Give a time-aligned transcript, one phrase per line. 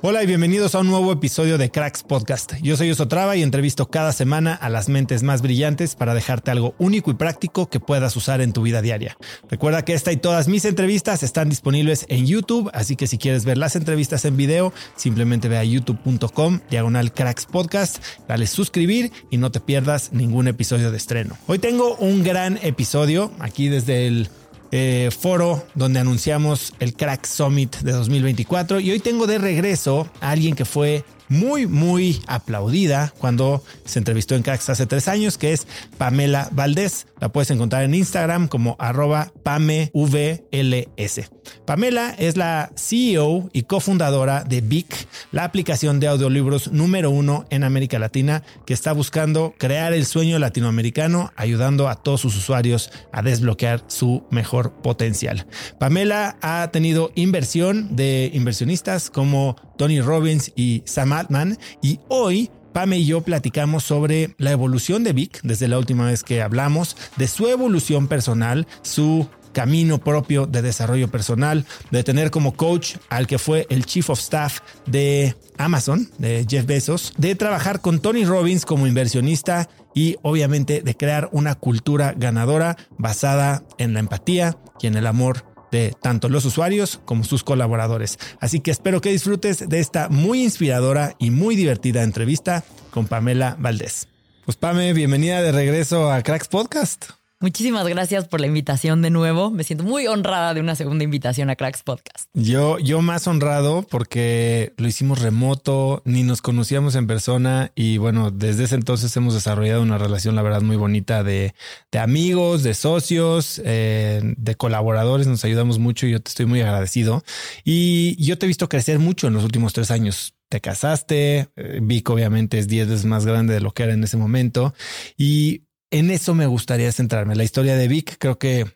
[0.00, 2.54] Hola y bienvenidos a un nuevo episodio de Cracks Podcast.
[2.62, 6.74] Yo soy Osotrava y entrevisto cada semana a las mentes más brillantes para dejarte algo
[6.78, 9.16] único y práctico que puedas usar en tu vida diaria.
[9.48, 13.44] Recuerda que esta y todas mis entrevistas están disponibles en YouTube, así que si quieres
[13.44, 19.36] ver las entrevistas en video, simplemente ve a youtube.com diagonal Cracks Podcast, dale suscribir y
[19.36, 21.36] no te pierdas ningún episodio de estreno.
[21.46, 24.28] Hoy tengo un gran episodio aquí desde el
[24.72, 30.30] eh, foro donde anunciamos el Crack Summit de 2024 y hoy tengo de regreso a
[30.30, 35.52] alguien que fue muy, muy aplaudida cuando se entrevistó en Cracks hace tres años, que
[35.52, 35.66] es
[35.98, 37.06] Pamela Valdés.
[37.20, 41.30] La puedes encontrar en Instagram como arroba PameVLS.
[41.66, 44.94] Pamela es la CEO y cofundadora de Vic,
[45.32, 50.38] la aplicación de audiolibros número uno en América Latina, que está buscando crear el sueño
[50.38, 55.46] latinoamericano, ayudando a todos sus usuarios a desbloquear su mejor potencial.
[55.78, 61.58] Pamela ha tenido inversión de inversionistas como Tony Robbins y Sam Altman.
[61.82, 66.22] Y hoy Pame y yo platicamos sobre la evolución de Vic desde la última vez
[66.22, 72.54] que hablamos, de su evolución personal, su camino propio de desarrollo personal, de tener como
[72.54, 77.80] coach al que fue el chief of staff de Amazon, de Jeff Bezos, de trabajar
[77.80, 83.98] con Tony Robbins como inversionista y obviamente de crear una cultura ganadora basada en la
[83.98, 88.20] empatía y en el amor de tanto los usuarios como sus colaboradores.
[88.38, 93.56] Así que espero que disfrutes de esta muy inspiradora y muy divertida entrevista con Pamela
[93.58, 94.06] Valdés.
[94.44, 97.21] Pues Pame, bienvenida de regreso a Cracks Podcast.
[97.42, 99.50] Muchísimas gracias por la invitación de nuevo.
[99.50, 102.28] Me siento muy honrada de una segunda invitación a Cracks Podcast.
[102.34, 108.30] Yo, yo más honrado porque lo hicimos remoto, ni nos conocíamos en persona y bueno,
[108.30, 111.52] desde ese entonces hemos desarrollado una relación, la verdad, muy bonita de,
[111.90, 115.26] de amigos, de socios, eh, de colaboradores.
[115.26, 117.24] Nos ayudamos mucho y yo te estoy muy agradecido.
[117.64, 121.80] Y yo te he visto crecer mucho en los últimos tres años te casaste, eh,
[121.82, 124.74] Vic obviamente es 10 veces más grande de lo que era en ese momento
[125.16, 127.36] y en eso me gustaría centrarme.
[127.36, 128.66] La historia de Vic creo que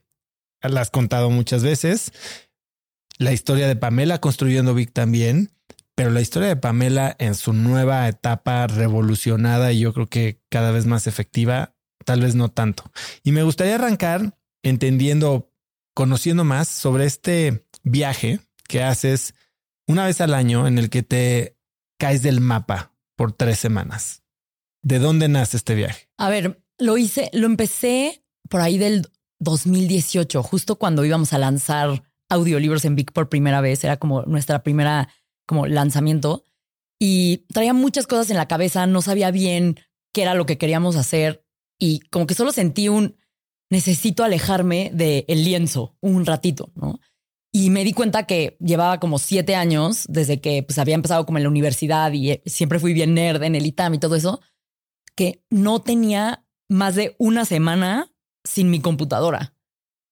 [0.60, 2.12] la has contado muchas veces.
[3.18, 5.50] La historia de Pamela construyendo Vic también,
[5.94, 10.70] pero la historia de Pamela en su nueva etapa revolucionada y yo creo que cada
[10.70, 11.74] vez más efectiva,
[12.04, 12.92] tal vez no tanto.
[13.24, 15.50] Y me gustaría arrancar entendiendo,
[15.94, 19.34] conociendo más sobre este viaje que haces
[19.86, 21.56] una vez al año en el que te
[21.98, 24.22] caes del mapa por tres semanas.
[24.82, 26.10] ¿De dónde nace este viaje?
[26.18, 29.06] A ver, lo hice, lo empecé por ahí del
[29.40, 33.84] 2018, justo cuando íbamos a lanzar audiolibros en Vic por primera vez.
[33.84, 35.08] Era como nuestra primera
[35.46, 36.44] como lanzamiento
[36.98, 38.86] y traía muchas cosas en la cabeza.
[38.86, 39.78] No sabía bien
[40.12, 41.44] qué era lo que queríamos hacer
[41.78, 43.16] y como que solo sentí un
[43.70, 47.00] necesito alejarme del el lienzo un ratito, ¿no?
[47.52, 51.38] Y me di cuenta que llevaba como siete años desde que pues, había empezado como
[51.38, 54.40] en la universidad y eh, siempre fui bien nerd en el ITAM y todo eso
[55.14, 58.12] que no tenía más de una semana
[58.44, 59.54] sin mi computadora.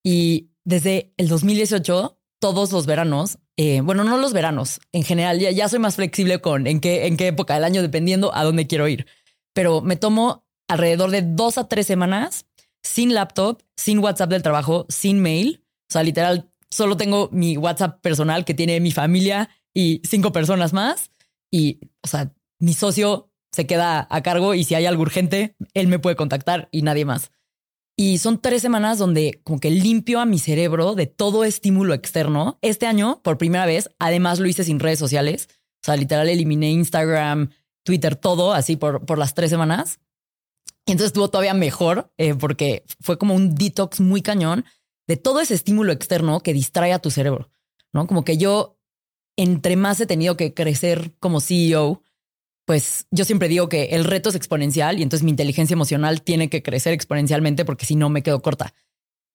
[0.03, 5.51] Y desde el 2018, todos los veranos, eh, bueno, no los veranos, en general, ya,
[5.51, 8.67] ya soy más flexible con en qué, en qué época del año, dependiendo a dónde
[8.67, 9.07] quiero ir.
[9.55, 12.47] Pero me tomo alrededor de dos a tres semanas
[12.83, 15.65] sin laptop, sin WhatsApp del trabajo, sin mail.
[15.89, 20.73] O sea, literal, solo tengo mi WhatsApp personal que tiene mi familia y cinco personas
[20.73, 21.11] más.
[21.51, 25.87] Y, o sea, mi socio se queda a cargo y si hay algo urgente, él
[25.87, 27.31] me puede contactar y nadie más.
[27.97, 32.59] Y son tres semanas donde como que limpio a mi cerebro de todo estímulo externo.
[32.61, 35.49] Este año, por primera vez, además lo hice sin redes sociales.
[35.51, 37.51] O sea, literal eliminé Instagram,
[37.85, 40.01] Twitter, todo así por, por las tres semanas.
[40.87, 44.65] Y entonces estuvo todavía mejor eh, porque fue como un detox muy cañón
[45.07, 47.51] de todo ese estímulo externo que distrae a tu cerebro,
[47.93, 48.09] ¿no?
[48.09, 48.79] Como que yo,
[49.37, 52.03] entre más he tenido que crecer como CEO,
[52.67, 56.49] pues yo siempre digo que el reto es exponencial y entonces mi inteligencia emocional tiene
[56.49, 58.75] que crecer exponencialmente porque si no me quedo corta.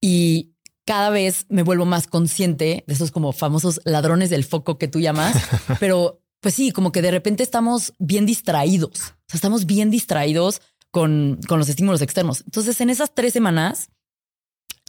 [0.02, 0.56] Y
[0.86, 5.00] cada vez me vuelvo más consciente de esos como famosos ladrones del foco que tú
[5.00, 5.36] llamas,
[5.80, 10.62] pero pues sí, como que de repente estamos bien distraídos, o sea, estamos bien distraídos
[10.90, 12.42] con, con los estímulos externos.
[12.46, 13.90] Entonces, en esas tres semanas,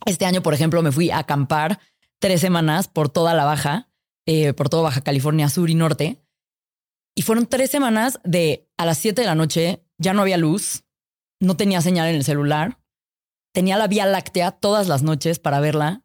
[0.07, 1.81] este año, por ejemplo, me fui a acampar
[2.19, 3.91] tres semanas por toda la Baja,
[4.27, 6.23] eh, por toda Baja California Sur y Norte.
[7.21, 10.85] Y fueron tres semanas de a las siete de la noche ya no había luz,
[11.39, 12.81] no tenía señal en el celular,
[13.53, 16.03] tenía la Vía Láctea todas las noches para verla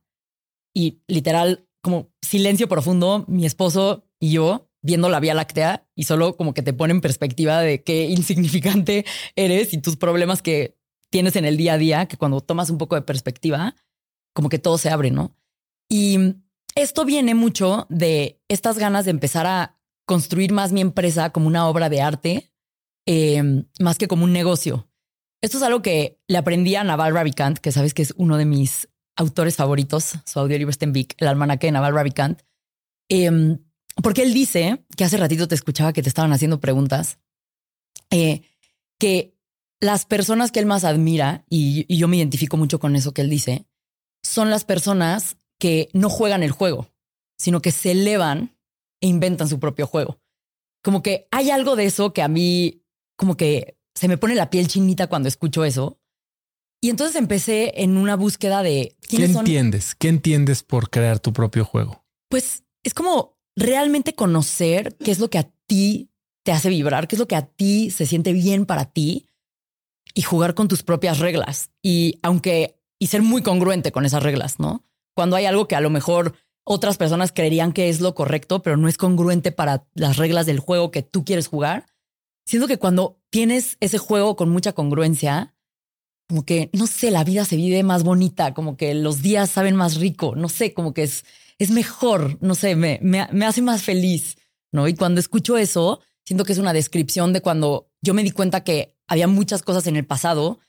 [0.75, 6.35] y literal como silencio profundo, mi esposo y yo viendo la Vía Láctea y solo
[6.35, 9.05] como que te pone en perspectiva de qué insignificante
[9.37, 10.77] eres y tus problemas que
[11.11, 13.73] tienes en el día a día, que cuando tomas un poco de perspectiva,
[14.33, 15.33] como que todo se abre, ¿no?
[15.89, 16.17] Y
[16.75, 19.74] esto viene mucho de estas ganas de empezar a
[20.05, 22.51] construir más mi empresa como una obra de arte,
[23.05, 24.89] em, más que como un negocio.
[25.41, 28.45] Esto es algo que le aprendí a Naval Ravikant, que sabes que es uno de
[28.45, 32.41] mis autores favoritos, su audiolibro está en Vic, el almanaque de Naval Ravikant.
[33.09, 33.59] Em,
[34.01, 37.19] porque él dice, que hace ratito te escuchaba que te estaban haciendo preguntas,
[38.09, 38.41] eh,
[38.99, 39.37] que
[39.79, 43.21] las personas que él más admira, y, y yo me identifico mucho con eso que
[43.21, 43.67] él dice,
[44.23, 46.89] son las personas que no juegan el juego,
[47.37, 48.54] sino que se elevan
[49.01, 50.19] e inventan su propio juego.
[50.83, 52.83] Como que hay algo de eso que a mí,
[53.17, 55.99] como que se me pone la piel chinita cuando escucho eso.
[56.81, 58.95] Y entonces empecé en una búsqueda de...
[59.07, 59.95] ¿Qué entiendes?
[59.95, 62.05] ¿Qué entiendes por crear tu propio juego?
[62.29, 66.11] Pues es como realmente conocer qué es lo que a ti
[66.43, 69.27] te hace vibrar, qué es lo que a ti se siente bien para ti
[70.13, 71.71] y jugar con tus propias reglas.
[71.81, 74.83] Y aunque, y ser muy congruente con esas reglas, ¿no?
[75.15, 78.75] Cuando hay algo que a lo mejor otras personas creerían que es lo correcto, pero
[78.75, 81.85] no es congruente para las reglas del juego que tú quieres jugar.
[82.45, 85.55] Siento que cuando tienes ese juego con mucha congruencia,
[86.27, 89.75] como que, no sé, la vida se vive más bonita, como que los días saben
[89.75, 91.23] más rico, no sé, como que es,
[91.59, 94.37] es mejor, no sé, me, me, me hace más feliz,
[94.71, 94.87] ¿no?
[94.87, 98.63] Y cuando escucho eso, siento que es una descripción de cuando yo me di cuenta
[98.63, 100.59] que había muchas cosas en el pasado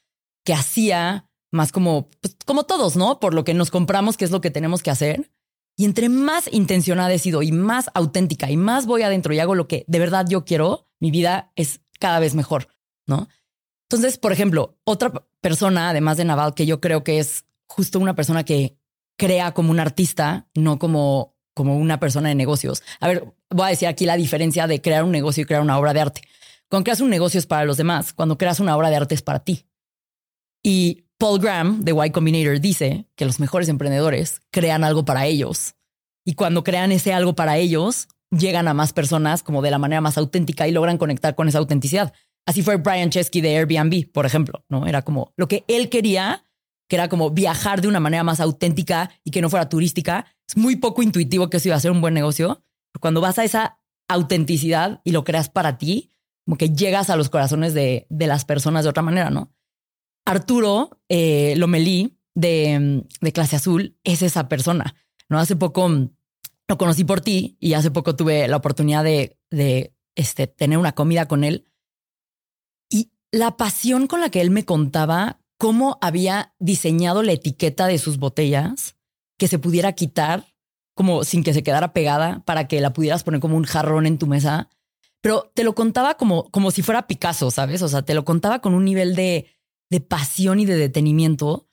[0.45, 3.19] que hacía más como, pues, como todos, ¿no?
[3.19, 5.31] Por lo que nos compramos, que es lo que tenemos que hacer.
[5.77, 9.55] Y entre más intencionada he sido y más auténtica y más voy adentro y hago
[9.55, 12.69] lo que de verdad yo quiero, mi vida es cada vez mejor,
[13.07, 13.29] ¿no?
[13.89, 18.15] Entonces, por ejemplo, otra persona, además de Naval, que yo creo que es justo una
[18.15, 18.79] persona que
[19.17, 22.83] crea como un artista, no como, como una persona de negocios.
[23.01, 25.79] A ver, voy a decir aquí la diferencia de crear un negocio y crear una
[25.79, 26.23] obra de arte.
[26.69, 29.23] Cuando creas un negocio es para los demás, cuando creas una obra de arte es
[29.23, 29.67] para ti.
[30.63, 35.75] Y Paul Graham de Y Combinator dice que los mejores emprendedores crean algo para ellos
[36.27, 40.01] y cuando crean ese algo para ellos, llegan a más personas como de la manera
[40.01, 42.13] más auténtica y logran conectar con esa autenticidad.
[42.45, 44.87] Así fue Brian Chesky de Airbnb, por ejemplo, ¿no?
[44.87, 46.45] Era como lo que él quería,
[46.89, 50.27] que era como viajar de una manera más auténtica y que no fuera turística.
[50.49, 52.65] Es muy poco intuitivo que eso iba a ser un buen negocio.
[53.01, 56.11] Cuando vas a esa autenticidad y lo creas para ti,
[56.45, 59.56] como que llegas a los corazones de, de las personas de otra manera, ¿no?
[60.27, 64.95] Arturo eh, Lomelí de, de, Clase Azul es esa persona.
[65.29, 65.39] ¿no?
[65.39, 65.89] Hace poco
[66.69, 70.93] lo conocí por ti y hace poco tuve la oportunidad de, de este, tener una
[70.93, 71.67] comida con él.
[72.91, 77.99] Y la pasión con la que él me contaba cómo había diseñado la etiqueta de
[77.99, 78.97] sus botellas
[79.39, 80.45] que se pudiera quitar
[80.95, 84.19] como sin que se quedara pegada para que la pudieras poner como un jarrón en
[84.19, 84.71] tu mesa.
[85.21, 87.83] Pero te lo contaba como, como si fuera Picasso, ¿sabes?
[87.83, 89.47] O sea, te lo contaba con un nivel de
[89.91, 91.69] de pasión y de detenimiento,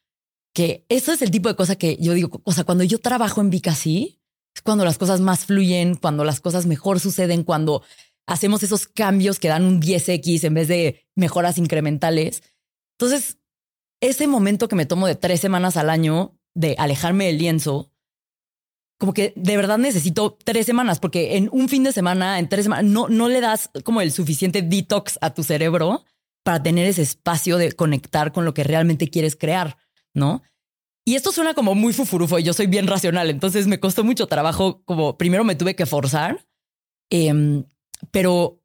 [0.54, 3.42] que eso es el tipo de cosa que yo digo, o sea, cuando yo trabajo
[3.42, 4.22] en Vic así,
[4.56, 7.84] es cuando las cosas más fluyen, cuando las cosas mejor suceden, cuando
[8.28, 12.44] hacemos esos cambios que dan un 10x en vez de mejoras incrementales.
[12.98, 13.40] Entonces,
[14.00, 17.92] ese momento que me tomo de tres semanas al año de alejarme del lienzo,
[19.00, 22.66] como que de verdad necesito tres semanas, porque en un fin de semana, en tres
[22.66, 26.06] semanas, no, no le das como el suficiente detox a tu cerebro
[26.44, 29.78] para tener ese espacio de conectar con lo que realmente quieres crear,
[30.14, 30.44] ¿no?
[31.06, 34.28] Y esto suena como muy fufurufo y yo soy bien racional, entonces me costó mucho
[34.28, 36.46] trabajo, como primero me tuve que forzar,
[37.10, 37.66] em,
[38.12, 38.62] pero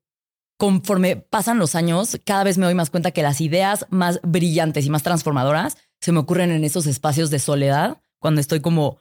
[0.57, 4.87] conforme pasan los años, cada vez me doy más cuenta que las ideas más brillantes
[4.87, 8.99] y más transformadoras se me ocurren en esos espacios de soledad, cuando estoy como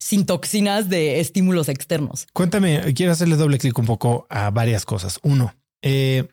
[0.00, 2.26] sin toxinas de estímulos externos.
[2.32, 5.18] Cuéntame, quiero hacerle doble clic un poco a varias cosas.
[5.22, 6.28] Uno, eh,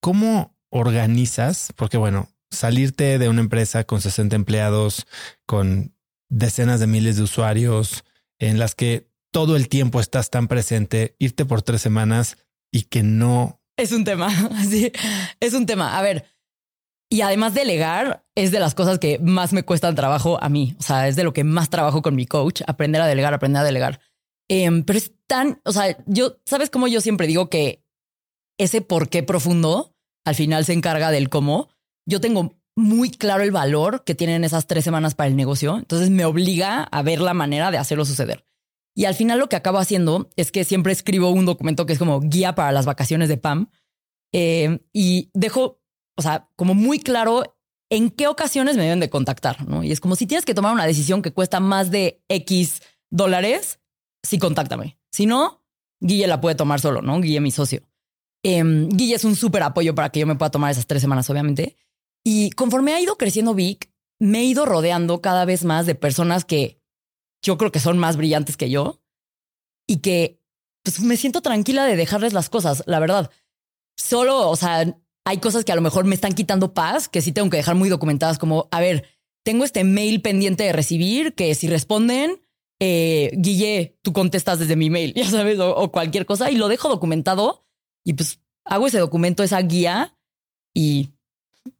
[0.00, 1.72] ¿cómo organizas?
[1.76, 5.06] Porque bueno, salirte de una empresa con 60 empleados,
[5.46, 5.94] con
[6.28, 8.04] decenas de miles de usuarios,
[8.38, 12.38] en las que todo el tiempo estás tan presente, irte por tres semanas
[12.72, 13.60] y que no...
[13.76, 14.30] Es un tema,
[14.68, 14.92] sí,
[15.40, 15.98] es un tema.
[15.98, 16.26] A ver,
[17.10, 20.76] y además delegar es de las cosas que más me cuestan trabajo a mí.
[20.78, 23.62] O sea, es de lo que más trabajo con mi coach, aprender a delegar, aprender
[23.62, 24.00] a delegar.
[24.48, 27.84] Em, pero es tan, o sea, yo, ¿sabes cómo yo siempre digo que
[28.58, 31.68] ese por qué profundo al final se encarga del cómo?
[32.06, 35.76] Yo tengo muy claro el valor que tienen esas tres semanas para el negocio.
[35.78, 38.44] Entonces me obliga a ver la manera de hacerlo suceder.
[38.94, 41.98] Y al final lo que acabo haciendo es que siempre escribo un documento que es
[41.98, 43.70] como guía para las vacaciones de Pam.
[44.32, 45.80] Eh, y dejo,
[46.16, 47.56] o sea, como muy claro
[47.90, 49.82] en qué ocasiones me deben de contactar, ¿no?
[49.82, 53.80] Y es como si tienes que tomar una decisión que cuesta más de X dólares,
[54.22, 54.98] sí, contáctame.
[55.10, 55.64] Si no,
[56.00, 57.20] Guille la puede tomar solo, ¿no?
[57.20, 57.82] Guille, mi socio.
[58.42, 61.28] Em, Guille es un súper apoyo para que yo me pueda tomar esas tres semanas,
[61.30, 61.76] obviamente.
[62.24, 66.44] Y conforme ha ido creciendo Vic, me he ido rodeando cada vez más de personas
[66.44, 66.80] que
[67.42, 69.02] yo creo que son más brillantes que yo
[69.86, 70.40] y que
[70.82, 73.30] pues, me siento tranquila de dejarles las cosas, la verdad.
[73.96, 74.94] Solo, o sea,
[75.24, 77.74] hay cosas que a lo mejor me están quitando paz, que sí tengo que dejar
[77.74, 79.06] muy documentadas, como, a ver,
[79.42, 82.40] tengo este mail pendiente de recibir, que si responden,
[82.80, 86.88] eh, Guille, tú contestas desde mi mail, ya sabes, o, cualquier cosa, y lo dejo
[86.88, 87.66] documentado
[88.04, 90.16] y pues hago ese documento, esa guía,
[90.74, 91.10] y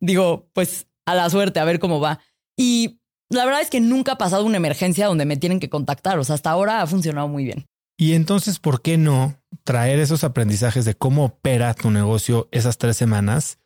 [0.01, 2.21] digo, pues a la suerte, a ver cómo va.
[2.57, 3.01] Y
[3.31, 6.19] la verdad es que nunca ha pasado una emergencia donde me tienen que contactar.
[6.19, 7.67] O sea, hasta ahora ha funcionado muy bien.
[7.97, 12.97] Y entonces, ¿por qué no traer esos aprendizajes de cómo opera tu negocio esas tres
[12.97, 13.59] semanas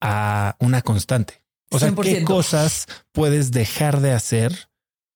[0.00, 1.42] a una constante?
[1.70, 4.68] O sea, ¿qué cosas puedes dejar de hacer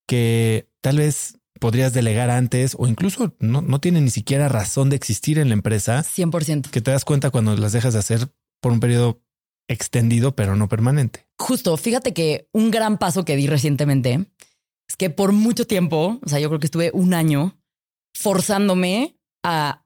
[0.06, 4.96] que tal vez podrías delegar antes o incluso no, no tienen ni siquiera razón de
[4.96, 6.02] existir en la empresa?
[6.02, 6.70] 100%.
[6.70, 8.28] Que te das cuenta cuando las dejas de hacer
[8.60, 9.22] por un periodo
[9.68, 11.26] extendido, pero no permanente.
[11.38, 14.26] Justo, fíjate que un gran paso que di recientemente
[14.88, 17.58] es que por mucho tiempo, o sea, yo creo que estuve un año
[18.14, 19.84] forzándome a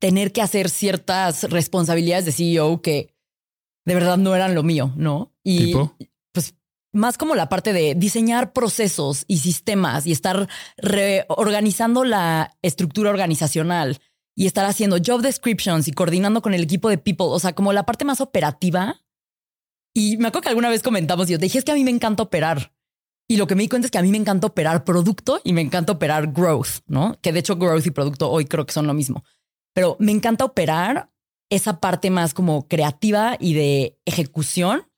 [0.00, 3.14] tener que hacer ciertas responsabilidades de CEO que
[3.86, 5.34] de verdad no eran lo mío, ¿no?
[5.44, 5.74] Y
[6.92, 14.00] más como la parte de diseñar procesos y sistemas y estar reorganizando la estructura organizacional
[14.36, 17.72] y estar haciendo job descriptions y coordinando con el equipo de people, o sea, como
[17.72, 19.02] la parte más operativa.
[19.94, 21.90] Y me acuerdo que alguna vez comentamos, yo te dije, es que a mí me
[21.90, 22.72] encanta operar.
[23.28, 25.52] Y lo que me di cuenta es que a mí me encanta operar producto y
[25.52, 27.16] me encanta operar growth, ¿no?
[27.22, 29.24] Que de hecho growth y producto hoy creo que son lo mismo.
[29.72, 31.12] Pero me encanta operar
[31.48, 34.89] esa parte más como creativa y de ejecución,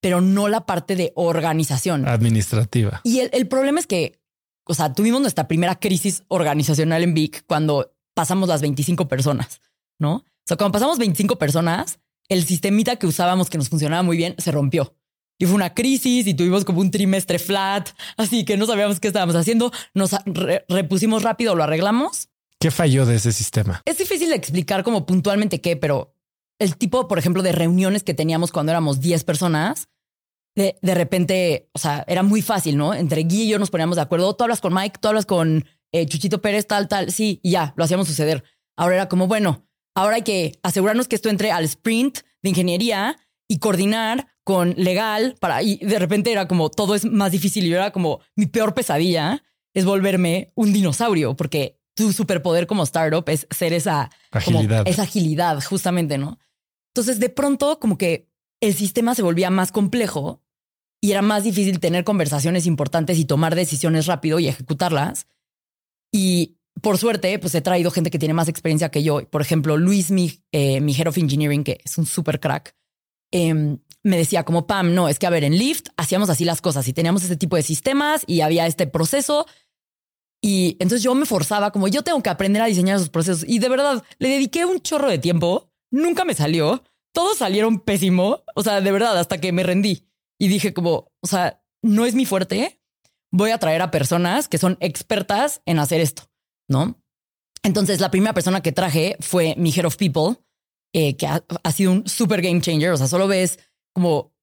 [0.00, 2.06] pero no la parte de organización.
[2.06, 3.00] Administrativa.
[3.04, 4.20] Y el, el problema es que,
[4.64, 9.60] o sea, tuvimos nuestra primera crisis organizacional en Vic cuando pasamos las 25 personas,
[9.98, 10.14] ¿no?
[10.16, 11.98] O sea, cuando pasamos 25 personas,
[12.28, 14.94] el sistemita que usábamos que nos funcionaba muy bien se rompió.
[15.38, 19.08] Y fue una crisis y tuvimos como un trimestre flat, así que no sabíamos qué
[19.08, 19.70] estábamos haciendo.
[19.92, 20.12] Nos
[20.68, 22.30] repusimos rápido, lo arreglamos.
[22.58, 23.82] ¿Qué falló de ese sistema?
[23.84, 26.15] Es difícil de explicar como puntualmente qué, pero
[26.58, 29.88] el tipo, por ejemplo, de reuniones que teníamos cuando éramos 10 personas,
[30.54, 32.94] de, de repente, o sea, era muy fácil, ¿no?
[32.94, 34.34] Entre Guy y yo nos poníamos de acuerdo.
[34.34, 37.74] Tú hablas con Mike, tú hablas con eh, Chuchito Pérez, tal, tal, sí, y ya,
[37.76, 38.42] lo hacíamos suceder.
[38.76, 43.18] Ahora era como, bueno, ahora hay que asegurarnos que esto entre al sprint de ingeniería
[43.48, 47.72] y coordinar con legal para, y de repente era como, todo es más difícil y
[47.72, 49.42] era como, mi peor pesadilla
[49.74, 55.62] es volverme un dinosaurio, porque tu superpoder como startup es ser esa agilidad, esa agilidad,
[55.62, 56.38] justamente, ¿no?
[56.96, 58.30] Entonces, de pronto, como que
[58.62, 60.42] el sistema se volvía más complejo
[60.98, 65.26] y era más difícil tener conversaciones importantes y tomar decisiones rápido y ejecutarlas.
[66.10, 69.28] Y por suerte, pues he traído gente que tiene más experiencia que yo.
[69.28, 72.74] Por ejemplo, Luis, mi, eh, mi Head of Engineering, que es un super crack,
[73.30, 76.62] em, me decía como Pam, no, es que a ver, en Lyft hacíamos así las
[76.62, 79.44] cosas y teníamos ese tipo de sistemas y había este proceso.
[80.40, 83.44] Y entonces yo me forzaba como yo tengo que aprender a diseñar esos procesos.
[83.46, 85.70] Y de verdad, le dediqué un chorro de tiempo.
[85.90, 86.82] Nunca me salió.
[87.12, 88.42] Todos salieron pésimo.
[88.54, 90.08] O sea, de verdad, hasta que me rendí.
[90.38, 92.80] Y dije como, o sea, no es mi fuerte.
[93.32, 96.24] Voy a traer a personas que son expertas en hacer esto,
[96.68, 97.00] ¿no?
[97.62, 100.36] Entonces, la primera persona que traje fue mi Head of People,
[100.92, 102.92] eh, que ha, sido un super game changer.
[102.92, 103.58] O sea, solo ves
[103.92, 104.36] como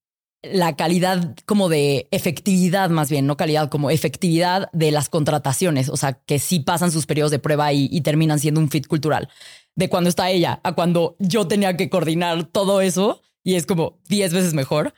[0.43, 5.95] la calidad como de efectividad más bien, no calidad, como efectividad de las contrataciones, o
[5.95, 9.29] sea, que sí pasan sus periodos de prueba y, terminan siendo un fit cultural.
[9.75, 14.00] De cuando está ella a cuando yo tenía que coordinar todo eso y es como
[14.08, 14.94] 10 veces mejor.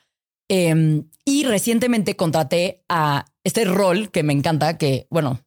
[0.50, 5.42] Em, y recientemente contraté a este rol que me encanta, que bueno,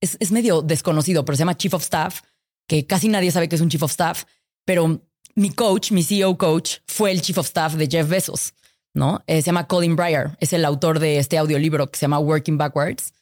[0.00, 2.22] es, es medio desconocido, pero se llama Chief of Staff,
[2.66, 4.24] que casi nadie sabe que es un Chief of Staff,
[4.64, 5.00] pero
[5.34, 8.54] mi coach, mi CEO coach, fue el Chief of Staff de Jeff Bezos.
[8.94, 9.22] ¿no?
[9.26, 12.56] Eh, se llama Colin Breyer, es el autor de este audiolibro que se llama Working
[12.56, 13.12] Backwards.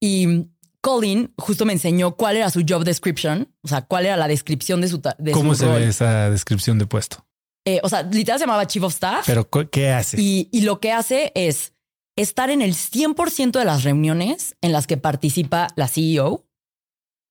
[0.00, 0.46] Y
[0.80, 4.80] Colin justo me enseñó cuál era su job description, o sea, cuál era la descripción
[4.80, 5.00] de su...
[5.18, 7.26] De ¿Cómo se ve esa descripción de puesto?
[7.64, 9.26] Eh, o sea, literal se llamaba Chief of Staff.
[9.26, 10.20] Pero ¿qué hace?
[10.20, 11.74] Y, y lo que hace es
[12.16, 16.46] estar en el 100% de las reuniones en las que participa la CEO.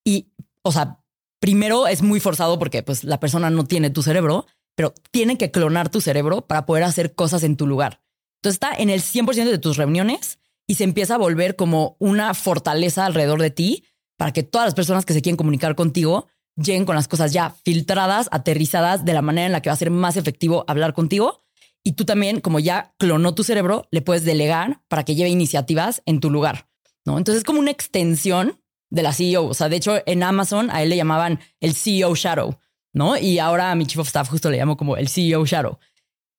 [0.05, 1.03] Y, o sea,
[1.39, 5.51] primero es muy forzado porque pues la persona no tiene tu cerebro, pero tienen que
[5.51, 8.01] clonar tu cerebro para poder hacer cosas en tu lugar.
[8.37, 12.33] Entonces está en el 100% de tus reuniones y se empieza a volver como una
[12.33, 13.85] fortaleza alrededor de ti
[14.17, 17.55] para que todas las personas que se quieren comunicar contigo lleguen con las cosas ya
[17.63, 21.43] filtradas, aterrizadas de la manera en la que va a ser más efectivo hablar contigo.
[21.83, 26.01] Y tú también, como ya clonó tu cerebro, le puedes delegar para que lleve iniciativas
[26.05, 26.67] en tu lugar.
[27.05, 27.17] ¿no?
[27.17, 28.59] Entonces es como una extensión
[28.89, 29.45] de la CEO.
[29.45, 32.57] O sea, de hecho, en Amazon a él le llamaban el CEO Shadow,
[32.93, 33.17] ¿no?
[33.17, 35.77] Y ahora a mi chief of staff justo le llamo como el CEO Shadow.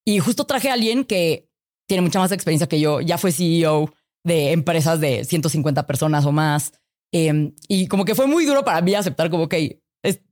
[0.04, 1.48] Y justo traje a alguien que
[1.86, 3.94] tiene mucha más experiencia que yo, ya fue CEO
[4.28, 6.72] de empresas de 150 personas o más.
[7.12, 9.82] Em, y como que fue muy duro para mí aceptar como, que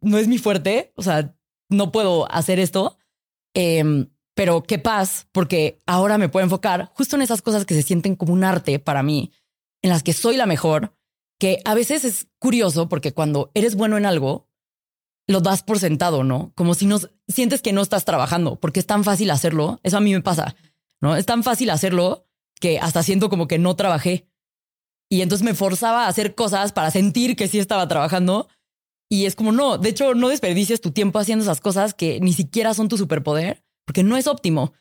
[0.01, 1.35] no es mi fuerte, o sea,
[1.69, 2.99] no puedo hacer esto.
[3.55, 7.83] Em, pero qué paz, porque ahora me puedo enfocar justo en esas cosas que se
[7.83, 9.33] sienten como un arte para mí,
[9.83, 10.95] en las que soy la mejor,
[11.39, 14.51] que a veces es curioso porque cuando eres bueno en algo,
[15.27, 16.53] lo das por sentado, ¿no?
[16.55, 19.81] Como si no sientes que no estás trabajando, porque es tan fácil hacerlo.
[19.83, 20.55] Eso a mí me pasa,
[21.01, 21.17] ¿no?
[21.17, 22.26] Es tan fácil hacerlo
[22.61, 24.29] que hasta siento como que no trabajé.
[25.09, 28.49] Y entonces me forzaba a hacer cosas para sentir que sí estaba trabajando.
[29.09, 32.33] Y es como, no, de hecho, no desperdicies tu tiempo haciendo esas cosas que ni
[32.33, 34.73] siquiera son tu superpoder, porque no es óptimo.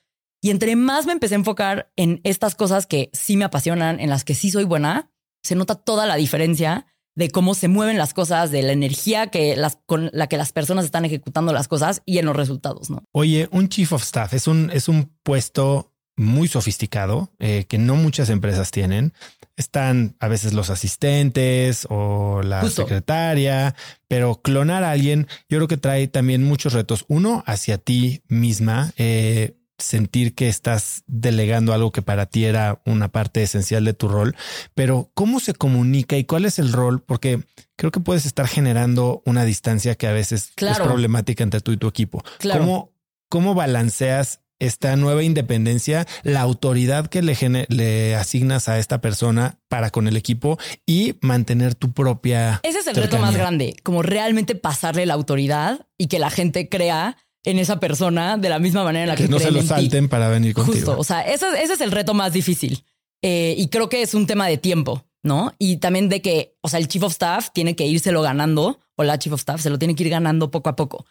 [0.41, 4.09] Y entre más me empecé a enfocar en estas cosas que sí me apasionan, en
[4.09, 5.11] las que sí soy buena,
[5.43, 9.55] se nota toda la diferencia de cómo se mueven las cosas, de la energía que
[9.55, 12.89] las, con la que las personas están ejecutando las cosas y en los resultados.
[12.89, 13.03] ¿no?
[13.11, 17.95] Oye, un chief of staff es un, es un puesto muy sofisticado eh, que no
[17.95, 19.13] muchas empresas tienen.
[19.57, 23.75] Están a veces los asistentes o la secretaria,
[24.07, 27.05] pero clonar a alguien yo creo que trae también muchos retos.
[27.07, 28.93] Uno hacia ti misma.
[28.97, 34.07] Eh, sentir que estás delegando algo que para ti era una parte esencial de tu
[34.07, 34.35] rol,
[34.73, 37.01] pero ¿cómo se comunica y cuál es el rol?
[37.01, 37.43] Porque
[37.75, 41.77] creo que puedes estar generando una distancia que a veces es problemática entre tú y
[41.77, 42.23] tu equipo.
[42.41, 42.93] ¿Cómo,
[43.27, 47.35] ¿Cómo balanceas esta nueva independencia, la autoridad que le,
[47.69, 52.61] le asignas a esta persona para con el equipo y mantener tu propia.
[52.63, 56.69] Ese es el reto más grande, como realmente pasarle la autoridad y que la gente
[56.69, 59.61] crea en esa persona de la misma manera en la que, que no se lo
[59.61, 60.77] salten para venir contigo.
[60.77, 62.83] Justo, o sea, ese, es el reto más difícil.
[63.21, 65.53] Eh, y creo que es un tema de tiempo, ¿no?
[65.57, 69.03] Y también de que, o sea, el chief of staff tiene que lo ganando, o
[69.03, 71.05] la chief of staff se lo tiene que ir ganando poco a poco.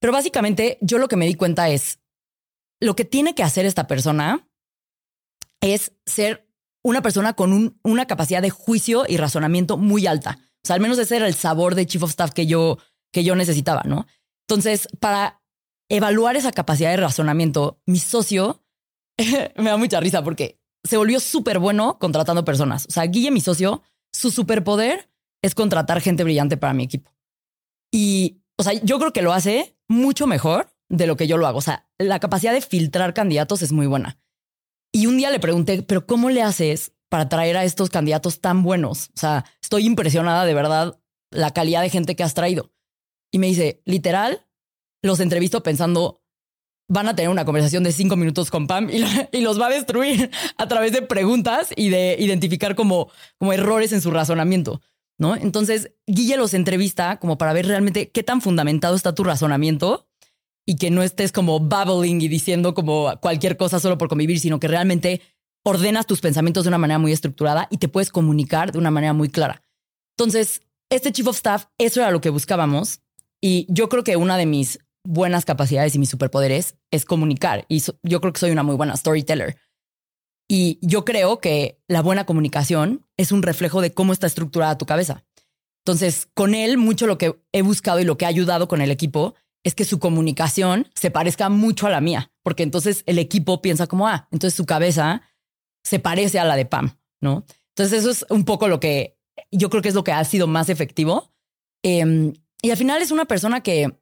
[0.00, 1.98] Pero básicamente yo lo que me di cuenta es,
[2.80, 4.48] lo que tiene que hacer esta persona
[5.60, 6.48] es ser
[6.82, 10.38] una persona con una capacidad de juicio y razonamiento muy alta.
[10.40, 12.78] O sea, al menos ese era el sabor de chief of staff que yo,
[13.12, 14.06] que yo necesitaba, ¿no?
[14.48, 15.42] Entonces, para
[15.88, 18.64] evaluar esa capacidad de razonamiento, mi socio
[19.18, 22.86] me da mucha risa porque se volvió súper bueno contratando personas.
[22.88, 25.10] O sea, Guille, mi socio, su superpoder
[25.42, 27.10] es contratar gente brillante para mi equipo.
[27.92, 31.46] Y, o sea, yo creo que lo hace mucho mejor de lo que yo lo
[31.46, 31.58] hago.
[31.58, 34.18] O sea, la capacidad de filtrar candidatos es muy buena.
[34.92, 38.62] Y un día le pregunté, pero ¿cómo le haces para traer a estos candidatos tan
[38.62, 39.10] buenos?
[39.16, 40.98] O sea, estoy impresionada de verdad
[41.30, 42.72] la calidad de gente que has traído.
[43.30, 44.46] Y me dice, literal,
[45.02, 46.22] los entrevisto pensando,
[46.88, 50.30] van a tener una conversación de cinco minutos con Pam y, los va a destruir
[50.56, 54.80] a través de preguntas y de identificar como, como errores en su razonamiento.
[55.18, 55.34] ¿no?
[55.34, 60.05] Entonces, Guille los entrevista como para ver realmente qué tan fundamentado está tu razonamiento
[60.66, 64.58] y que no estés como babbling y diciendo como cualquier cosa solo por convivir, sino
[64.58, 65.22] que realmente
[65.62, 69.12] ordenas tus pensamientos de una manera muy estructurada y te puedes comunicar de una manera
[69.12, 69.62] muy clara.
[70.18, 73.00] Entonces, este chief of staff, eso era lo que buscábamos.
[73.40, 77.64] Y yo creo que una de mis buenas capacidades y mis superpoderes es comunicar.
[77.68, 79.56] Y yo creo que soy una muy buena storyteller.
[80.48, 84.86] Y yo creo que la buena comunicación es un reflejo de cómo está estructurada tu
[84.86, 85.24] cabeza.
[85.84, 88.90] Entonces, con él, mucho lo que he buscado y lo que ha ayudado con el
[88.90, 89.34] equipo
[89.66, 93.88] es que su comunicación se parezca mucho a la mía, porque entonces el equipo piensa
[93.88, 95.22] como, ah, entonces su cabeza
[95.82, 97.44] se parece a la de Pam, ¿no?
[97.70, 99.18] Entonces eso es un poco lo que
[99.50, 101.32] yo creo que es lo que ha sido más efectivo.
[101.82, 103.98] Em, y al final es una persona que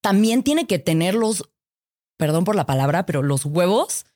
[0.00, 1.50] también tiene que tener los,
[2.16, 4.06] perdón por la palabra, pero los huevos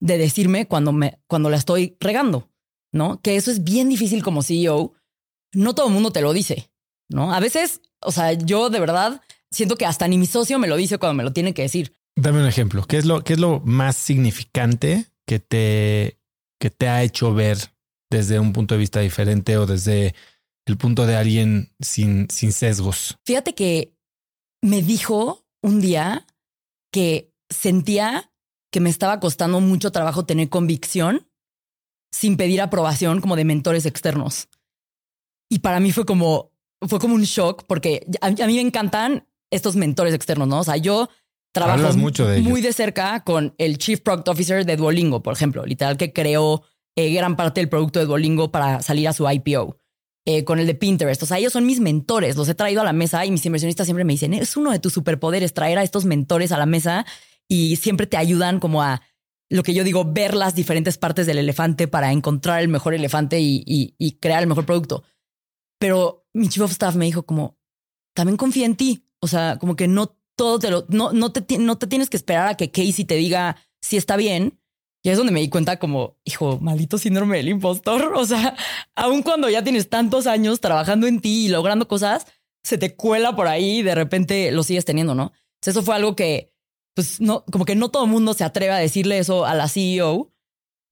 [0.00, 2.50] de decirme cuando me, cuando la estoy regando,
[2.92, 3.22] ¿no?
[3.22, 4.92] Que eso es bien difícil como CEO.
[5.54, 6.70] No todo el mundo te lo dice,
[7.08, 7.32] ¿no?
[7.32, 10.76] A veces, o sea, yo de verdad siento que hasta ni mi socio me lo
[10.76, 11.96] dice cuando me lo tiene que decir.
[12.16, 12.84] Dame un ejemplo.
[12.86, 16.18] ¿Qué es lo, qué es lo más significante que te,
[16.58, 17.58] que te ha hecho ver
[18.10, 20.14] desde un punto de vista diferente o desde
[20.66, 23.18] el punto de alguien sin, sin sesgos?
[23.24, 23.94] Fíjate que
[24.62, 26.26] me dijo un día
[26.92, 28.32] que sentía
[28.72, 31.28] que me estaba costando mucho trabajo tener convicción
[32.12, 34.48] sin pedir aprobación como de mentores externos.
[35.48, 36.52] Y para mí fue como,
[36.86, 40.60] fue como un shock porque a, mí me encantan estos mentores externos, ¿no?
[40.60, 41.08] O sea, yo
[41.52, 45.64] trabajo mucho de muy de cerca con el Chief Product Officer de Duolingo, por ejemplo,
[45.66, 46.62] literal que creó
[46.96, 49.76] eh, gran parte del producto de Duolingo para salir a su IPO.
[50.26, 51.22] Eh, con el de Pinterest.
[51.22, 53.86] O sea, ellos son mis mentores, los he traído a la mesa y mis inversionistas
[53.86, 57.06] siempre me dicen, es uno de tus superpoderes traer a estos mentores a la mesa
[57.48, 59.00] y siempre te ayudan como a
[59.48, 63.38] lo que yo digo, ver las diferentes partes del elefante para encontrar el mejor elefante
[63.40, 65.02] y, crear el mejor producto.
[65.78, 67.58] Pero mi chief of staff me dijo como,
[68.14, 69.09] también confía en ti.
[69.20, 72.16] O sea, como que no todo te lo, no, no te, no te tienes que
[72.16, 74.58] esperar a que Casey te diga si está bien.
[75.02, 78.12] Y es donde me di cuenta como, hijo, maldito síndrome del impostor.
[78.16, 78.56] O sea,
[78.94, 82.26] aun cuando ya tienes tantos años trabajando en ti y logrando cosas,
[82.64, 85.32] se te cuela por ahí y de repente lo sigues teniendo, ¿no?
[85.62, 86.54] eso fue algo que
[86.94, 90.32] pues no, como que no todo mundo se atreve a decirle eso a la CEO.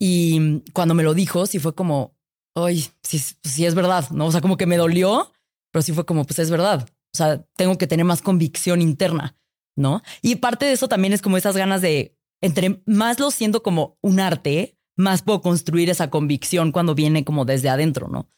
[0.01, 2.15] Y cuando me lo dijo, sí fue como,
[2.55, 4.27] ay, sí, sí es verdad, ¿no?
[4.27, 5.33] O sea, como que me dolió,
[5.73, 6.89] pero sí fue como, pues es verdad.
[7.21, 9.37] O sea, tengo que tener más convicción interna,
[9.77, 10.03] ¿no?
[10.23, 13.99] Y parte de eso también es como esas ganas de, entre más lo siento como
[14.01, 18.29] un arte, más puedo construir esa convicción cuando viene como desde adentro, ¿no?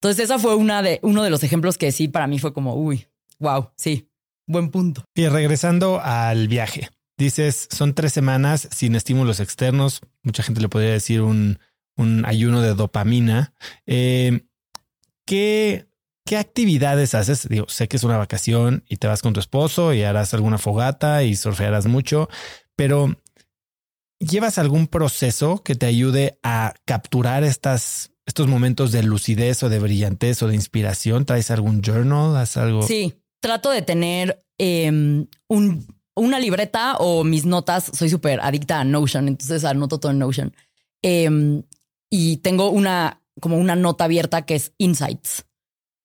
[0.00, 2.74] Entonces, esa fue una de, uno de los ejemplos que sí para mí fue como,
[2.74, 3.06] uy,
[3.38, 4.10] wow, sí,
[4.46, 5.04] buen punto.
[5.14, 6.90] Y regresando al viaje,
[7.22, 10.00] Dices, son tres semanas sin estímulos externos.
[10.24, 11.60] Mucha gente le podría decir un,
[11.96, 13.54] un ayuno de dopamina.
[13.86, 14.40] Eh,
[15.24, 15.86] ¿qué,
[16.24, 17.48] ¿Qué actividades haces?
[17.48, 20.58] Digo, sé que es una vacación y te vas con tu esposo y harás alguna
[20.58, 22.28] fogata y surfearás mucho,
[22.76, 23.16] pero
[24.18, 29.80] ¿llevas algún proceso que te ayude a capturar estas, estos momentos de lucidez o de
[29.80, 31.24] brillantez o de inspiración?
[31.24, 32.36] ¿Traes algún journal?
[32.36, 32.82] ¿Haz algo?
[32.82, 37.90] Sí, trato de tener em, un una libreta o mis notas.
[37.94, 40.54] Soy súper adicta a Notion, entonces anoto todo en Notion.
[41.02, 41.62] Em,
[42.10, 45.46] y tengo una, como una nota abierta que es Insights,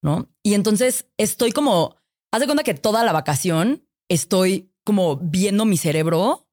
[0.07, 0.29] ¿no?
[0.41, 1.97] Y entonces estoy como,
[2.31, 6.47] haz de cuenta que toda la vacación estoy como viendo mi cerebro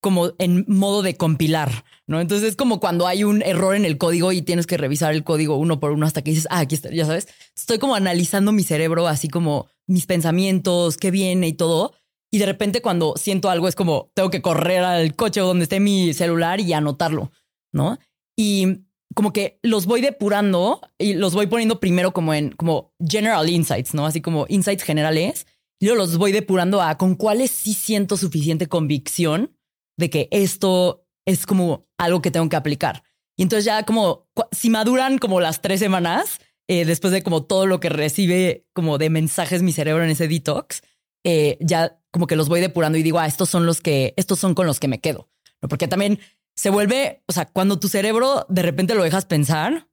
[0.00, 2.22] como en modo de compilar, ¿no?
[2.22, 5.22] Entonces es como cuando hay un error en el código y tienes que revisar el
[5.22, 7.28] código uno por uno hasta que dices, ah, aquí está, ya sabes.
[7.54, 11.92] Estoy como analizando mi cerebro, así como mis pensamientos, qué viene y todo.
[12.30, 15.78] Y de repente cuando siento algo es como tengo que correr al coche donde esté
[15.78, 17.32] mi celular y anotarlo,
[17.70, 17.98] ¿no?
[18.34, 23.48] Y como que los voy depurando y los voy poniendo primero como en como general
[23.48, 24.06] insights, ¿no?
[24.06, 25.46] Así como insights generales.
[25.80, 29.56] Y luego los voy depurando a con cuáles sí siento suficiente convicción
[29.96, 33.02] de que esto es como algo que tengo que aplicar.
[33.36, 37.66] Y entonces ya como si maduran como las tres semanas, eh, después de como todo
[37.66, 40.82] lo que recibe como de mensajes mi cerebro en ese detox,
[41.24, 44.38] eh, ya como que los voy depurando y digo, ah, estos son los que, estos
[44.38, 45.28] son con los que me quedo.
[45.60, 46.20] Porque también
[46.56, 49.88] se vuelve, o sea, cuando tu cerebro de repente lo dejas pensar,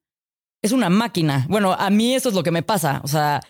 [0.62, 1.46] es una máquina.
[1.48, 3.00] Bueno, a mí eso es lo que me pasa.
[3.04, 3.40] O sea,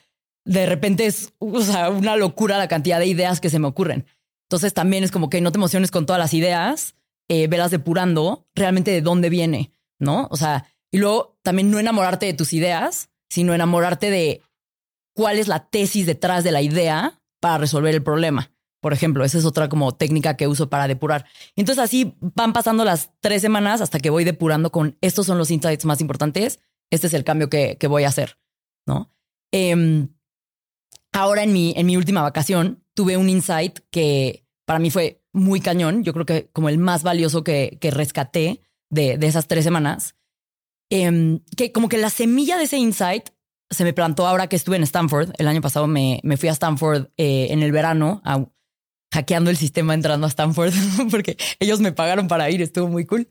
[0.45, 4.07] de repente es o sea, una locura la cantidad de ideas que se me ocurren.
[4.49, 6.95] Entonces también es como que no te emociones con todas las ideas,
[7.29, 10.29] eh, velas depurando realmente de dónde viene, ¿no?
[10.31, 14.43] O sea, y luego también no enamorarte de tus ideas, sino enamorarte de
[15.15, 18.53] cuál es la tesis detrás de la idea para resolver el problema.
[18.83, 21.25] Por ejemplo, esa es otra como técnica que uso para depurar.
[21.55, 25.53] Entonces así van pasando las tres semanas hasta que voy depurando con estos son los
[25.53, 26.59] insights más importantes.
[26.91, 28.39] Este es el cambio que, voy a hacer,
[28.85, 29.15] ¿no?
[29.53, 30.09] Em,
[31.13, 35.61] ahora en mi, en mi última vacación tuve un insight que para mí fue muy
[35.61, 36.03] cañón.
[36.03, 40.17] Yo creo que como el más valioso que, que rescaté de, de esas tres semanas.
[40.91, 43.31] Em, que como que la semilla de ese insight
[43.71, 45.31] se me plantó ahora que estuve en Stanford.
[45.39, 48.21] El año pasado me, me fui a Stanford eh, en el verano,
[49.13, 50.73] hackeando el sistema entrando a Stanford,
[51.11, 53.29] porque ellos me pagaron para ir, estuvo muy cool.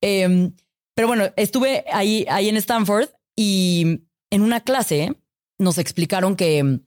[0.00, 0.54] Em,
[0.94, 5.16] pero bueno, estuve ahí, ahí en Stanford y en una clase
[5.58, 6.80] nos explicaron que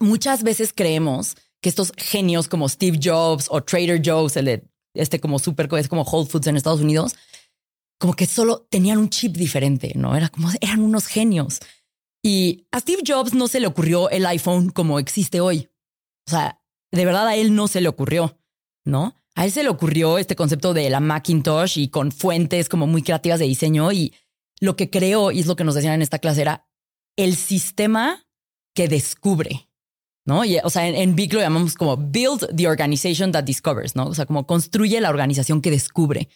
[0.00, 5.38] muchas veces creemos que estos genios como Steve Jobs o Trader Joe's, el este como
[5.38, 7.14] super, es como Whole Foods en Estados Unidos,
[7.98, 10.16] como que solo tenían un chip diferente, ¿no?
[10.16, 11.60] Era como, eran unos genios.
[12.22, 15.68] Y a Steve Jobs no se le ocurrió el iPhone como existe hoy.
[16.26, 16.59] O sea,
[16.92, 18.38] de verdad a él no se le ocurrió,
[18.84, 19.14] ¿no?
[19.34, 23.02] A él se le ocurrió este concepto de la Macintosh y con fuentes como muy
[23.02, 24.14] creativas de diseño y
[24.60, 26.66] lo que creó, y es lo que nos decían en esta clase, era
[27.16, 28.26] el sistema
[28.74, 29.68] que descubre,
[30.26, 30.44] ¿no?
[30.44, 34.06] Y, o sea, en, en Big lo llamamos como build the organization that discovers, ¿no?
[34.06, 36.28] O sea, como construye la organización que descubre.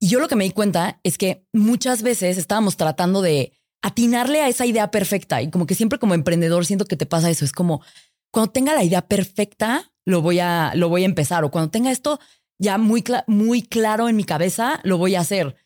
[0.00, 4.40] Y yo lo que me di cuenta es que muchas veces estábamos tratando de atinarle
[4.40, 7.44] a esa idea perfecta y como que siempre como emprendedor siento que te pasa eso,
[7.44, 7.82] es como
[8.30, 11.90] cuando tenga la idea perfecta lo voy a lo voy a empezar o cuando tenga
[11.90, 12.18] esto
[12.58, 15.56] ya muy muy claro en mi cabeza lo voy a hacer.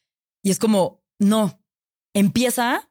[0.42, 1.60] Y es como no,
[2.14, 2.90] empieza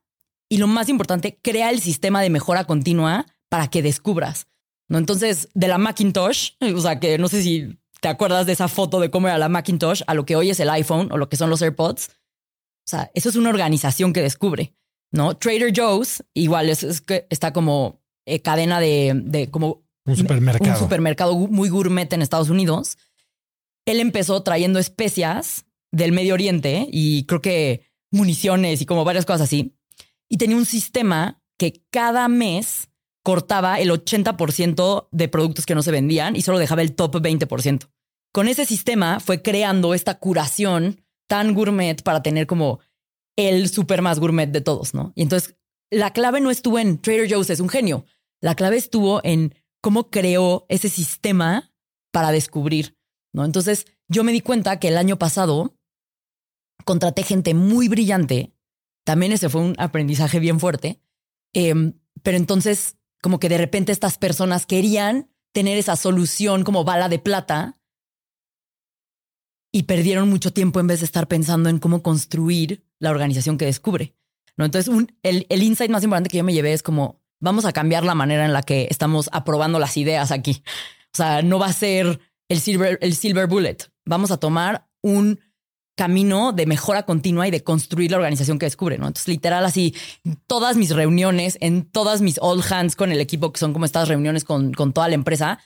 [0.52, 4.48] y lo más importante, crea el sistema de mejora continua para que descubras.
[4.90, 4.98] ¿no?
[4.98, 9.00] Entonces, de la Macintosh, o sea, que no sé si te acuerdas de esa foto
[9.00, 11.38] de cómo era la Macintosh a lo que hoy es el iPhone o lo que
[11.38, 12.10] son los AirPods.
[12.10, 14.76] O sea, eso es una organización que descubre,
[15.10, 15.38] ¿no?
[15.38, 20.72] Trader Joe's, igual es, que está como eh, cadena de, de como un supermercado.
[20.72, 22.98] Un supermercado muy gourmet en Estados Unidos.
[23.86, 29.42] Él empezó trayendo especias del Medio Oriente y creo que municiones y como varias cosas
[29.42, 29.76] así
[30.32, 32.90] y tenía un sistema que cada mes
[33.22, 37.90] cortaba el 80% de productos que no se vendían y solo dejaba el top 20%.
[38.32, 42.80] Con ese sistema fue creando esta curación tan gourmet para tener como
[43.36, 45.12] el super más gourmet de todos, ¿no?
[45.16, 45.58] Y entonces
[45.92, 48.06] la clave no estuvo en Trader Joe's es un genio.
[48.42, 51.72] La clave estuvo en cómo creó ese sistema
[52.12, 52.98] para descubrir,
[53.34, 53.46] ¿no?
[53.46, 55.76] Entonces yo me di cuenta que el año pasado
[56.86, 58.54] contraté gente muy brillante
[59.04, 61.02] también ese fue un aprendizaje bien fuerte.
[61.54, 67.10] Em, pero entonces, como que de repente estas personas querían tener esa solución como bala
[67.10, 67.80] de plata
[69.72, 73.66] y perdieron mucho tiempo en vez de estar pensando en cómo construir la organización que
[73.66, 74.16] descubre.
[74.58, 74.66] ¿No?
[74.66, 78.04] Entonces, el, el insight más importante que yo me llevé es como, vamos a cambiar
[78.04, 80.64] la manera en la que estamos aprobando las ideas aquí.
[81.14, 83.78] O sea, no va a ser el silver, el silver bullet.
[84.06, 85.40] Vamos a tomar un
[85.98, 89.08] camino de mejora continua y de construir la organización que descubre, ¿no?
[89.08, 89.94] Entonces, literal, así,
[90.48, 94.08] todas mis reuniones, en todas mis all hands con el equipo, que son como estas
[94.08, 95.60] reuniones con, con toda la empresa,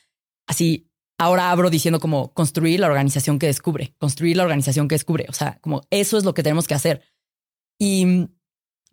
[0.48, 5.26] así, ahora abro diciendo como construir la organización que descubre, construir la organización que descubre,
[5.30, 7.02] o sea, como eso es lo que tenemos que hacer.
[7.80, 8.28] Y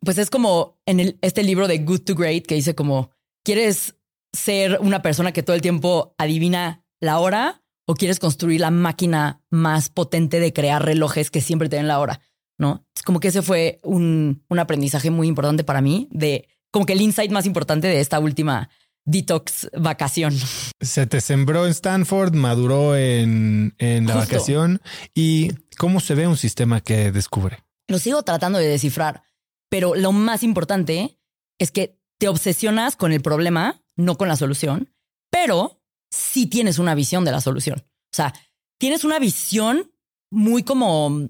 [0.05, 3.11] pues es como en el, este libro de Good to Great que dice como,
[3.45, 3.97] ¿quieres
[4.33, 9.43] ser una persona que todo el tiempo adivina la hora o quieres construir la máquina
[9.51, 12.21] más potente de crear relojes que siempre te den la hora,
[12.59, 12.87] ¿no?
[12.97, 16.93] Es como que ese fue un, un aprendizaje muy importante para mí, de como que
[16.95, 18.71] el insight más importante de esta última
[19.05, 20.35] detox vacación.
[20.81, 24.81] Se te sembró en Stanford, maduró en, en la vacación.
[25.15, 27.65] ¿Y cómo se ve un sistema que descubre?
[27.89, 29.25] Lo sigo tratando de descifrar,
[29.73, 31.19] pero lo más importante
[31.59, 34.93] es que te obsesionas con el problema, no con la solución,
[35.31, 37.79] pero si tienes una visión de la solución.
[37.79, 38.35] O sea,
[38.79, 39.91] tienes una visión
[40.31, 41.27] muy como,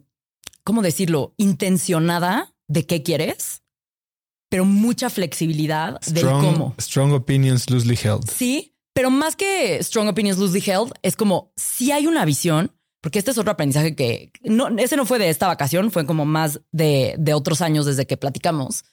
[0.64, 1.34] ¿cómo decirlo?
[1.36, 3.62] Intencionada de qué quieres,
[4.50, 6.74] pero mucha flexibilidad de cómo.
[6.80, 8.28] Strong opinions loosely held.
[8.28, 13.18] Sí, pero más que strong opinions loosely held, es como si hay una visión, porque
[13.18, 16.60] este es otro aprendizaje que no, ese no fue de esta vacación, fue como más
[16.70, 18.84] de, de otros años desde que platicamos.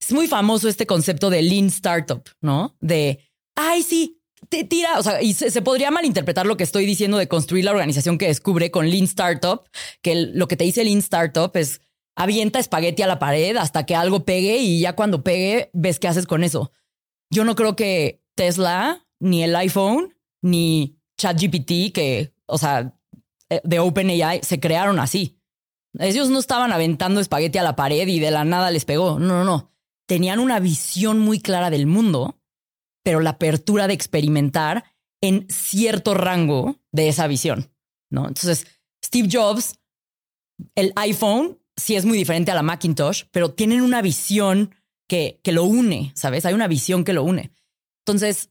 [0.00, 2.76] Es muy famoso este concepto de lean startup, ¿no?
[2.80, 3.20] De,
[3.54, 7.28] ay, sí, te tira, o sea, y se, podría malinterpretar lo que estoy diciendo de
[7.28, 9.62] construir la organización que descubre con Lean Startup,
[10.02, 11.80] que lo que te dice Lean Startup es
[12.16, 16.08] avienta espagueti a la pared hasta que algo pegue y ya cuando pegue ves qué
[16.08, 16.72] haces con eso.
[17.30, 22.95] Yo no creo que Tesla, ni el iPhone, ni ChatGPT, que, o sea,
[23.48, 25.38] de OpenAI, se crearon así.
[25.98, 29.18] Ellos no estaban aventando espagueti a la pared y de la nada les pegó.
[29.18, 29.72] No, no, no.
[30.06, 32.36] Tenían una visión muy clara del mundo
[33.06, 34.82] pero la apertura de experimentar
[35.22, 37.72] en cierto rango de esa visión,
[38.10, 38.26] ¿no?
[38.26, 38.66] Entonces,
[39.04, 39.78] Steve Jobs,
[40.74, 44.74] el iPhone sí es muy diferente a la Macintosh, pero tienen una visión
[45.08, 46.46] que, que lo une, ¿sabes?
[46.46, 47.52] Hay una visión que lo une.
[48.04, 48.50] Entonces,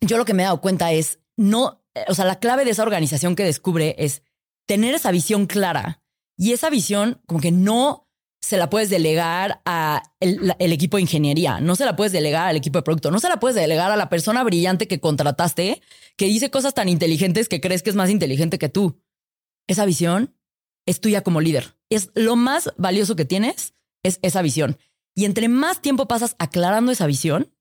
[0.00, 2.82] yo lo que me he dado cuenta es, no, o sea, la clave de esa
[2.82, 4.22] organización que descubre es
[4.66, 6.02] tener esa visión clara
[6.36, 8.08] y esa visión como que no
[8.40, 12.48] se la puedes delegar a el, el, equipo de ingeniería, no se la puedes delegar
[12.48, 15.80] al equipo de producto, no se la puedes delegar a la persona brillante que contrataste,
[16.16, 19.00] que dice cosas tan inteligentes que crees que es más inteligente que tú.
[19.68, 20.34] Esa visión
[20.86, 21.76] es tuya como líder.
[21.88, 24.76] Es lo más valioso que tienes, es esa visión.
[25.14, 27.54] Y entre más tiempo pasas aclarando esa visión,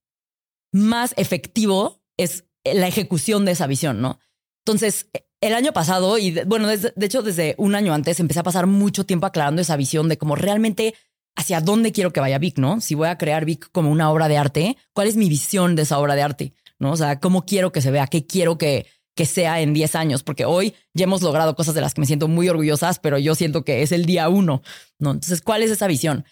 [0.71, 4.19] más efectivo es la ejecución de esa visión, ¿no?
[4.65, 5.07] Entonces,
[5.41, 9.05] el año pasado, y bueno, de hecho desde un año antes, empecé a pasar mucho
[9.05, 10.93] tiempo aclarando esa visión de cómo realmente
[11.35, 12.81] hacia dónde quiero que vaya Vic, ¿no?
[12.81, 15.83] Si voy a crear Vic como una obra de arte, ¿cuál es mi visión de
[15.83, 16.53] esa obra de arte?
[16.77, 16.91] ¿No?
[16.91, 18.07] O sea, ¿cómo quiero que se vea?
[18.07, 20.23] ¿Qué quiero que, que sea en 10 años?
[20.23, 23.33] Porque hoy ya hemos logrado cosas de las que me siento muy orgullosas, pero yo
[23.33, 24.61] siento que es el día uno,
[24.99, 25.11] ¿no?
[25.11, 26.25] Entonces, ¿cuál es esa visión?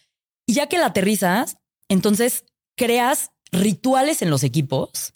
[0.46, 5.16] Y ya que la aterrizas, entonces creas rituales en los equipos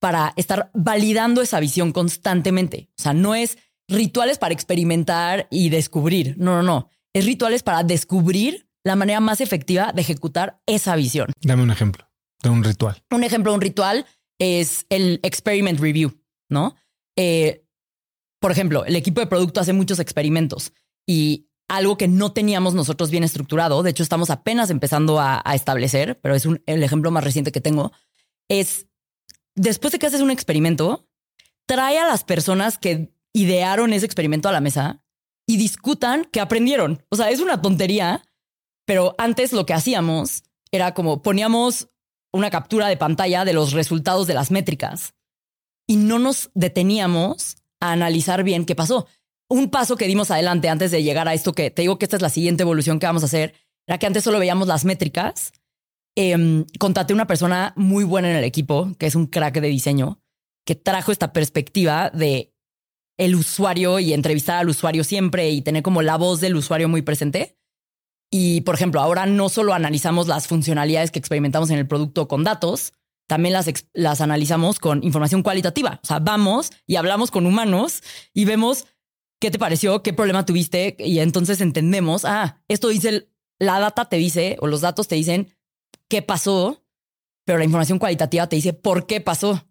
[0.00, 2.88] para estar validando esa visión constantemente.
[2.98, 3.58] O sea, no es
[3.88, 6.36] rituales para experimentar y descubrir.
[6.38, 6.90] No, no, no.
[7.12, 11.28] Es rituales para descubrir la manera más efectiva de ejecutar esa visión.
[11.42, 12.08] Dame un ejemplo
[12.42, 13.02] de un ritual.
[13.10, 14.06] Un ejemplo de un ritual
[14.38, 16.76] es el experiment review, ¿no?
[17.16, 17.66] Eh,
[18.40, 20.72] por ejemplo, el equipo de producto hace muchos experimentos
[21.06, 26.18] y algo que no teníamos nosotros bien estructurado, de hecho estamos apenas empezando a, establecer,
[26.20, 27.92] pero es el ejemplo más reciente que tengo,
[28.48, 28.88] es
[29.60, 31.06] después de que haces un experimento,
[31.66, 35.04] trae a las personas que idearon ese experimento a la mesa
[35.46, 37.04] y discutan qué aprendieron.
[37.10, 38.24] O sea, es una tontería,
[38.86, 41.88] pero antes lo que hacíamos era como poníamos
[42.32, 45.14] una captura de pantalla de los resultados de las métricas
[45.86, 49.08] y no nos deteníamos a analizar bien qué pasó.
[49.48, 52.16] Un paso que dimos adelante antes de llegar a esto que te digo que esta
[52.16, 53.54] es la siguiente evolución que vamos a hacer,
[53.86, 55.52] era que antes solo veíamos las métricas
[56.16, 60.20] eh, contraté una persona muy buena en el equipo, que es un crack de diseño,
[60.66, 62.54] que trajo esta perspectiva de
[63.18, 67.02] el usuario y entrevistar al usuario siempre y tener como la voz del usuario muy
[67.02, 67.58] presente.
[68.32, 72.44] Y, por ejemplo, ahora no solo analizamos las funcionalidades que experimentamos en el producto con
[72.44, 72.94] datos,
[73.28, 76.00] también las, las analizamos con información cualitativa.
[76.02, 78.86] O sea, vamos y hablamos con humanos y vemos
[79.40, 84.16] qué te pareció, qué problema tuviste y entonces entendemos, ah, esto dice, la data te
[84.16, 85.48] dice o los datos te dicen
[86.10, 86.84] qué pasó,
[87.46, 89.64] pero la información cualitativa te dice por qué pasó.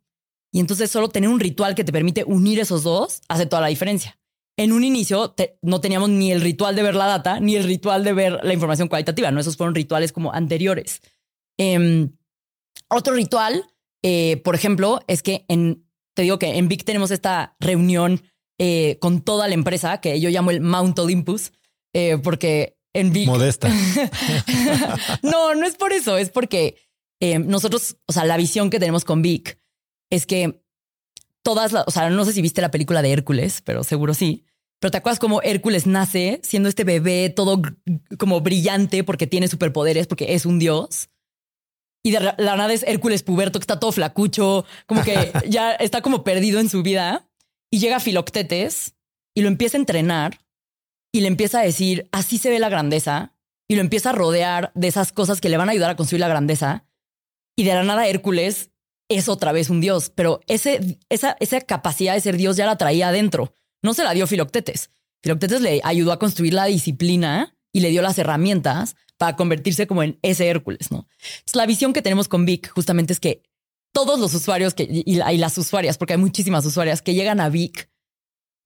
[0.51, 3.67] Y entonces solo tener un ritual que te permite unir esos dos hace toda la
[3.67, 4.17] diferencia.
[4.57, 8.03] En un inicio no teníamos ni el ritual de ver la data ni el ritual
[8.03, 9.39] de ver la información cualitativa, ¿no?
[9.39, 11.01] Esos fueron rituales como anteriores.
[11.57, 12.17] Em,
[12.89, 13.65] otro ritual,
[14.03, 18.21] eh, por ejemplo, es que en, te digo que en Vic tenemos esta reunión
[18.57, 21.53] eh, con toda la empresa que yo llamo el Mount Olympus,
[21.93, 23.27] eh, porque en Vic.
[23.27, 23.69] Modesta.
[25.23, 26.77] no, no es por eso, es porque
[27.19, 29.59] eh, nosotros, o sea, la visión que tenemos con Vic
[30.09, 30.61] es que
[31.43, 34.45] todas, las, o sea, no sé si viste la película de Hércules, pero seguro sí.
[34.79, 37.61] Pero te acuerdas cómo Hércules nace siendo este bebé todo
[38.17, 41.09] como brillante porque tiene superpoderes, porque es un dios.
[42.01, 46.01] Y de la nada es Hércules puberto que está todo flacucho, como que ya está
[46.01, 47.29] como perdido en su vida.
[47.69, 48.95] Y llega Filoctetes
[49.35, 50.39] y lo empieza a entrenar
[51.11, 53.33] y le empieza a decir, así se ve la grandeza,
[53.67, 56.21] y lo empieza a rodear de esas cosas que le van a ayudar a construir
[56.21, 56.85] la grandeza,
[57.55, 58.71] y de la nada Hércules
[59.09, 62.77] es otra vez un dios, pero ese, esa, esa capacidad de ser dios ya la
[62.77, 64.91] traía adentro, no se la dio Filoctetes.
[65.21, 70.03] Filoctetes le ayudó a construir la disciplina y le dio las herramientas para convertirse como
[70.03, 71.07] en ese Hércules, ¿no?
[71.53, 73.43] la visión que tenemos con Vic justamente es que
[73.91, 77.49] todos los usuarios que, y, y las usuarias, porque hay muchísimas usuarias que llegan a
[77.49, 77.89] Vic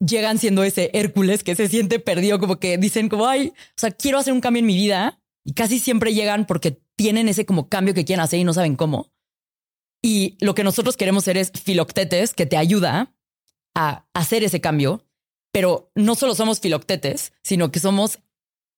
[0.05, 3.91] llegan siendo ese Hércules que se siente perdido, como que dicen como, ay, o sea,
[3.91, 7.69] quiero hacer un cambio en mi vida y casi siempre llegan porque tienen ese como
[7.69, 9.11] cambio que quieren hacer y no saben cómo.
[10.01, 13.15] Y lo que nosotros queremos ser es filoctetes que te ayuda
[13.75, 15.05] a hacer ese cambio,
[15.51, 18.19] pero no solo somos filoctetes, sino que somos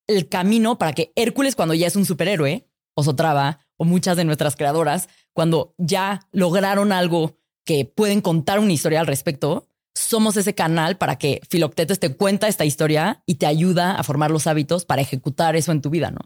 [0.08, 4.24] el camino para que Hércules cuando ya es un superhéroe, o Sotrava, o muchas de
[4.24, 10.54] nuestras creadoras, cuando ya lograron algo que pueden contar una historia al respecto, somos ese
[10.54, 14.86] canal para que Filoctetes te cuenta esta historia y te ayuda a formar los hábitos
[14.86, 16.20] para ejecutar eso en tu vida, ¿no?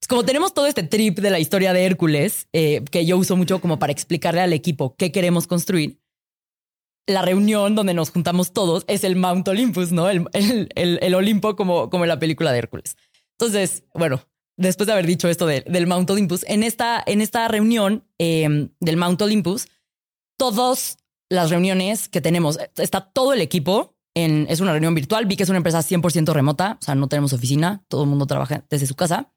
[0.00, 3.36] Es como tenemos todo este trip de la historia de Hércules, eh, que yo uso
[3.36, 6.00] mucho como para explicarle al equipo qué queremos construir.
[7.06, 10.08] La reunión donde nos juntamos todos es el Mount Olympus, ¿no?
[10.08, 10.26] El,
[10.74, 12.96] el, Olimpo como, como en la película de Hércules.
[13.38, 14.22] Entonces, bueno,
[14.56, 18.96] después de haber dicho esto del Mount Olympus, en esta, en esta reunión eh, del
[18.96, 19.66] Mount Olympus,
[20.38, 20.99] todos
[21.30, 22.58] las reuniones que tenemos.
[22.76, 25.24] Está todo el equipo en, es una reunión virtual.
[25.26, 28.64] Vi es una empresa 100% remota, o sea, no tenemos oficina, todo el mundo trabaja
[28.68, 29.32] desde su casa.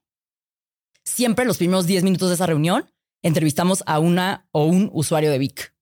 [1.04, 2.90] Siempre los primeros 10 minutos de esa reunión
[3.22, 5.74] entrevistamos a una o un usuario de Vic.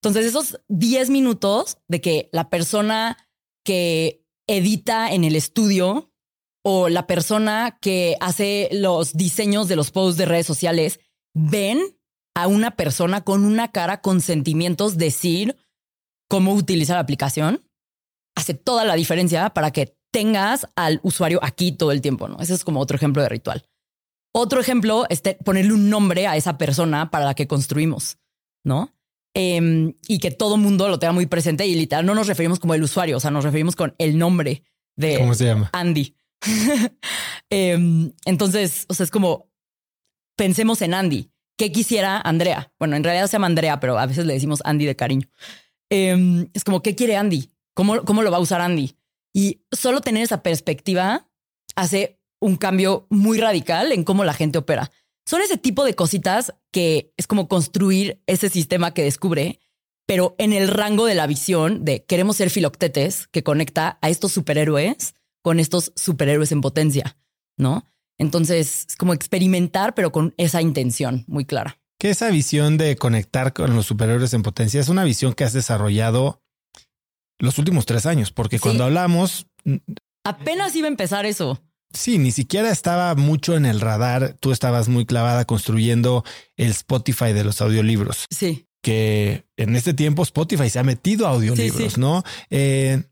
[0.00, 3.16] Entonces, esos 10 minutos de que la persona
[3.64, 6.12] que edita en el estudio
[6.62, 11.00] o la persona que hace los diseños de los posts de redes sociales
[11.34, 11.95] ven
[12.36, 15.56] a una persona con una cara con sentimientos decir
[16.28, 17.64] cómo utilizar la aplicación,
[18.36, 22.38] hace toda la diferencia para que tengas al usuario aquí todo el tiempo, ¿no?
[22.38, 23.66] Ese es como otro ejemplo de ritual.
[24.34, 28.18] Otro ejemplo es ponerle un nombre a esa persona para la que construimos,
[28.62, 28.92] ¿no?
[29.32, 32.74] Em, y que todo mundo lo tenga muy presente y literal no nos referimos como
[32.74, 34.62] el usuario, o sea, nos referimos con el nombre
[34.94, 35.70] de ¿Cómo se llama?
[35.72, 36.14] Andy.
[37.48, 39.48] Em, entonces, o sea, es como
[40.36, 41.30] pensemos en Andy.
[41.56, 42.72] ¿Qué quisiera Andrea?
[42.78, 45.28] Bueno, en realidad se llama Andrea, pero a veces le decimos Andy de cariño.
[45.90, 47.50] Em, es como, ¿qué quiere Andy?
[47.74, 48.96] ¿Cómo, ¿Cómo lo va a usar Andy?
[49.32, 51.28] Y solo tener esa perspectiva
[51.74, 54.90] hace un cambio muy radical en cómo la gente opera.
[55.24, 59.60] Son ese tipo de cositas que es como construir ese sistema que descubre,
[60.06, 64.32] pero en el rango de la visión de queremos ser filoctetes que conecta a estos
[64.32, 67.16] superhéroes con estos superhéroes en potencia,
[67.56, 67.84] ¿no?
[68.18, 71.78] Entonces, es como experimentar, pero con esa intención muy clara.
[71.98, 75.52] Que esa visión de conectar con los superhéroes en potencia es una visión que has
[75.52, 76.42] desarrollado
[77.38, 79.46] los últimos tres años, porque cuando hablamos...
[80.24, 81.62] Apenas iba a empezar eso.
[81.92, 84.36] Sí, ni siquiera estaba mucho en el radar.
[84.40, 86.24] Tú estabas muy clavada construyendo
[86.56, 88.26] el Spotify de los audiolibros.
[88.30, 88.66] Sí.
[88.82, 92.22] Que en este tiempo Spotify se ha metido a audiolibros, ¿no?
[92.50, 93.04] Eh,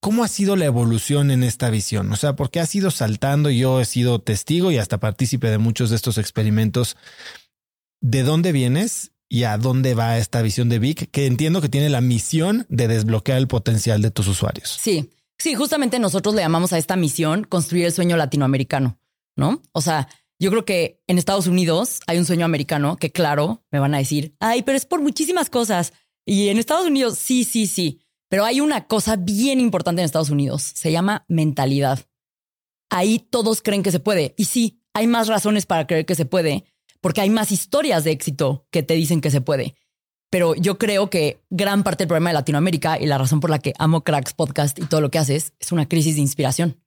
[0.00, 2.12] ¿Cómo ha sido la evolución en esta visión?
[2.12, 5.90] O sea, porque ha sido saltando, yo he sido testigo y hasta partícipe de muchos
[5.90, 6.96] de estos experimentos.
[8.00, 11.10] ¿De dónde vienes y a dónde va esta visión de Vic?
[11.10, 14.78] Que entiendo que tiene la misión de desbloquear el potencial de tus usuarios.
[14.80, 18.98] Sí, Sí, justamente nosotros le llamamos a esta misión construir el sueño latinoamericano,
[19.36, 19.62] ¿no?
[19.72, 23.78] O sea, yo creo que en Estados Unidos hay un sueño americano que, claro, me
[23.78, 25.92] van a decir, ay, pero es por muchísimas cosas.
[26.24, 28.00] Y en Estados Unidos, sí, sí, sí.
[28.28, 32.00] Pero hay una cosa bien importante en Estados Unidos, se llama mentalidad.
[32.90, 34.34] Ahí todos creen que se puede.
[34.36, 36.64] Y sí, hay más razones para creer que se puede,
[37.00, 39.74] porque hay más historias de éxito que te dicen que se puede.
[40.30, 43.60] Pero yo creo que gran parte del problema de Latinoamérica y la razón por la
[43.60, 46.82] que amo Cracks Podcast y todo lo que haces es una crisis de inspiración.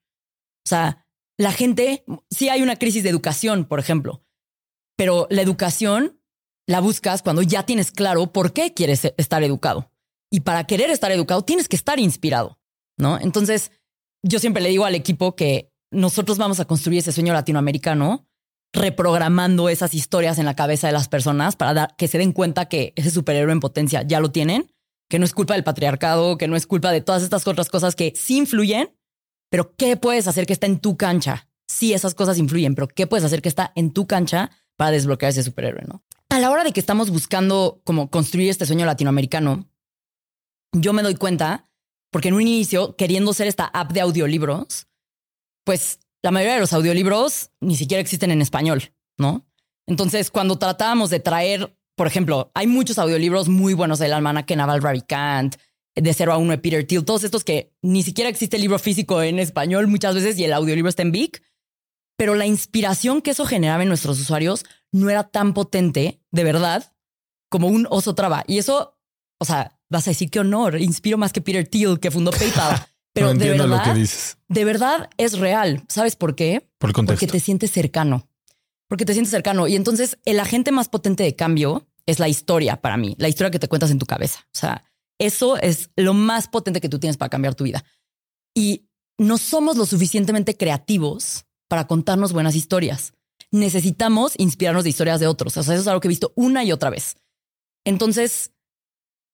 [0.66, 1.06] O sea,
[1.38, 4.26] la gente, sí hay una crisis de educación, por ejemplo,
[4.98, 6.20] pero la educación
[6.68, 9.89] la buscas cuando ya tienes claro por qué quieres estar educado.
[10.32, 12.60] Y para querer estar educado tienes que estar inspirado,
[12.98, 13.20] ¿no?
[13.20, 13.72] Entonces,
[14.24, 18.28] yo siempre le digo al equipo que nosotros vamos a construir ese sueño latinoamericano
[18.74, 22.94] reprogramando esas historias en la cabeza de las personas para que se den cuenta que
[22.96, 24.72] ese superhéroe en potencia ya lo tienen,
[25.10, 27.96] que no es culpa del patriarcado, que no es culpa de todas estas otras cosas
[27.96, 28.96] que sí influyen,
[29.50, 31.48] pero ¿qué puedes hacer que está en tu cancha?
[31.68, 35.32] Sí, esas cosas influyen, pero ¿qué puedes hacer que está en tu cancha para desbloquear
[35.32, 36.04] ese superhéroe, no?
[36.30, 39.68] A la hora de que estamos buscando como construir este sueño latinoamericano,
[40.74, 41.70] yo me doy cuenta,
[42.12, 44.88] porque en un inicio, queriendo ser esta app de audiolibros,
[45.66, 49.46] pues la mayoría de los audiolibros ni siquiera existen en español, ¿no?
[49.88, 54.82] Entonces, cuando tratábamos de traer, por ejemplo, hay muchos audiolibros muy buenos del almanaque Naval
[54.82, 55.56] Ravikant,
[55.96, 59.22] de 0 a 1 de Peter Thiel, todos estos que ni siquiera existe libro físico
[59.22, 61.44] en español muchas veces y el audiolibro está en Vic,
[62.18, 66.94] pero la inspiración que eso generaba en nuestros usuarios no era tan potente, de verdad,
[67.50, 68.44] como un oso traba.
[68.48, 68.98] Y eso,
[69.40, 72.86] o sea, vas a decir qué honor, inspiro más que Peter Thiel, que fundó PayPal.
[73.14, 74.38] Pero de verdad, lo que dices.
[74.48, 75.84] de verdad es real.
[75.90, 76.70] ¿Sabes por qué?
[76.78, 77.26] Por el contexto.
[77.26, 78.30] Porque te sientes cercano.
[78.88, 79.68] Porque te sientes cercano.
[79.68, 83.52] Y entonces el agente más potente de cambio es la historia para mí, la historia
[83.52, 84.40] que te cuentas en tu cabeza.
[84.46, 84.84] O sea,
[85.20, 87.84] eso es lo más potente que tú tienes para cambiar tu vida.
[88.56, 88.88] Y
[89.18, 93.14] no somos lo suficientemente creativos para contarnos buenas historias.
[93.52, 95.58] Necesitamos inspirarnos de historias de otros.
[95.58, 97.18] O sea, eso es algo que he visto una y otra vez.
[97.86, 98.52] Entonces,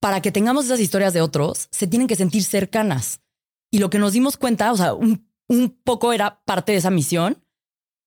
[0.05, 3.21] para que tengamos esas historias de otros, se tienen que sentir cercanas.
[3.71, 5.27] Y lo que nos dimos cuenta, o sea, un,
[5.83, 7.43] poco era parte de esa misión,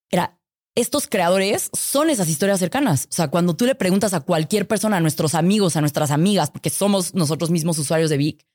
[0.09, 0.39] era
[0.75, 3.09] estos creadores son esas historias cercanas.
[3.11, 6.51] O sea, cuando tú le preguntas a cualquier persona, a nuestros amigos, a nuestras amigas,
[6.51, 8.47] porque somos nosotros mismos usuarios de Vic,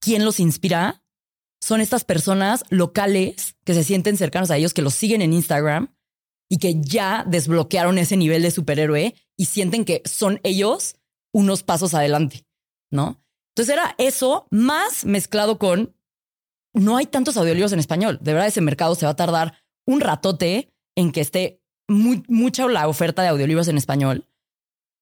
[0.00, 1.04] ¿quién los inspira?
[1.60, 5.94] Son estas personas locales que se sienten cercanos a ellos, que los siguen en Instagram
[6.48, 10.96] y que ya desbloquearon ese nivel de superhéroe y sienten que son ellos
[11.34, 12.45] unos pasos adelante,
[12.90, 13.22] ¿no?
[13.54, 15.96] Entonces era eso más mezclado con
[16.74, 18.18] no hay tantos audiolibros en español.
[18.20, 19.54] De verdad, ese mercado se va a tardar
[19.86, 24.28] un ratote en que esté mucha la oferta de audiolibros en español.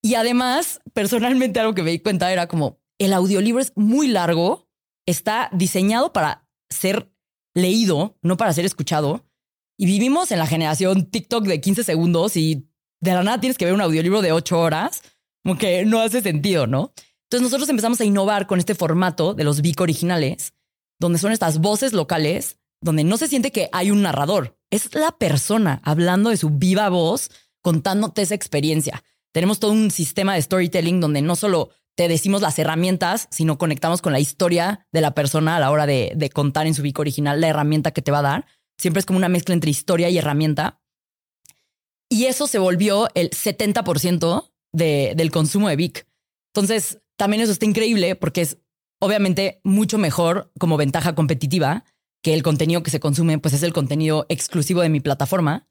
[0.02, 4.68] Y además, personalmente, algo que me di cuenta era como el audiolibro es muy largo,
[5.06, 7.10] está diseñado para ser
[7.54, 9.26] leído, no para ser escuchado.
[9.76, 12.68] Y vivimos en la generación TikTok de 15 segundos y
[13.00, 15.02] de la nada tienes que ver un audiolibro de 8 horas,
[15.42, 16.92] como que no hace sentido, ¿no?
[17.24, 20.54] Entonces nosotros empezamos a innovar con este formato de los VIC originales
[21.00, 25.12] donde son estas voces locales donde no se siente que hay un narrador, es la
[25.12, 27.30] persona hablando de su viva voz,
[27.62, 29.02] contándote esa experiencia.
[29.32, 34.02] Tenemos todo un sistema de storytelling donde no solo te decimos las herramientas, sino conectamos
[34.02, 37.40] con la historia de la persona a la hora de, contar en su Vic original
[37.40, 38.46] la herramienta que te va a dar.
[38.78, 40.80] Siempre es como una mezcla entre historia y herramienta.
[42.10, 46.06] Y eso se volvió el 70% de, del consumo de Vic.
[46.52, 48.58] Entonces, también eso está increíble porque es
[49.00, 51.84] obviamente mucho mejor como ventaja competitiva
[52.22, 55.68] que el contenido que se consume, pues es el contenido exclusivo de mi plataforma.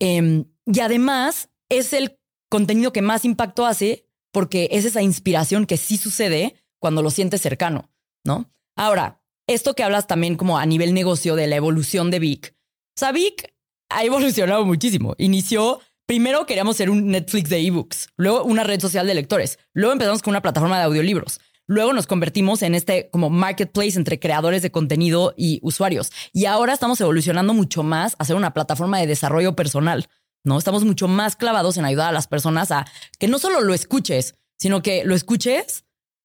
[0.00, 2.18] Em, y además es el
[2.50, 7.40] contenido que más impacto hace porque es esa inspiración que sí sucede cuando lo sientes
[7.40, 7.90] cercano,
[8.24, 8.50] ¿no?
[8.76, 12.56] Ahora, esto que hablas también como a nivel negocio de la evolución de Vic.
[12.96, 13.54] O sea, Vic
[13.88, 15.14] ha evolucionado muchísimo.
[15.18, 19.92] Inició, primero queríamos ser un Netflix de ebooks, luego una red social de lectores, luego
[19.92, 21.40] empezamos con una plataforma de audiolibros.
[21.68, 26.12] Luego nos convertimos en este como marketplace entre creadores de contenido y usuarios.
[26.32, 30.06] Y ahora estamos evolucionando mucho más a ser una plataforma de desarrollo personal.
[30.44, 30.58] ¿no?
[30.58, 32.86] Estamos mucho más clavados en ayudar a las personas a
[33.18, 35.84] que no solo lo escuches, sino que lo escuches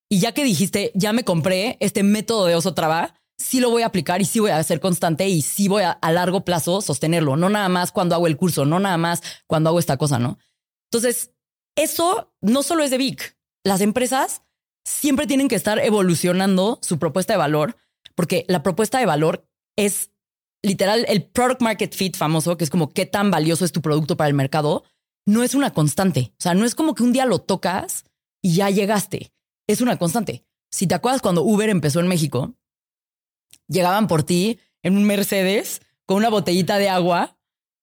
[0.09, 3.83] y ya que dijiste, ya me compré este método de oso traba, sí lo voy
[3.83, 6.81] a aplicar y sí voy a ser constante y sí voy a, a largo plazo
[6.81, 10.19] sostenerlo, no nada más cuando hago el curso, no nada más cuando hago esta cosa,
[10.19, 10.37] ¿no?
[10.91, 11.31] Entonces,
[11.75, 13.37] eso no solo es de Vic.
[13.63, 14.43] Las empresas
[14.85, 17.77] siempre tienen que estar evolucionando su propuesta de valor,
[18.15, 20.11] porque la propuesta de valor es
[20.63, 24.17] literal el product market fit famoso, que es como qué tan valioso es tu producto
[24.17, 24.83] para el mercado,
[25.25, 26.33] no es una constante.
[26.33, 28.05] O sea, no es como que un día lo tocas
[28.41, 29.33] y ya llegaste.
[29.67, 30.45] Es una constante.
[30.71, 32.55] Si te acuerdas cuando Uber empezó en México,
[33.71, 37.37] llegaban por ti en un Mercedes con una botellita de agua,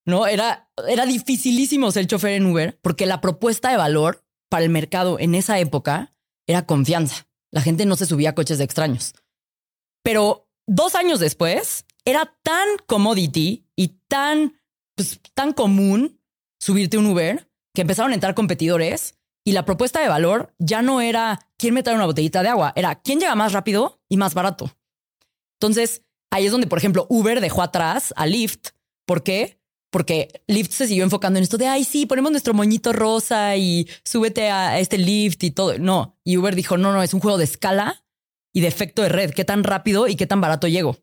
[0.05, 0.27] ¿no?
[0.27, 5.19] Era, era dificilísimo ser chofer en Uber porque la propuesta de valor para el mercado
[5.19, 6.13] en esa época
[6.47, 7.27] era confianza.
[7.51, 9.13] La gente no se subía a coches de extraños.
[10.03, 14.59] Pero dos años después, era tan commodity y tan,
[14.95, 16.21] pues, tan común
[16.59, 21.01] subirte un Uber que empezaron a entrar competidores y la propuesta de valor ya no
[21.01, 24.33] era quién me trae una botellita de agua, era quién llega más rápido y más
[24.33, 24.71] barato.
[25.59, 28.69] Entonces, ahí es donde, por ejemplo, Uber dejó atrás a Lyft.
[29.05, 29.59] ¿Por qué?
[29.91, 33.87] Porque Lyft se siguió enfocando en esto de, ay, sí, ponemos nuestro moñito rosa y
[34.05, 35.77] súbete a este Lyft y todo.
[35.77, 38.05] No, y Uber dijo, no, no, es un juego de escala
[38.53, 40.97] y de efecto de red, qué tan rápido y qué tan barato llego.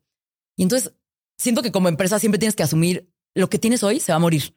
[0.57, 0.95] Y entonces
[1.37, 4.21] siento que como empresa siempre tienes que asumir lo que tienes hoy se va a
[4.21, 4.57] morir.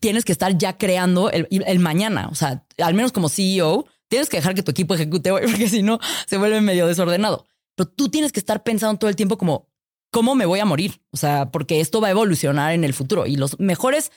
[0.00, 2.28] Tienes que estar ya creando el, mañana.
[2.28, 5.68] O sea, al menos como CEO, tienes que dejar que tu equipo ejecute hoy, porque
[5.68, 7.46] si no se vuelve medio desordenado.
[7.76, 9.68] Pero tú tienes que estar pensando todo el tiempo como,
[10.10, 11.02] ¿cómo me voy a morir?
[11.10, 13.26] O sea, porque esto va a evolucionar en el futuro.
[13.26, 14.12] Y los mejores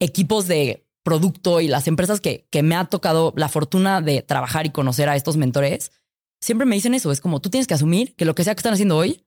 [0.00, 4.66] equipos de producto y las empresas que, que me ha tocado la fortuna de trabajar
[4.66, 5.92] y conocer a estos mentores,
[6.40, 7.12] siempre me dicen eso.
[7.12, 9.24] Es como, tú tienes que asumir que lo que sea que están haciendo hoy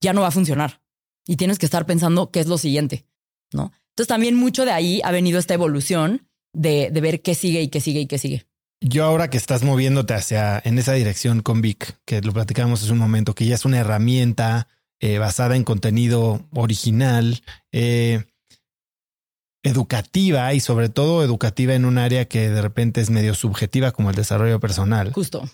[0.00, 0.82] ya no va a funcionar
[1.26, 3.06] y tienes que estar pensando qué es lo siguiente,
[3.52, 3.72] ¿no?
[3.90, 7.80] Entonces también mucho de ahí ha venido esta evolución de, ver qué sigue y qué
[7.80, 8.46] sigue y qué sigue.
[8.80, 12.92] Yo ahora que estás moviéndote hacia en esa dirección con Vic, que lo platicamos hace
[12.92, 14.68] un momento, que ya es una herramienta
[15.00, 18.24] eh, basada en contenido original, eh,
[19.62, 24.10] educativa y sobre todo educativa en un área que de repente es medio subjetiva como
[24.10, 25.12] el desarrollo personal.
[25.12, 25.48] Justo.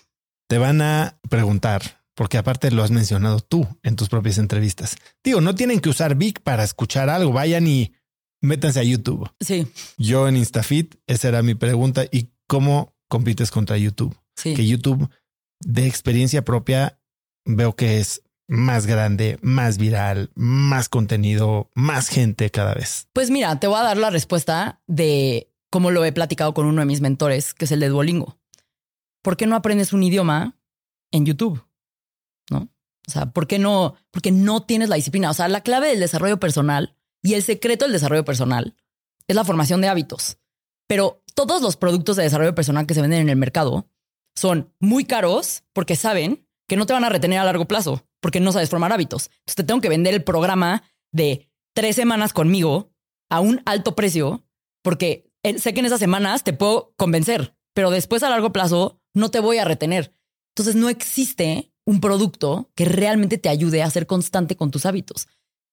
[0.47, 4.97] Te van a preguntar, porque aparte lo has mencionado tú en tus propias entrevistas.
[5.23, 7.93] Digo, no tienen que usar Vic para escuchar algo, vayan y
[8.41, 9.31] métanse a YouTube.
[9.39, 9.67] Sí.
[9.97, 12.05] Yo en InstaFit, esa era mi pregunta.
[12.11, 14.17] ¿Y cómo compites contra YouTube?
[14.35, 14.55] Sí.
[14.55, 15.07] Que YouTube
[15.59, 16.97] de experiencia propia
[17.45, 23.07] veo que es más grande, más viral, más contenido, más gente cada vez.
[23.13, 26.81] Pues mira, te voy a dar la respuesta de cómo lo he platicado con uno
[26.81, 28.39] de mis mentores, que es el de Duolingo.
[29.21, 30.57] ¿Por qué no aprendes un idioma
[31.11, 31.63] en YouTube?
[32.49, 32.71] ¿no?
[33.07, 33.93] O sea, ¿por qué no?
[34.09, 35.29] Porque no tienes la disciplina.
[35.29, 38.75] O sea, la clave del desarrollo personal y el secreto del desarrollo personal
[39.27, 40.37] es la formación de hábitos.
[40.93, 43.89] Pero todos los productos de desarrollo personal que se venden en el mercado
[44.35, 48.39] son muy caros porque saben que no te van a retener a largo plazo porque
[48.39, 49.31] no sabes formar hábitos.
[49.39, 52.93] Entonces te tengo que vender el programa de tres semanas conmigo
[53.31, 54.45] a un alto precio
[54.83, 59.31] porque sé que en esas semanas te puedo convencer, pero después a largo plazo no
[59.31, 60.15] te voy a retener.
[60.51, 65.27] Entonces no existe un producto que realmente te ayude a ser constante con tus hábitos.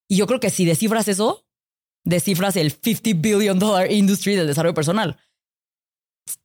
[0.09, 1.45] Y yo creo que si descifras eso,
[2.05, 5.19] descifras el 50 billion dollar industry del desarrollo personal.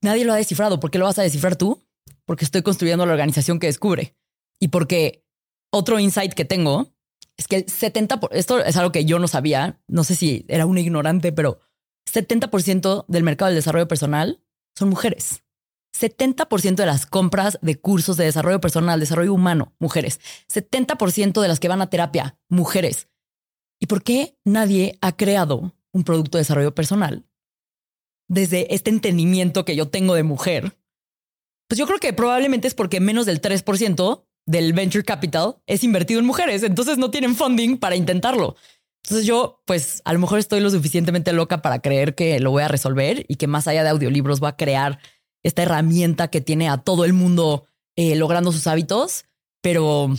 [0.01, 0.79] Nadie lo ha descifrado.
[0.79, 1.81] ¿Por qué lo vas a descifrar tú?
[2.25, 4.15] Porque estoy construyendo la organización que descubre.
[4.59, 5.25] Y porque
[5.71, 6.93] otro insight que tengo
[7.37, 10.65] es que el 70%, esto es algo que yo no sabía, no sé si era
[10.65, 11.59] un ignorante, pero
[12.11, 14.41] 70% del mercado del desarrollo personal
[14.75, 15.43] son mujeres.
[15.99, 20.19] 70% de las compras de cursos de desarrollo personal, desarrollo humano, mujeres.
[20.53, 23.07] 70% de las que van a terapia, mujeres.
[23.79, 27.25] ¿Y por qué nadie ha creado un producto de desarrollo personal
[28.27, 30.77] desde este entendimiento que yo tengo de mujer?
[31.67, 36.19] Pues yo creo que probablemente es porque menos del 3% del venture capital es invertido
[36.19, 38.55] en mujeres, entonces no tienen funding para intentarlo.
[39.03, 42.63] Entonces yo, pues a lo mejor estoy lo suficientemente loca para creer que lo voy
[42.63, 44.99] a resolver y que más allá de audiolibros va a crear
[45.43, 49.25] esta herramienta que tiene a todo el mundo eh, logrando sus hábitos,
[49.61, 50.09] pero,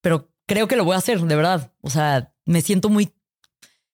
[0.00, 1.72] pero creo que lo voy a hacer, de verdad.
[1.82, 3.12] O sea, me siento muy,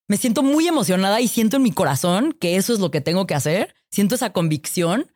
[0.06, 3.26] me siento muy emocionada y siento en mi corazón que eso es lo que tengo
[3.26, 3.74] que hacer.
[3.90, 5.12] Siento esa convicción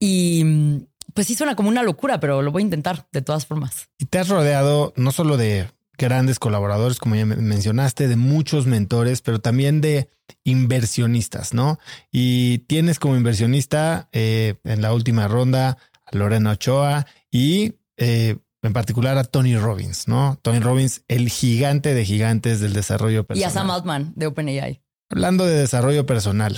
[0.00, 3.88] y pues sí suena como una locura, pero lo voy a intentar de todas formas.
[3.98, 9.22] Y te has rodeado no solo de grandes colaboradores, como ya mencionaste, de muchos mentores,
[9.22, 10.08] pero también de
[10.42, 11.78] inversionistas, ¿no?
[12.10, 18.72] Y tienes como inversionista eh, en la última ronda a Lorena Ochoa y eh, en
[18.72, 20.38] particular a Tony Robbins, ¿no?
[20.42, 23.42] Tony Robbins, el gigante de gigantes del desarrollo personal.
[23.42, 24.80] Y a Sam Altman de OpenAI.
[25.10, 26.56] Hablando de desarrollo personal,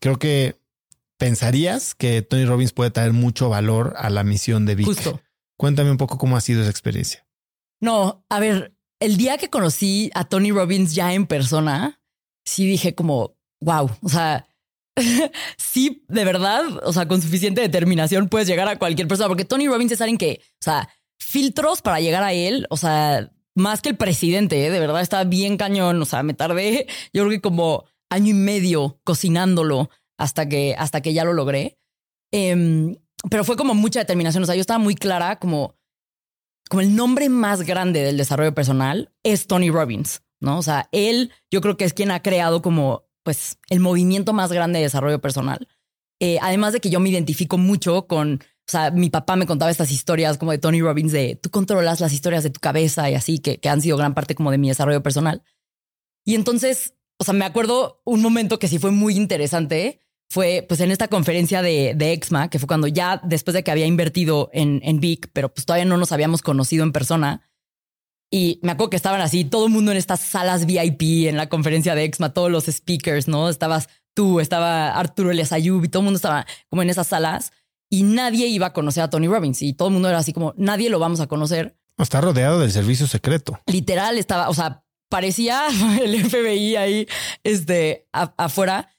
[0.00, 0.58] creo que
[1.18, 4.86] pensarías que Tony Robbins puede traer mucho valor a la misión de Vic.
[4.86, 5.20] Justo.
[5.58, 7.26] Cuéntame un poco cómo ha sido esa experiencia.
[7.80, 12.00] No, a ver, el día que conocí a Tony Robbins ya en persona,
[12.44, 14.48] sí dije como, wow, o sea,
[15.58, 19.68] sí, de verdad, o sea, con suficiente determinación puedes llegar a cualquier persona, porque Tony
[19.68, 20.88] Robbins es alguien que, o sea,
[21.18, 24.70] filtros para llegar a él, o sea, más que el presidente, ¿eh?
[24.70, 28.34] de verdad está bien cañón, o sea, me tardé, yo creo que como año y
[28.34, 31.78] medio cocinándolo hasta que, hasta que ya lo logré.
[32.32, 32.96] Em,
[33.30, 34.42] pero fue como mucha determinación.
[34.42, 35.76] O sea, yo estaba muy clara como,
[36.68, 40.58] como el nombre más grande del desarrollo personal es Tony Robbins, ¿no?
[40.58, 44.52] O sea, él yo creo que es quien ha creado como pues el movimiento más
[44.52, 45.68] grande de desarrollo personal.
[46.20, 49.70] Eh, además de que yo me identifico mucho con, o sea, mi papá me contaba
[49.70, 53.14] estas historias como de Tony Robbins de tú controlas las historias de tu cabeza y
[53.14, 55.42] así, que, que han sido gran parte como de mi desarrollo personal.
[56.24, 60.00] Y entonces, o sea, me acuerdo un momento que sí fue muy interesante
[60.30, 63.70] fue pues en esta conferencia de, de, EXMA, que fue cuando ya después de que
[63.70, 67.42] había invertido en, en Vic, pero pues todavía no nos habíamos conocido en persona.
[68.32, 71.48] Y me acuerdo que estaban así, todo el mundo en estas salas VIP en la
[71.48, 73.48] conferencia de EXMA, todos los speakers, ¿no?
[73.48, 77.52] Estabas tú, estaba Arturo Elias Ayub y todo el mundo estaba como en esas salas
[77.90, 80.54] y nadie iba a conocer a Tony Robbins y todo el mundo era así como,
[80.56, 81.76] nadie lo vamos a conocer.
[81.98, 83.60] Está rodeado del servicio secreto.
[83.66, 85.66] Literal, estaba, o sea, parecía
[86.02, 87.06] el FBI ahí,
[87.44, 88.90] este, afuera.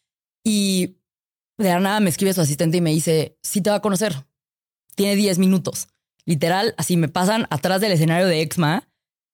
[0.43, 0.97] Y
[1.57, 4.25] de la nada me escribe su asistente y me dice, sí te va a conocer.
[4.95, 5.87] Tiene 10 minutos.
[6.25, 8.89] Literal, así me pasan atrás del escenario de Exma,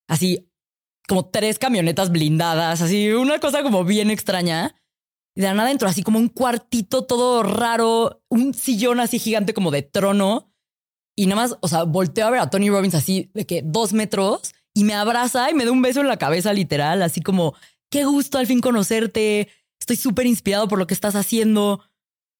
[0.07, 0.51] así
[1.07, 4.75] como tres camionetas blindadas, así una cosa como bien extraña.
[5.35, 9.71] Y de nada entro así como un cuartito todo raro, un sillón así gigante como
[9.71, 10.51] de trono.
[11.15, 13.93] Y nada más, o sea, volteo a ver a Tony Robbins así de que dos
[13.93, 17.55] metros y me abraza y me da un beso en la cabeza literal, así como,
[17.89, 21.83] qué gusto al fin conocerte, estoy súper inspirado por lo que estás haciendo.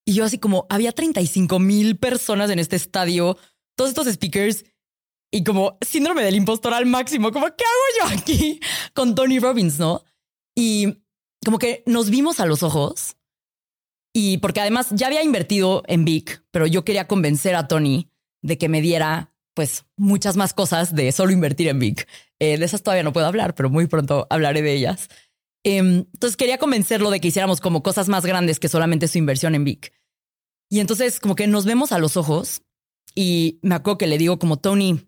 [0.05, 3.37] Y yo así como, había 35 mil personas en este estadio,
[3.75, 4.65] todos estos speakers
[5.31, 8.59] y como síndrome del impostor al máximo, como, ¿qué hago yo aquí
[8.93, 10.03] con Tony Robbins, no?
[10.55, 10.97] Y
[11.43, 13.17] como que nos vimos a los ojos
[14.13, 18.09] y porque además ya había invertido en Vic, pero yo quería convencer a Tony
[18.41, 22.07] de que me diera pues muchas más cosas de solo invertir en Vic.
[22.39, 25.09] Eh, de esas todavía no puedo hablar, pero muy pronto hablaré de ellas.
[25.63, 29.55] Em, entonces quería convencerlo de que hiciéramos como cosas más grandes que solamente su inversión
[29.55, 29.93] en Vic.
[30.69, 32.63] Y entonces como que nos vemos a los ojos
[33.13, 35.05] y me acuerdo que le digo como Tony,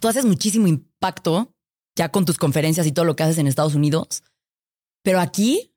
[0.00, 1.54] tú haces muchísimo impacto
[1.94, 4.22] ya con tus conferencias y todo lo que haces en Estados Unidos,
[5.02, 5.74] pero aquí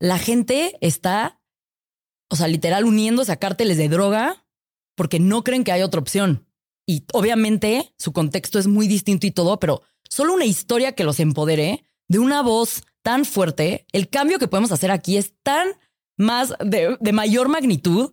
[0.00, 1.40] la gente está,
[2.30, 4.46] o sea, literal uniéndose a cárteles de droga
[4.96, 6.46] porque no creen que hay otra opción.
[6.86, 11.20] Y obviamente su contexto es muy distinto y todo, pero solo una historia que los
[11.20, 15.68] empodere de una voz tan fuerte, el cambio que podemos hacer aquí es tan
[16.16, 18.12] más de, mayor magnitud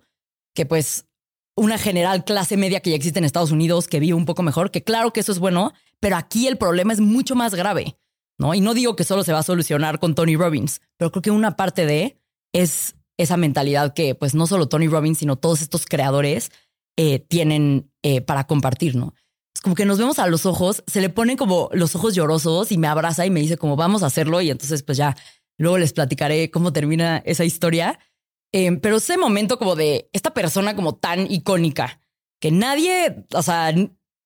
[0.54, 1.08] que pues
[1.56, 4.72] una general clase media que ya existe en Estados Unidos que vive un poco mejor,
[4.72, 7.98] que claro que eso es bueno, pero aquí el problema es mucho más grave,
[8.38, 8.54] ¿no?
[8.54, 11.32] Y no digo que solo se va a solucionar con Tony Robbins, pero creo que
[11.32, 12.20] una parte de
[12.54, 16.52] es esa mentalidad que pues no solo Tony Robbins, sino todos estos creadores
[16.98, 19.14] eh, tienen eh, para compartir, ¿no?
[19.54, 22.72] Es como que nos vemos a los ojos, se le ponen como los ojos llorosos
[22.72, 25.16] y me abraza y me dice como vamos a hacerlo y entonces pues ya
[25.58, 28.00] luego les platicaré cómo termina esa historia.
[28.52, 32.00] Eh, pero ese momento como de esta persona como tan icónica
[32.40, 33.74] que nadie, o sea,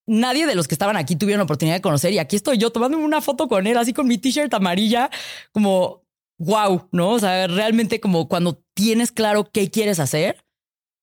[0.10, 2.72] nadie de los que estaban aquí tuvieron la oportunidad de conocer y aquí estoy yo
[2.72, 5.10] tomándome una foto con él así con mi t-shirt amarilla
[5.52, 6.04] como
[6.40, 7.12] wow, ¿no?
[7.12, 10.44] O sea, realmente como cuando tienes claro qué quieres hacer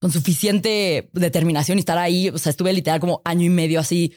[0.01, 2.29] con suficiente determinación y estar ahí.
[2.31, 4.15] O sea, estuve literal como año y medio así,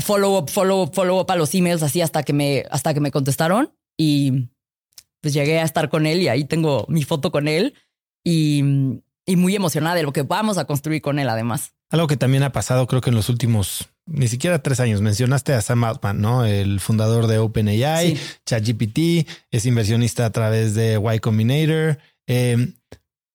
[0.00, 3.00] follow up, follow up, follow up a los emails así hasta que me, hasta que
[3.00, 3.74] me contestaron.
[3.96, 4.48] y
[5.20, 7.74] pues llegué a estar con él y ahí tengo mi foto con él
[8.24, 8.62] y,
[9.26, 11.74] y muy emocionada de lo que vamos a construir con él además.
[11.90, 15.00] Algo que también ha pasado creo que en los últimos ni siquiera tres años.
[15.00, 16.44] Mencionaste a Sam Altman, ¿no?
[16.44, 21.98] El fundador de OpenAI, ChatGPT, es inversionista a través de Y Combinator.
[22.26, 22.74] Em,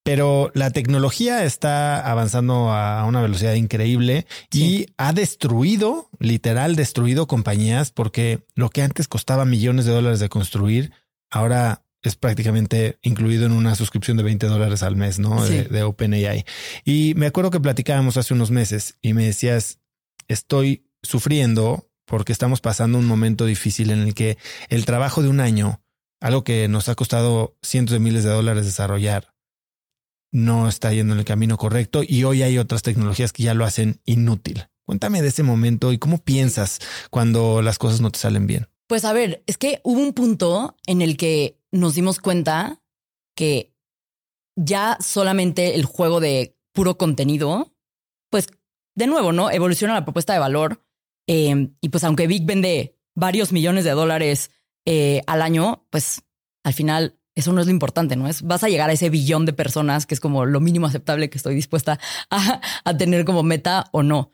[0.03, 7.91] pero la tecnología está avanzando a una velocidad increíble y ha destruido, literal, destruido compañías
[7.91, 10.91] porque lo que antes costaba millones de dólares de construir,
[11.31, 15.41] ahora es prácticamente incluido en una suscripción de 20 dólares al mes, ¿no?
[15.45, 16.43] De, de OpenAI.
[16.83, 19.79] Y me acuerdo que platicábamos hace unos meses y me decías,
[20.27, 24.37] estoy sufriendo porque estamos pasando un momento difícil en el que
[24.69, 25.81] el trabajo de un año,
[26.19, 29.33] algo que nos ha costado cientos de miles de dólares desarrollar,
[30.31, 33.65] no está yendo en el camino correcto y hoy hay otras tecnologías que ya lo
[33.65, 34.65] hacen inútil.
[34.85, 38.67] Cuéntame de ese momento y cómo piensas cuando las cosas no te salen bien.
[38.87, 42.81] Pues a ver, es que hubo un punto en el que nos dimos cuenta
[43.35, 43.73] que
[44.55, 47.73] ya solamente el juego de puro contenido,
[48.29, 48.47] pues
[48.95, 49.51] de nuevo, ¿no?
[49.51, 50.83] Evoluciona la propuesta de valor.
[51.27, 54.51] Eh, y pues aunque Vic vende varios millones de dólares
[54.85, 56.23] eh, al año, pues
[56.63, 58.27] al final eso no es lo importante, ¿no?
[58.27, 61.29] Es vas a llegar a ese billón de personas, que es como lo mínimo aceptable
[61.29, 64.33] que estoy dispuesta a, a tener como meta o no.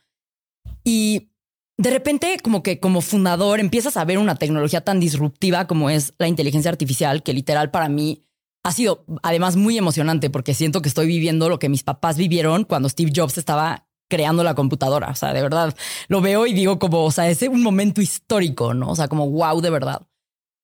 [0.84, 1.32] Y
[1.78, 6.14] de repente, como que como fundador, empiezas a ver una tecnología tan disruptiva como es
[6.18, 8.26] la inteligencia artificial, que literal para mí
[8.64, 12.66] ha sido además muy emocionante porque siento que estoy viviendo lo que mis papás vivieron
[12.66, 15.10] cuando Steve Jobs estaba creando la computadora.
[15.12, 15.76] O sea, de verdad,
[16.08, 18.90] lo veo y digo como, o sea, es un momento histórico, ¿no?
[18.90, 20.08] O sea, como wow, de verdad.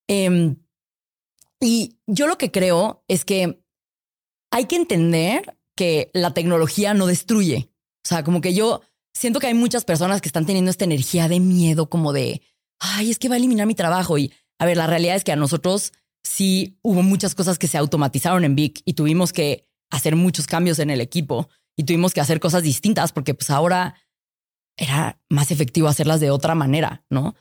[0.08, 0.56] Em,
[1.60, 3.62] y yo lo que creo es que
[4.50, 7.70] hay que entender que la tecnología no destruye.
[8.04, 8.82] O sea, como que yo
[9.14, 12.42] siento que hay muchas personas que están teniendo esta energía de miedo, como de,
[12.78, 14.18] ay, es que va a eliminar mi trabajo.
[14.18, 15.92] Y a ver, la realidad es que a nosotros
[16.22, 20.78] sí hubo muchas cosas que se automatizaron en Vic y tuvimos que hacer muchos cambios
[20.78, 23.94] en el equipo y tuvimos que hacer cosas distintas porque pues ahora
[24.76, 27.34] era más efectivo hacerlas de otra manera, ¿no?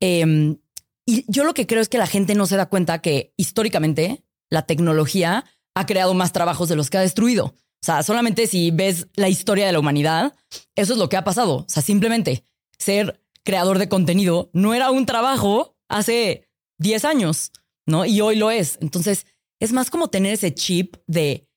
[0.00, 0.58] Em,
[1.06, 4.24] y yo lo que creo es que la gente no se da cuenta que históricamente
[4.50, 7.46] la tecnología ha creado más trabajos de los que ha destruido.
[7.46, 10.34] O sea, solamente si ves la historia de la humanidad,
[10.76, 11.56] eso es lo que ha pasado.
[11.56, 12.44] O sea, simplemente
[12.78, 17.52] ser creador de contenido no era un trabajo hace 10 años,
[17.86, 18.04] ¿no?
[18.04, 18.78] Y hoy lo es.
[18.80, 19.26] Entonces,
[19.60, 21.48] es más como tener ese chip de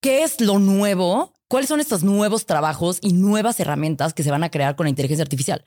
[0.00, 4.44] qué es lo nuevo cuáles son estos nuevos trabajos y nuevas herramientas que se van
[4.44, 5.64] a crear con la inteligencia artificial.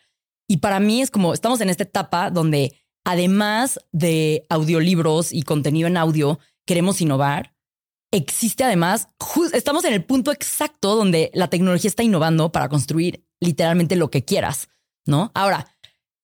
[0.47, 2.75] Y para mí es como estamos en esta etapa donde
[3.05, 7.55] además de audiolibros y contenido en audio, queremos innovar.
[8.11, 9.09] Existe además,
[9.53, 14.25] estamos en el punto exacto donde la tecnología está innovando para construir literalmente lo que
[14.25, 14.69] quieras,
[15.05, 15.31] ¿no?
[15.35, 15.67] Ahora,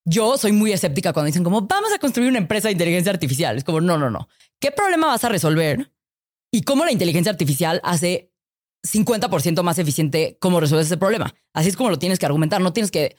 [0.05, 3.57] yo soy muy escéptica cuando dicen como vamos a construir una empresa de inteligencia artificial.
[3.57, 4.27] Es como no, no, no.
[4.59, 5.91] ¿Qué problema vas a resolver?
[6.51, 8.31] Y cómo la inteligencia artificial hace
[8.85, 11.33] 50% más eficiente cómo resuelves ese problema.
[11.53, 12.61] Así es como lo tienes que argumentar.
[12.61, 13.15] No tienes que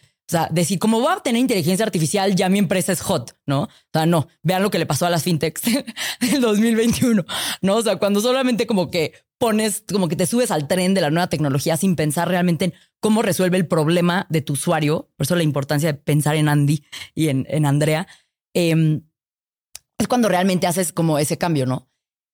[0.50, 3.62] decir, como voy a tener inteligencia artificial, ya mi empresa es hot, ¿no?
[3.62, 5.62] O sea, no, vean lo que le pasó a las fintechs
[6.20, 7.24] del 2021,
[7.62, 7.76] ¿no?
[7.76, 11.10] O sea, cuando solamente como que pones, como que te subes al tren de la
[11.10, 15.36] nueva tecnología sin pensar realmente en cómo resuelve el problema de tu usuario, por eso
[15.36, 18.08] la importancia de pensar en Andy y en, en Andrea,
[18.54, 19.02] em,
[19.98, 21.88] es cuando realmente haces como ese cambio, ¿no?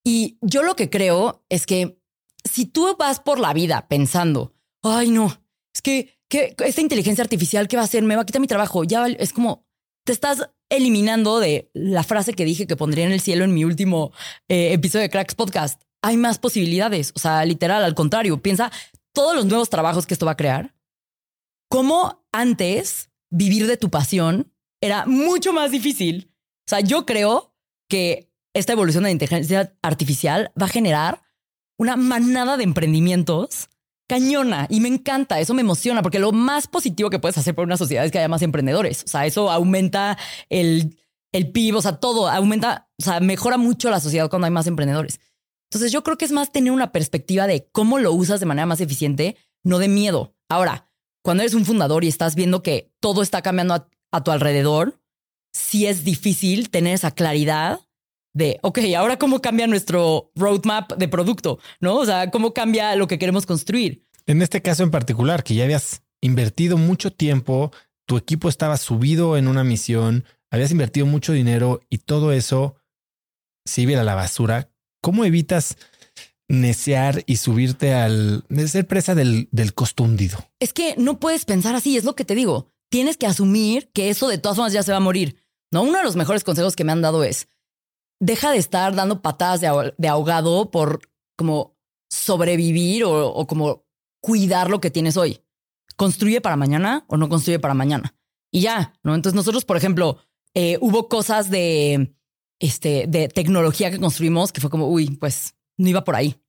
[0.05, 2.02] Y yo lo que creo es que
[2.45, 5.43] si tú vas por la vida pensando, ay, no,
[5.75, 8.03] es que, esta inteligencia artificial, ¿qué va a hacer?
[8.03, 8.85] Me va a quitar mi trabajo.
[8.85, 9.67] Ya es como
[10.05, 13.65] te estás eliminando de la frase que dije que pondría en el cielo en mi
[13.65, 14.13] último
[14.49, 15.83] eh, episodio de Cracks Podcast.
[16.03, 17.13] Hay más posibilidades.
[17.15, 18.73] O sea, literal, al contrario, piensa
[19.13, 20.75] todos los nuevos trabajos que esto va a crear.
[21.69, 26.33] Cómo antes vivir de tu pasión era mucho más difícil.
[26.67, 27.55] O sea, yo creo
[27.89, 31.23] que esta evolución de inteligencia artificial va a generar
[31.79, 33.69] una manada de emprendimientos
[34.09, 37.65] cañona y me encanta, eso me emociona porque lo más positivo que puedes hacer por
[37.65, 40.19] una sociedad es que haya más emprendedores, o sea, eso aumenta
[40.51, 40.99] el,
[41.33, 44.67] el PIB, o sea, todo aumenta, o sea, mejora mucho la sociedad cuando hay más
[44.67, 45.19] emprendedores.
[45.71, 48.67] Entonces yo creo que es más tener una perspectiva de cómo lo usas de manera
[48.67, 50.35] más eficiente, no de miedo.
[50.51, 50.91] Ahora,
[51.23, 55.01] cuando eres un fundador y estás viendo que todo está cambiando a, a tu alrededor,
[55.55, 57.81] sí es difícil tener esa claridad
[58.35, 61.97] de, ok, ahora cómo cambia nuestro roadmap de producto, ¿no?
[61.97, 64.07] O sea, cómo cambia lo que queremos construir.
[64.27, 67.73] En este caso en particular, que ya habías invertido mucho tiempo,
[68.07, 72.77] tu equipo estaba subido en una misión, habías invertido mucho dinero y todo eso
[73.65, 74.71] se iba a la basura,
[75.01, 75.77] ¿cómo evitas
[76.49, 80.39] necear y subirte al ser presa del, del costo hundido?
[80.61, 82.71] Es que no puedes pensar así, es lo que te digo.
[82.91, 85.37] Tienes que asumir que eso de todas formas ya se va a morir.
[85.71, 87.49] No, uno de los mejores consejos que me han dado es
[88.23, 91.01] deja de estar dando patadas de, ahogado por
[91.37, 91.77] como
[92.09, 93.85] sobrevivir o, como
[94.23, 95.41] cuidar lo que tienes hoy.
[95.97, 98.15] ¿Construye para mañana o no construye para mañana?
[98.53, 99.17] Y ya, ¿no?
[99.17, 100.19] Entonces nosotros, por ejemplo,
[100.55, 102.15] eh, hubo cosas de,
[102.61, 106.41] este, de tecnología que construimos que fue como, uy, pues no iba por ahí.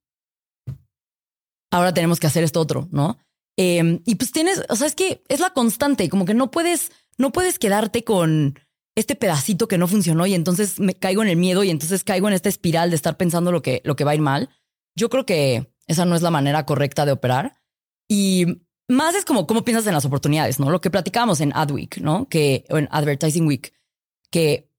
[1.71, 3.17] Ahora tenemos que hacer esto otro, ¿no?
[3.57, 6.91] Em, y pues tienes, o sea, es que es la constante, como que no puedes,
[7.17, 8.59] no puedes quedarte con
[8.95, 12.27] este pedacito que no funcionó y entonces me caigo en el miedo y entonces caigo
[12.27, 14.49] en esta espiral de estar pensando lo que, lo que va a ir mal.
[14.95, 17.53] Yo creo que esa no es la manera correcta de operar.
[18.07, 20.69] Y más es como cómo piensas en las oportunidades, ¿no?
[20.69, 22.27] Lo que platicábamos en Adweek, ¿no?
[22.29, 23.73] Que, o en Advertising Week,
[24.29, 24.69] que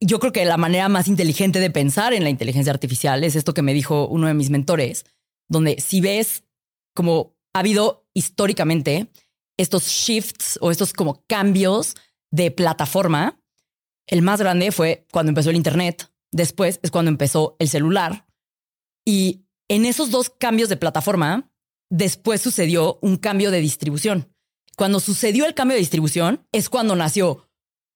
[0.00, 3.54] yo creo que la manera más inteligente de pensar en la inteligencia artificial es esto
[3.54, 5.06] que me dijo uno de mis mentores,
[5.48, 6.44] donde si ves
[6.94, 9.10] como ha habido históricamente
[9.56, 11.96] estos shifts o estos como cambios
[12.30, 13.37] de plataforma,
[14.08, 18.26] el más grande fue cuando empezó el Internet, después es cuando empezó el celular.
[19.04, 21.50] Y en esos dos cambios de plataforma,
[21.90, 24.34] después sucedió un cambio de distribución.
[24.76, 27.48] Cuando sucedió el cambio de distribución es cuando nació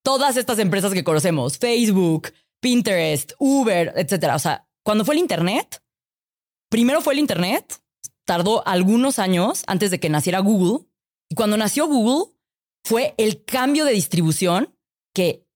[0.02, 4.36] todas estas empresas que conocemos, Facebook, Pinterest, Uber, etcétera.
[4.36, 5.82] O sea, cuando fue el Internet,
[6.68, 7.80] primero fue el Internet,
[8.24, 10.86] tardó algunos años antes de que naciera Google.
[11.28, 12.34] Y cuando nació Google,
[12.84, 14.76] fue el cambio de distribución
[15.14, 15.46] que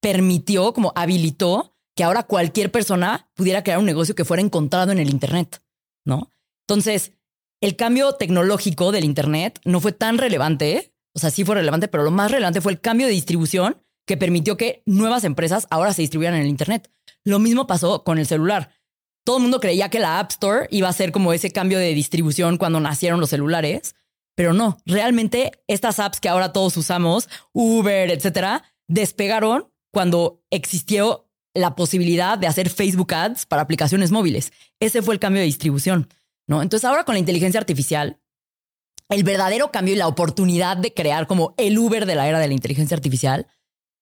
[0.00, 4.98] permitió, como habilitó, que ahora cualquier persona pudiera crear un negocio que fuera encontrado en
[4.98, 5.62] el Internet,
[6.04, 6.30] ¿no?
[6.68, 7.12] Entonces,
[7.60, 12.04] el cambio tecnológico del Internet no fue tan relevante, o sea, sí fue relevante, pero
[12.04, 16.02] lo más relevante fue el cambio de distribución que permitió que nuevas empresas ahora se
[16.02, 16.90] distribuyeran en el Internet.
[17.24, 18.70] Lo mismo pasó con el celular.
[19.24, 21.94] Todo el mundo creía que la App Store iba a ser como ese cambio de
[21.94, 23.96] distribución cuando nacieron los celulares,
[24.36, 31.74] pero no, realmente estas apps que ahora todos usamos, Uber, etcétera, despegaron cuando existió la
[31.74, 34.52] posibilidad de hacer Facebook Ads para aplicaciones móviles.
[34.78, 36.10] Ese fue el cambio de distribución,
[36.46, 36.60] ¿no?
[36.60, 38.20] Entonces ahora con la inteligencia artificial,
[39.08, 42.46] el verdadero cambio y la oportunidad de crear como el Uber de la era de
[42.46, 43.46] la inteligencia artificial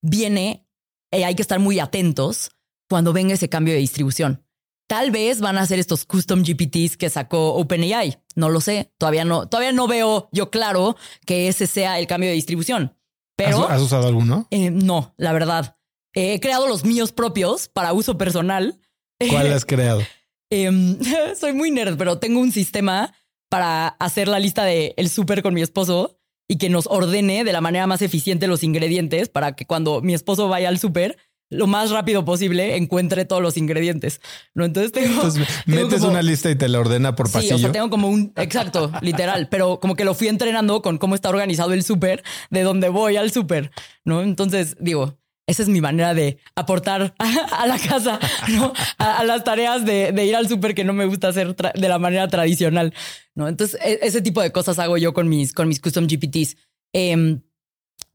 [0.03, 0.67] viene,
[1.13, 2.51] y hay que estar muy atentos
[2.91, 4.45] cuando venga ese cambio de distribución.
[4.89, 8.19] Tal vez van a hacer estos custom GPTs que sacó OpenAI.
[8.35, 8.93] No lo sé.
[8.99, 12.97] Todavía no, todavía no veo yo claro que ese sea el cambio de distribución.
[13.37, 14.47] Pero ¿Has, usado alguno?
[14.51, 15.74] Eh, no, la verdad.
[16.15, 18.81] He creado los míos propios para uso personal.
[19.29, 20.03] ¿Cuál has creado?
[20.51, 20.99] Em,
[21.39, 23.13] soy muy nerd, pero tengo un sistema
[23.49, 27.53] para hacer la lista de el súper con mi esposo y que nos ordene de
[27.53, 31.17] la manera más eficiente los ingredientes para que cuando mi esposo vaya al súper
[31.51, 34.21] lo más rápido posible encuentre todos los ingredientes.
[34.55, 34.65] ¿no?
[34.65, 35.23] Entonces tengo.
[35.67, 37.57] metes una lista y te la ordena por pasillo.
[37.57, 38.33] Sí, o sea, tengo como un.
[38.37, 39.49] Exacto, literal.
[39.51, 43.17] Pero como que lo fui entrenando con cómo está organizado el súper, de dónde voy
[43.17, 43.71] al súper.
[44.05, 44.23] ¿no?
[44.23, 48.19] Entonces, digo, esa es mi manera de aportar a, la casa,
[48.49, 48.73] ¿no?
[48.99, 52.29] a, las tareas de, ir al súper que no me gusta hacer de la manera
[52.29, 52.95] tradicional.
[53.35, 53.49] ¿no?
[53.49, 56.57] Entonces, e, ese tipo de cosas hago yo con mis, con mis custom GPTs.
[56.93, 57.43] Em,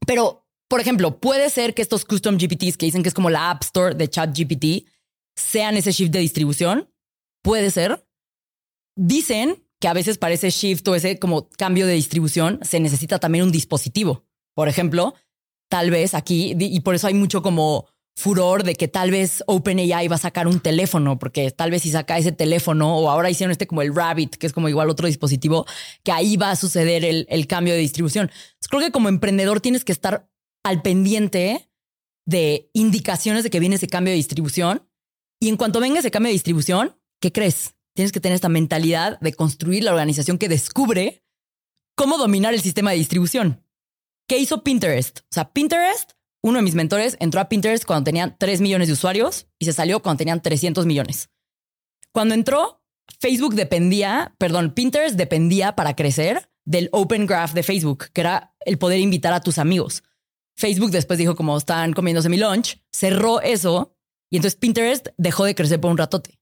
[0.06, 3.50] pero por ejemplo, puede ser que estos custom GPTs que dicen que es como la
[3.50, 4.86] App Store de Chat GPT
[5.34, 6.88] sean ese shift de distribución.
[7.42, 8.06] Puede ser.
[8.96, 13.18] Dicen que a veces para ese shift o ese como cambio de distribución se necesita
[13.18, 14.24] también un dispositivo.
[14.54, 15.14] Por ejemplo,
[15.70, 20.08] tal vez aquí, y por eso hay mucho como furor de que tal vez OpenAI
[20.08, 23.52] va a sacar un teléfono, porque tal vez si saca ese teléfono o ahora hicieron
[23.52, 25.66] este como el Rabbit, que es como igual otro dispositivo,
[26.02, 28.30] que ahí va a suceder el, el cambio de distribución.
[28.68, 30.28] creo que como emprendedor tienes que estar
[30.62, 31.70] al pendiente
[32.26, 34.86] de indicaciones de que viene ese cambio de distribución.
[35.40, 37.74] Y en cuanto venga ese cambio de distribución, ¿qué crees?
[37.94, 41.24] Tienes que tener esta mentalidad de construir la organización que descubre
[41.96, 43.64] cómo dominar el sistema de distribución.
[44.30, 45.18] ¿Qué hizo Pinterest?
[45.22, 48.92] O sea, Pinterest, uno de mis mentores, entró a Pinterest cuando tenían 3 millones de
[48.92, 51.30] usuarios y se salió cuando tenían 300 millones.
[52.12, 52.80] Cuando entró,
[53.18, 58.78] Facebook dependía, perdón, Pinterest dependía para crecer del Open Graph de Facebook, que era el
[58.78, 60.04] poder invitar a tus amigos.
[60.56, 63.96] Facebook después dijo como están comiéndose mi lunch, cerró eso
[64.30, 66.38] y entonces Pinterest dejó de crecer por un ratote.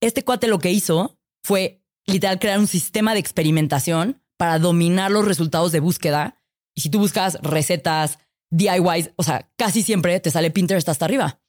[0.00, 5.24] Este cuate lo que hizo fue literal crear un sistema de experimentación para dominar los
[5.24, 6.37] resultados de búsqueda.
[6.78, 8.20] Y si tú buscas recetas,
[8.52, 11.40] DIYs, o sea, casi siempre te sale Pinterest hasta arriba.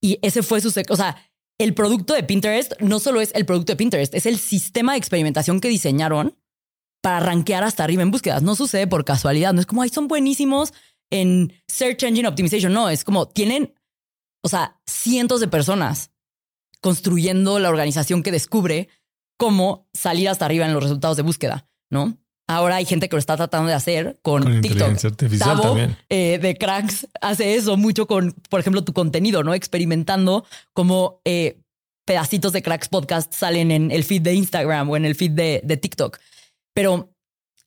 [0.00, 1.22] Y ese fue su, o sea,
[1.58, 4.98] el producto de Pinterest no solo es el producto de Pinterest, es el sistema de
[4.98, 6.38] experimentación que diseñaron
[7.02, 8.42] para rankear hasta arriba en búsquedas.
[8.42, 10.72] No sucede por casualidad, no es como, ay, son buenísimos,
[11.10, 12.72] en Search Engine Optimization.
[12.72, 13.74] No, es como tienen,
[14.42, 16.10] o sea, cientos de personas
[16.80, 18.88] construyendo la organización que descubre
[19.36, 22.16] cómo salir hasta arriba en los resultados de búsqueda, ¿no?
[22.46, 24.70] Ahora hay gente que lo está tratando de hacer con, Con TikTok.
[24.72, 25.96] inteligencia artificial Tavo, también.
[26.10, 29.54] eh, de Cracks hace eso mucho con, por ejemplo, tu contenido, ¿no?
[29.54, 31.58] Experimentando como eh,
[32.04, 35.62] pedacitos de Cracks Podcast salen en el feed de Instagram o en el feed de,
[35.64, 36.18] de TikTok.
[36.74, 37.14] Pero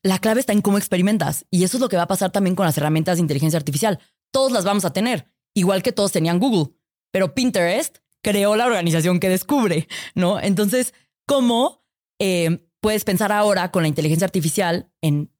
[0.03, 1.45] la clave está en cómo experimentas.
[1.49, 3.99] Y eso es lo que va a pasar también con las herramientas de inteligencia artificial.
[4.32, 6.75] Todos las vamos a tener, igual que todos tenían Google.
[7.11, 10.39] Pero Pinterest creó la organización que descubre, ¿no?
[10.39, 10.93] Entonces,
[11.25, 11.84] ¿cómo
[12.19, 15.32] eh, puedes pensar ahora con la inteligencia artificial en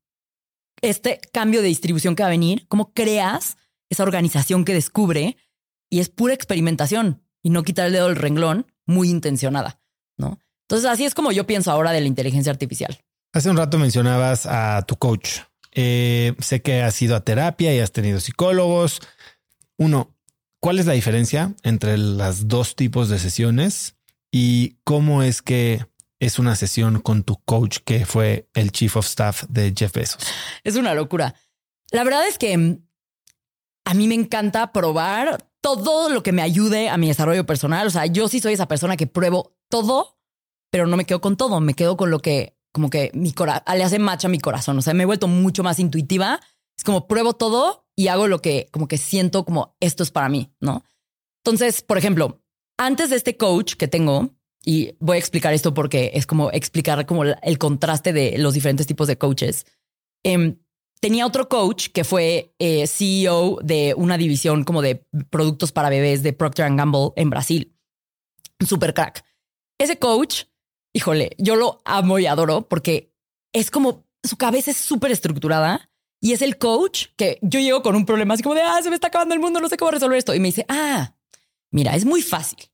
[0.82, 2.68] este cambio de distribución que va a venir?
[2.68, 3.58] ¿Cómo creas
[3.90, 5.38] esa organización que descubre?
[5.90, 9.80] Y es pura experimentación y no quitar el dedo del renglón, muy intencionada,
[10.18, 10.40] ¿no?
[10.64, 13.00] Entonces, así es como yo pienso ahora de la inteligencia artificial.
[13.34, 15.40] Hace un rato mencionabas a tu coach.
[15.72, 19.02] Eh, sé que has ido a terapia y has tenido psicólogos.
[19.78, 20.16] Uno,
[20.60, 23.96] ¿cuál es la diferencia entre las dos tipos de sesiones
[24.32, 25.86] y cómo es que
[26.20, 30.24] es una sesión con tu coach que fue el chief of staff de Jeff Bezos?
[30.63, 31.36] Es una locura.
[31.91, 32.88] La verdad es que mm,
[33.86, 37.88] a mí me encanta probar todo lo que me ayude a mi desarrollo personal.
[37.88, 40.18] O sea, yo sí soy esa persona que pruebo todo,
[40.72, 41.59] pero no me quedo con todo.
[41.59, 44.78] Me quedo con lo que como que mi corazón le hace match a mi corazón.
[44.78, 46.39] O sea, me he vuelto mucho más intuitiva.
[46.78, 50.30] Es como pruebo todo y hago lo que como que siento como esto es para
[50.30, 50.84] mí, ¿no?
[51.43, 52.41] Entonces, por ejemplo,
[52.78, 54.37] antes de este coach que tengo,
[54.68, 58.86] y voy a explicar esto porque es como explicar como el contraste de los diferentes
[58.86, 59.65] tipos de coaches.
[60.24, 60.57] Em,
[60.99, 66.22] tenía otro coach que fue eh, CEO de una división como de productos para bebés
[66.22, 67.78] de Procter Gamble en Brasil.
[68.59, 69.24] Super crack.
[69.80, 70.43] Ese coach,
[70.91, 73.13] híjole, yo lo amo y adoro porque
[73.53, 75.89] es como su cabeza es súper estructurada
[76.20, 78.89] y es el coach que yo llego con un problema así como de, ah, se
[78.89, 80.36] me está acabando el mundo, no sé cómo resolver esto.
[80.36, 81.15] Y me dice, ah,
[81.72, 82.70] mira, es muy fácil.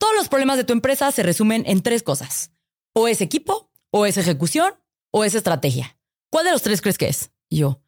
[0.00, 2.52] Todos los problemas de tu empresa se resumen en tres cosas.
[2.94, 4.72] O es equipo, o es ejecución,
[5.12, 5.98] o es estrategia.
[6.30, 7.30] ¿Cuál de los tres crees que es?
[7.50, 7.82] Y yo,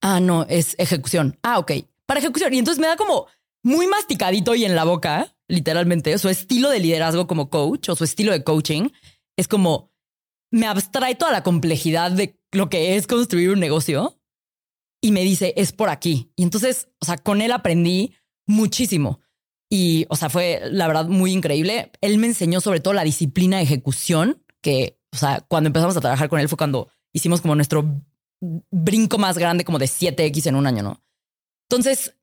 [0.00, 1.38] ah, no, es ejecución.
[1.42, 1.72] Ah, ok.
[2.06, 2.52] Para ejecución.
[2.52, 3.28] Y entonces me da como
[3.62, 8.02] muy masticadito y en la boca, literalmente, su estilo de liderazgo como coach o su
[8.02, 8.88] estilo de coaching
[9.36, 9.92] es como
[10.50, 14.20] me abstrae toda la complejidad de lo que es construir un negocio
[15.00, 16.32] y me dice, es por aquí.
[16.36, 18.14] Y entonces, o sea, con él aprendí
[18.46, 19.21] muchísimo.
[19.74, 21.90] Y, o sea, fue la verdad muy increíble.
[22.02, 26.00] Él me enseñó sobre todo la disciplina de ejecución, que, o sea, cuando empezamos a
[26.02, 28.04] trabajar con él fue cuando hicimos como nuestro
[28.70, 31.02] brinco más grande, como de 7X en un año, ¿no?
[31.70, 32.18] Entonces,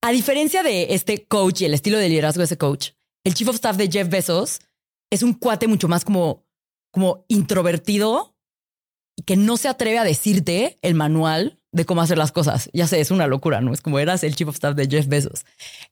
[0.00, 2.92] a diferencia de este coach y el estilo de liderazgo de ese coach,
[3.22, 4.60] el chief of staff de Jeff Bezos
[5.10, 6.46] es un cuate mucho más como,
[6.90, 8.34] como introvertido
[9.14, 12.70] y que no se atreve a decirte el manual de cómo hacer las cosas.
[12.72, 13.74] Ya sé, es una locura, ¿no?
[13.74, 15.44] Es como eras el chief of staff de Jeff Bezos.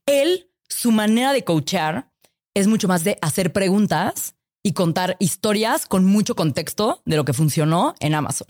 [0.07, 2.11] Él, su manera de coachar
[2.55, 7.33] es mucho más de hacer preguntas y contar historias con mucho contexto de lo que
[7.33, 8.47] funcionó en Amazon.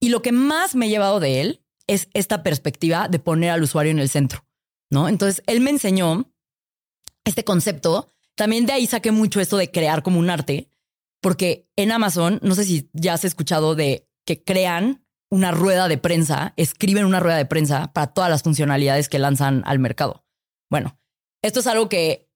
[0.00, 3.62] Y lo que más me he llevado de él es esta perspectiva de poner al
[3.62, 4.44] usuario en el centro,
[4.90, 5.08] ¿no?
[5.08, 6.30] Entonces, él me enseñó
[7.24, 8.12] este concepto.
[8.34, 10.70] También de ahí saqué mucho esto de crear como un arte,
[11.20, 15.98] porque en Amazon, no sé si ya has escuchado de que crean una rueda de
[15.98, 20.24] prensa, escriben una rueda de prensa para todas las funcionalidades que lanzan al mercado.
[20.70, 20.99] Bueno,
[21.42, 22.28] esto es algo que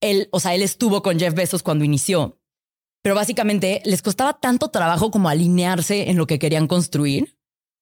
[0.00, 2.40] él, o sea, él estuvo con Jeff Bezos cuando inició,
[3.02, 7.38] pero básicamente les costaba tanto trabajo como alinearse en lo que querían construir,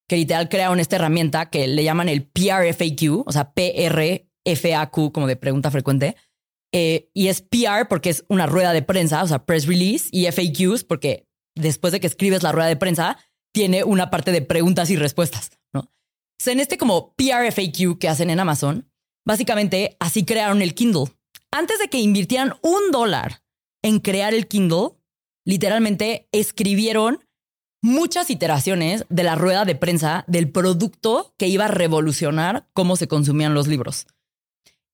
[0.07, 5.35] que literal crearon esta herramienta que le llaman el PRFAQ, o sea, PRFAQ como de
[5.35, 6.15] pregunta frecuente.
[6.73, 10.25] Eh, y es PR porque es una rueda de prensa, o sea, press release, y
[10.25, 13.17] FAQs porque después de que escribes la rueda de prensa,
[13.53, 15.81] tiene una parte de preguntas y respuestas, ¿no?
[15.81, 18.91] O sea, en este como PRFAQ que hacen en Amazon,
[19.25, 21.13] básicamente así crearon el Kindle.
[21.51, 23.43] Antes de que invirtieran un dólar
[23.81, 24.91] en crear el Kindle,
[25.45, 27.19] literalmente escribieron
[27.81, 33.07] muchas iteraciones de la rueda de prensa del producto que iba a revolucionar cómo se
[33.07, 34.07] consumían los libros.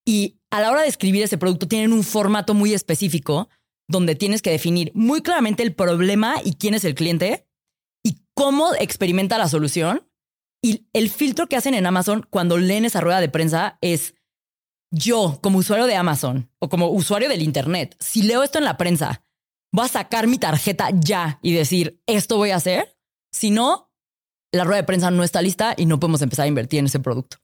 [0.05, 3.47] Y a la hora de escribir ese producto tienen un formato muy específico
[3.87, 7.47] donde tienes que definir muy claramente el problema y quién es el cliente
[8.03, 10.07] y cómo experimenta la solución.
[10.63, 14.15] Y el filtro que hacen en Amazon cuando leen esa rueda de prensa es
[14.91, 18.77] yo como usuario de Amazon o como usuario del Internet, si leo esto en la
[18.77, 19.23] prensa,
[19.71, 22.97] voy a sacar mi tarjeta ya y decir, esto voy a hacer.
[23.31, 23.91] Si no,
[24.51, 26.99] la rueda de prensa no está lista y no podemos empezar a invertir en ese
[26.99, 27.37] producto.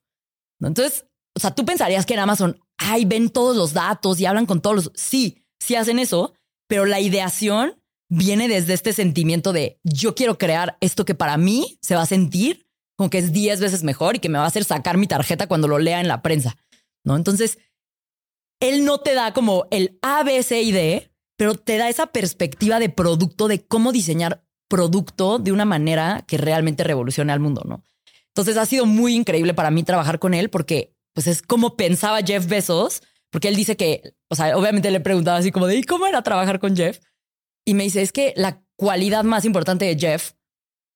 [0.60, 4.46] Entonces, o sea, tú pensarías que en Amazon, ay, ven todos los datos y hablan
[4.46, 4.92] con todos los...
[4.96, 6.34] Sí, sí hacen eso,
[6.68, 11.78] pero la ideación viene desde este sentimiento de yo quiero crear esto que para mí
[11.82, 12.66] se va a sentir
[12.98, 15.48] como que es 10 veces mejor y que me va a hacer sacar mi tarjeta
[15.48, 16.56] cuando lo lea en la prensa.
[17.06, 17.16] ¿No?
[17.16, 17.60] Entonces,
[18.60, 22.08] él no te da como el A, B, C y D, pero te da esa
[22.08, 27.62] perspectiva de producto de cómo diseñar producto de una manera que realmente revolucione al mundo,
[27.66, 27.84] ¿no?
[28.30, 32.20] Entonces ha sido muy increíble para mí trabajar con él porque pues es como pensaba
[32.22, 35.84] Jeff Bezos, porque él dice que, o sea, obviamente le preguntaba así como de, ¿y
[35.84, 37.00] cómo era trabajar con Jeff?
[37.64, 40.34] Y me dice, es que la cualidad más importante de Jeff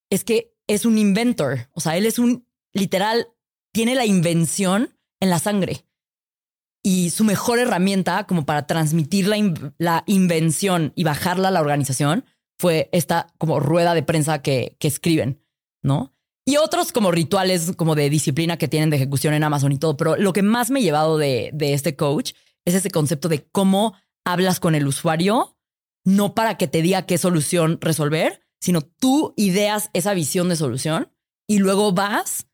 [0.09, 3.29] es que es un inventor, o sea, él es un literal,
[3.71, 5.85] tiene la invención en la sangre.
[6.83, 9.37] Y su mejor herramienta como para transmitir la,
[9.77, 12.25] la invención y bajarla a la organización
[12.57, 15.41] fue esta como rueda de prensa que, que escriben,
[15.83, 16.13] ¿no?
[16.45, 19.97] Y otros como rituales como de disciplina que tienen de ejecución en Amazon y todo.
[19.97, 22.33] Pero lo que más me he llevado de, de este coach
[22.65, 23.93] es ese concepto de cómo
[24.25, 25.57] hablas con el usuario,
[26.05, 31.11] no para que te diga qué solución resolver, sino tú ideas esa visión de solución
[31.47, 32.47] y luego vas,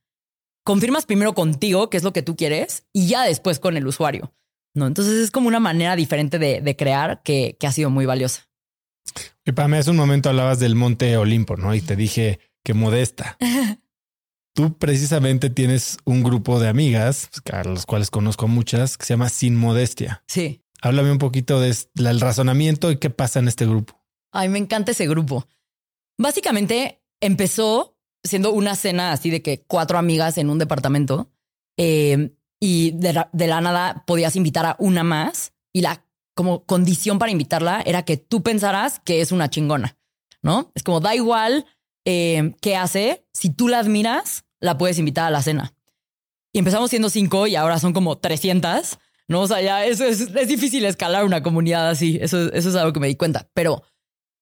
[0.66, 4.34] confirmas primero contigo qué es lo que tú quieres y ya después con el usuario.
[4.74, 4.88] ¿no?
[4.88, 8.50] Entonces es como una manera diferente de, de crear que, que ha sido muy valiosa.
[9.46, 11.74] Y para mí hace un momento hablabas del Monte Olimpo, ¿no?
[11.74, 13.38] Y te dije que modesta.
[14.54, 19.30] Tú precisamente tienes un grupo de amigas, a los cuales conozco muchas, que se llama
[19.30, 20.24] Sin Modestia.
[20.28, 20.64] Sí.
[20.82, 24.02] Háblame un poquito del razonamiento y qué pasa en este grupo.
[24.32, 25.48] Ay, me encanta ese grupo.
[26.18, 27.95] Básicamente empezó
[28.26, 31.32] siendo una cena así de que cuatro amigas en un departamento
[31.78, 36.06] eh, y de, la nada podías invitar a una más y la
[36.36, 39.98] como condición para invitarla era que tú pensaras que es una chingona,
[40.42, 40.72] ¿no?
[40.76, 41.66] Es como da igual
[42.06, 45.74] eh, qué hace, si tú la admiras, la puedes invitar a la cena.
[46.52, 48.98] Y empezamos siendo cinco y ahora son como 300,
[49.28, 49.42] ¿no?
[49.42, 53.00] O sea, ya es, es, difícil escalar una comunidad así, eso, eso es algo que
[53.00, 53.84] me di cuenta, pero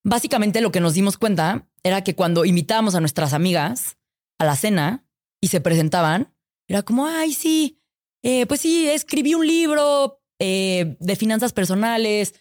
[0.03, 3.97] básicamente lo que nos dimos cuenta era que cuando invitábamos a nuestras amigas
[4.39, 5.05] a la cena
[5.41, 6.33] y se presentaban,
[6.67, 7.81] era como, ay, sí,
[8.23, 12.33] eh, pues sí, escribí un libro, eh, de finanzas personales.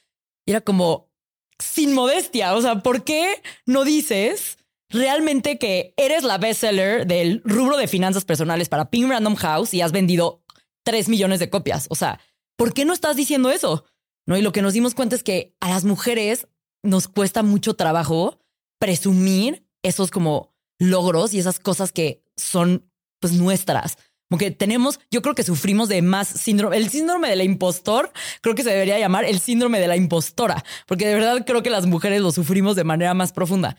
[0.44, 1.12] Era como
[1.58, 2.54] sin modestia.
[2.54, 8.24] O sea, ¿por qué no dices realmente que eres la bestseller del rubro de finanzas
[8.24, 10.42] personales para Ping Random House y has vendido
[10.84, 11.86] 3 millones de copias?
[11.90, 12.18] O sea,
[12.56, 13.84] ¿por qué no estás diciendo eso?
[14.26, 14.36] ¿No?
[14.36, 16.48] Y lo que nos dimos cuenta es que a las mujeres
[16.82, 18.40] nos cuesta mucho trabajo
[18.82, 23.96] presumir esos como logros y esas cosas que son pues nuestras.
[24.28, 28.10] Como que tenemos, yo creo que sufrimos de más síndrome, el síndrome del impostor,
[28.40, 31.70] creo que se debería llamar el síndrome de la impostora, porque de verdad creo que
[31.70, 33.76] las mujeres lo sufrimos de manera más profunda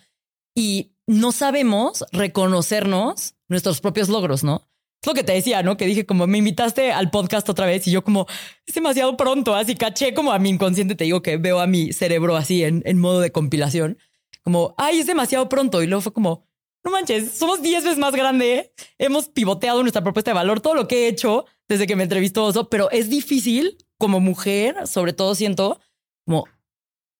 [0.55, 4.69] y no sabemos reconocernos nuestros propios logros, ¿no?
[5.01, 5.75] Es lo que te decía, ¿no?
[5.75, 8.25] Que dije como me invitaste al podcast otra vez y yo como
[8.65, 11.91] es demasiado pronto, así caché como a mi inconsciente, te digo que veo a mi
[11.91, 13.97] cerebro así en, en modo de compilación,
[14.43, 16.45] como, ay, es demasiado pronto y luego fue como,
[16.83, 18.73] no manches, somos 10 veces más grande.
[18.97, 22.45] Hemos pivoteado nuestra propuesta de valor, todo lo que he hecho desde que me entrevistó
[22.45, 25.79] Oso, pero es difícil como mujer, sobre todo siento,
[26.25, 26.45] como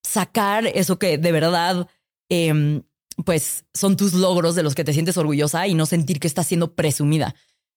[0.06, 1.88] sacar eso que de verdad,
[2.30, 2.84] em,
[3.26, 6.48] pues son tus logros de los que te sientes orgullosa y no sentir que estás
[6.48, 7.36] siendo presumida.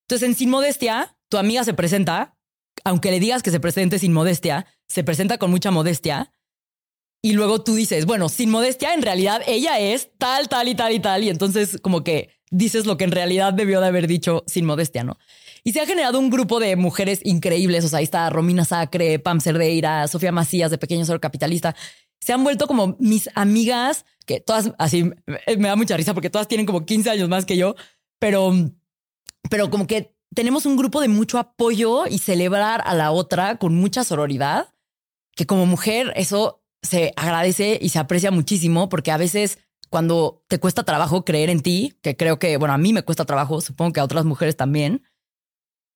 [0.08, 2.36] Entonces, en Sin Modestia, tu amiga se presenta,
[2.84, 6.32] aunque le digas que se presente sin modestia, se presenta con mucha modestia
[7.22, 10.92] y luego tú dices, bueno, sin modestia, en realidad ella es tal, tal y tal
[10.92, 11.24] y tal.
[11.24, 15.04] Y entonces como que dices lo que en realidad debió de haber dicho sin modestia,
[15.04, 15.18] ¿no?
[15.64, 17.84] Y se ha generado un grupo de mujeres increíbles.
[17.84, 21.74] O sea, ahí está Romina Sacre, Pam Cerdeira, Sofía Macías de Pequeño Solo Capitalista.
[22.20, 25.10] Se han vuelto como mis amigas, que todas así
[25.58, 27.74] me da mucha risa porque todas tienen como 15 años más que yo,
[28.20, 28.52] pero,
[29.50, 33.74] pero como que tenemos un grupo de mucho apoyo y celebrar a la otra con
[33.74, 34.72] mucha sororidad,
[35.34, 39.58] que como mujer eso se agradece y se aprecia muchísimo porque a veces
[39.88, 43.24] cuando te cuesta trabajo creer en ti, que creo que, bueno, a mí me cuesta
[43.24, 45.02] trabajo, supongo que a otras mujeres también,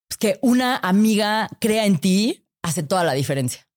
[0.09, 3.69] pues que una amiga crea en ti hace toda la diferencia.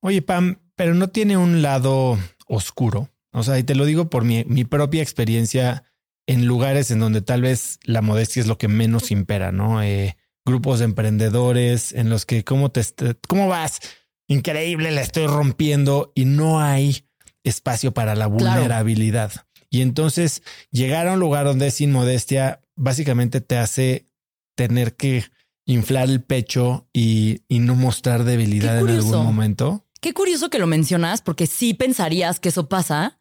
[0.00, 3.10] Oye, Pam, pero no tiene un lado oscuro.
[3.32, 5.84] O sea, y te lo digo por mi, mi propia experiencia
[6.26, 9.82] en lugares en donde tal vez la modestia es lo que menos impera, ¿no?
[9.82, 12.82] Eh, grupos de emprendedores en los que, ¿cómo te,
[13.28, 13.80] cómo vas?
[14.28, 17.04] Increíble, la estoy rompiendo y no hay
[17.42, 19.32] espacio para la vulnerabilidad.
[19.70, 24.06] Y entonces llegar a un lugar donde es sin modestia básicamente te hace
[24.54, 25.24] tener que
[25.66, 29.84] inflar el pecho y, no mostrar debilidad en algún momento.
[30.00, 33.20] Qué curioso que lo mencionas, porque sí pensarías que eso pasa.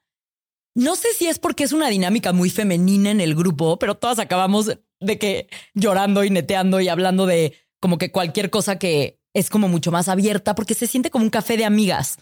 [0.76, 4.20] No sé si es porque es una dinámica muy femenina en el grupo, pero todas
[4.20, 9.50] acabamos de que llorando y neteando y hablando de como que cualquier cosa que es
[9.50, 12.18] como mucho más abierta porque se siente como un café de amigas,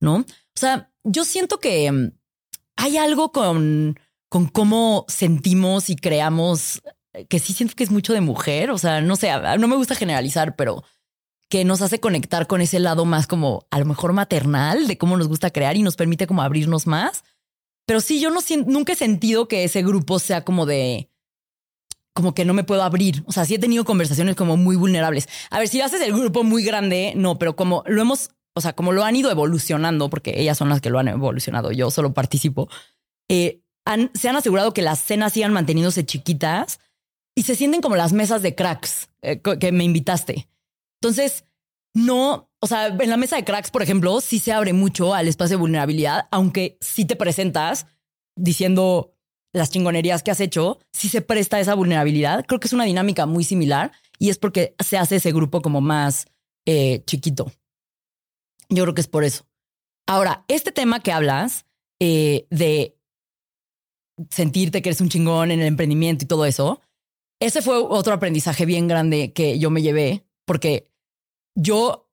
[0.00, 0.16] ¿no?
[0.16, 2.12] O sea, yo siento que mm,
[2.76, 6.82] hay algo con, con cómo sentimos y creamos
[7.12, 8.70] eh, que sí siento que es mucho de mujer.
[8.70, 10.84] O sea, no sé, no me gusta generalizar, pero
[11.50, 15.16] que nos hace conectar con ese lado más como a lo mejor maternal de cómo
[15.16, 17.24] nos gusta crear y nos permite como abrirnos más.
[17.86, 21.09] Pero sí, yo no nunca he sentido que ese grupo sea como de
[22.20, 23.22] como que no me puedo abrir.
[23.26, 25.28] O sea, sí he tenido conversaciones como muy vulnerables.
[25.50, 28.74] A ver, si haces el grupo muy grande, no, pero como lo hemos, o sea,
[28.74, 32.12] como lo han ido evolucionando, porque ellas son las que lo han evolucionado, yo solo
[32.12, 32.68] participo,
[33.28, 33.62] eh,
[34.14, 36.78] se han asegurado que las cenas sigan manteniéndose chiquitas
[37.34, 40.48] y se sienten como las mesas de cracks eh, que me invitaste.
[41.00, 41.44] Entonces,
[41.94, 45.26] no, o sea, en la mesa de cracks, por ejemplo, sí se abre mucho al
[45.26, 47.86] espacio de vulnerabilidad, aunque sí te presentas
[48.36, 49.16] diciendo
[49.52, 52.44] las chingonerías que has hecho, si se presta esa vulnerabilidad.
[52.46, 55.80] Creo que es una dinámica muy similar y es porque se hace ese grupo como
[55.80, 56.26] más
[56.66, 57.50] eh, chiquito.
[58.68, 59.46] Yo creo que es por eso.
[60.06, 61.66] Ahora, este tema que hablas
[62.00, 62.96] eh, de
[64.30, 66.80] sentirte que eres un chingón en el emprendimiento y todo eso,
[67.40, 70.90] ese fue otro aprendizaje bien grande que yo me llevé, porque
[71.54, 72.09] yo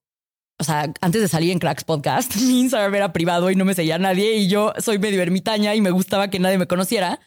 [0.60, 3.74] o sea, antes de salir en Cracks Podcast, mi Instagram era privado y no me
[3.74, 7.20] seguía nadie y yo soy medio ermitaña y me gustaba que nadie me conociera.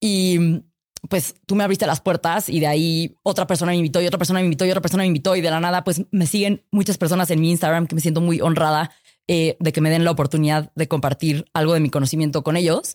[0.00, 0.62] Y
[1.08, 4.18] pues tú me abriste las puertas y de ahí otra persona me invitó y otra
[4.18, 6.64] persona me invitó y otra persona me invitó y de la nada pues me siguen
[6.70, 8.90] muchas personas en mi Instagram que me siento muy honrada
[9.26, 12.94] eh, de que me den la oportunidad de compartir algo de mi conocimiento con ellos.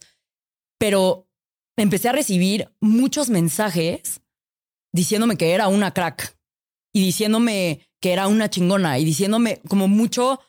[0.77, 1.27] Pero
[1.77, 4.21] empecé a recibir muchos mensajes
[4.93, 6.34] diciéndome que era una crack
[6.95, 10.39] y diciéndome que era una chingona y diciéndome como mucho,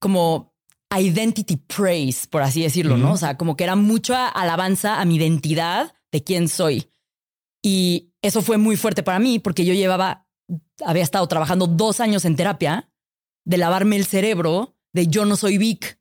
[0.00, 0.52] como
[0.92, 3.12] identity praise, por así decirlo, ¿no?
[3.12, 6.90] O sea, como que era mucha alabanza a mi identidad de quién soy.
[7.62, 10.26] Y eso fue muy fuerte para mí porque yo llevaba,
[10.84, 12.90] había estado trabajando dos años en terapia
[13.44, 16.00] de lavarme el cerebro de yo no soy Vic.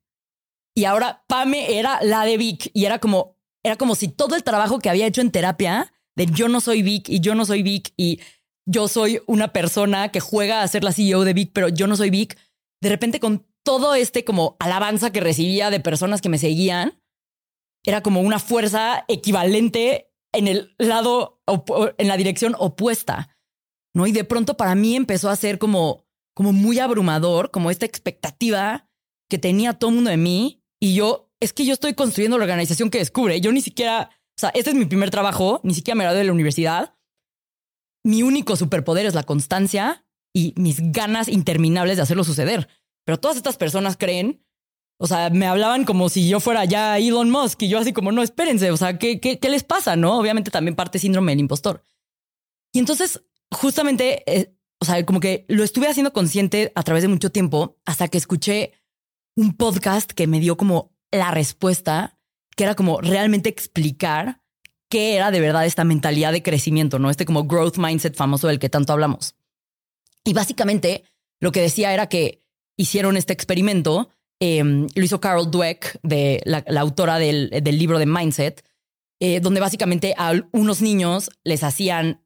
[0.75, 4.43] Y ahora Pame era la de Vic y era como, era como si todo el
[4.43, 7.61] trabajo que había hecho en terapia de yo no soy Vic y yo no soy
[7.61, 8.19] Vic y
[8.69, 11.97] yo soy una persona que juega a ser la CEO de Vic, pero yo no
[11.97, 12.37] soy Vic.
[12.81, 17.01] De repente con todo este como alabanza que recibía de personas que me seguían,
[17.83, 21.41] era como una fuerza equivalente en el lado,
[21.97, 23.35] en la dirección opuesta,
[23.95, 24.05] ¿no?
[24.05, 26.05] Y de pronto para mí empezó a ser como,
[26.35, 28.87] como muy abrumador, como esta expectativa
[29.31, 32.43] que tenía todo el mundo de mí y yo, es que yo estoy construyendo la
[32.43, 35.95] organización que descubre, yo ni siquiera, o sea, este es mi primer trabajo, ni siquiera
[35.95, 36.98] me gradué de la universidad,
[38.09, 40.03] mi único superpoder es la constancia
[40.33, 42.67] y mis ganas interminables de hacerlo suceder.
[43.05, 44.43] Pero todas estas personas creen,
[44.97, 48.11] o sea, me hablaban como si yo fuera ya Elon Musk y yo así como,
[48.11, 49.95] no, espérense, o sea, ¿qué, qué, les pasa?
[49.95, 51.85] No, obviamente también parte síndrome del impostor.
[52.73, 57.09] Y entonces, justamente, eh, o sea, como que lo estuve haciendo consciente a través de
[57.09, 58.73] mucho tiempo hasta que escuché
[59.35, 62.17] un podcast que me dio como la respuesta,
[62.55, 64.38] que era como realmente explicar
[64.89, 67.09] qué era de verdad esta mentalidad de crecimiento, ¿no?
[67.09, 69.35] Este como growth mindset famoso del que tanto hablamos.
[70.25, 71.03] Y básicamente
[71.39, 72.43] lo que decía era que
[72.77, 74.09] hicieron este experimento,
[74.39, 78.65] em, lo hizo Carol Dweck, de la, autora del, libro de Mindset,
[79.19, 82.23] eh, donde básicamente a unos niños les hacían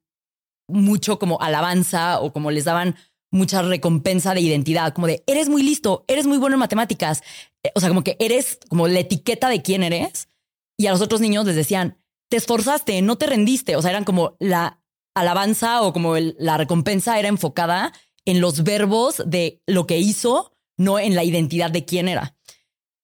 [0.68, 2.96] mucho como alabanza o como les daban
[3.32, 7.24] mucha recompensa de identidad, como de eres muy listo, eres muy bueno en matemáticas,
[7.64, 10.30] eh, o sea, como que eres como la etiqueta de quién eres.
[10.78, 12.03] Y a los otros niños les decían,
[12.34, 13.76] te esforzaste, no te rendiste.
[13.76, 14.82] O sea, eran como la
[15.14, 17.94] alabanza o como la recompensa era enfocada
[18.26, 22.36] en los verbos de lo que hizo, no en la identidad de quién era.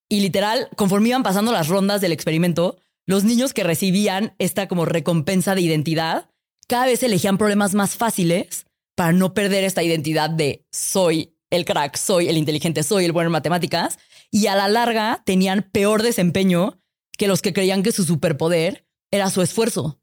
[0.09, 4.85] Y literal, conforme iban pasando las rondas del experimento, los niños que recibían esta como
[4.85, 6.31] recompensa de identidad,
[6.67, 8.65] cada vez elegían problemas más fáciles
[8.95, 13.27] para no perder esta identidad de soy el crack, soy el inteligente, soy el bueno
[13.27, 13.99] en matemáticas.
[14.31, 16.81] Y a la larga tenían peor desempeño
[17.15, 19.99] que los que creían que su superpoder era su esfuerzo.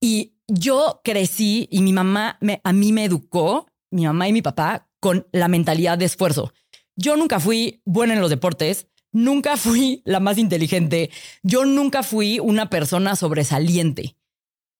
[0.00, 4.88] Y yo crecí y mi mamá a mí me educó, mi mamá y mi papá,
[5.00, 6.52] con la mentalidad de esfuerzo.
[6.96, 11.10] Yo nunca fui buena en los deportes, nunca fui la más inteligente,
[11.42, 14.16] yo nunca fui una persona sobresaliente.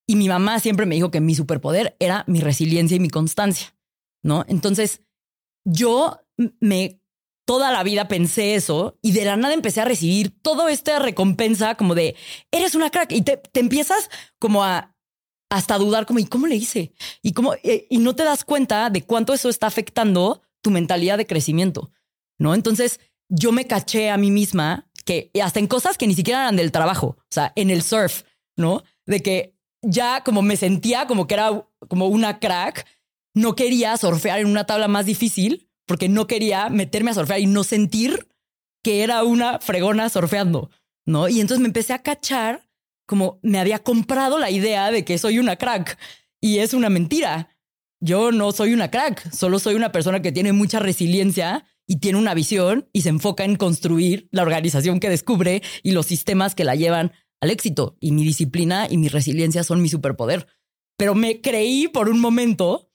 [0.07, 3.75] Y mi mamá siempre me dijo que mi superpoder era mi resiliencia y mi constancia,
[4.23, 4.45] ¿no?
[4.47, 5.01] Entonces,
[5.65, 6.21] yo
[6.59, 7.01] me
[7.47, 11.75] toda la vida pensé eso y de la nada empecé a recibir toda esta recompensa
[11.75, 12.17] como de
[12.51, 14.93] eres una crack y te, empiezas como a
[15.49, 18.89] hasta dudar como y cómo le hice y cómo eh, y no te das cuenta
[18.89, 21.89] de cuánto eso está afectando tu mentalidad de crecimiento,
[22.37, 22.53] ¿no?
[22.53, 22.99] Entonces
[23.29, 26.73] yo me caché a mí misma que hasta en cosas que ni siquiera eran del
[26.73, 28.23] trabajo, o sea, en el surf,
[28.57, 28.83] ¿no?
[29.05, 32.85] De que ya como me sentía como que era como una crack,
[33.33, 37.47] no quería surfear en una tabla más difícil porque no quería meterme a surfear y
[37.47, 38.27] no sentir
[38.83, 40.69] que era una fregona surfeando,
[41.05, 41.27] ¿no?
[41.27, 42.67] Y entonces me empecé a cachar
[43.07, 45.97] como me había comprado la idea de que soy una crack
[46.39, 47.49] y es una mentira.
[47.99, 52.19] Yo no soy una crack, solo soy una persona que tiene mucha resiliencia y tiene
[52.19, 56.65] una visión y se enfoca en construir la organización que descubre y los sistemas que
[56.65, 57.97] la llevan al éxito.
[57.99, 60.47] Y mi disciplina y mi resiliencia son mi superpoder.
[60.97, 62.86] Pero me creí por un momento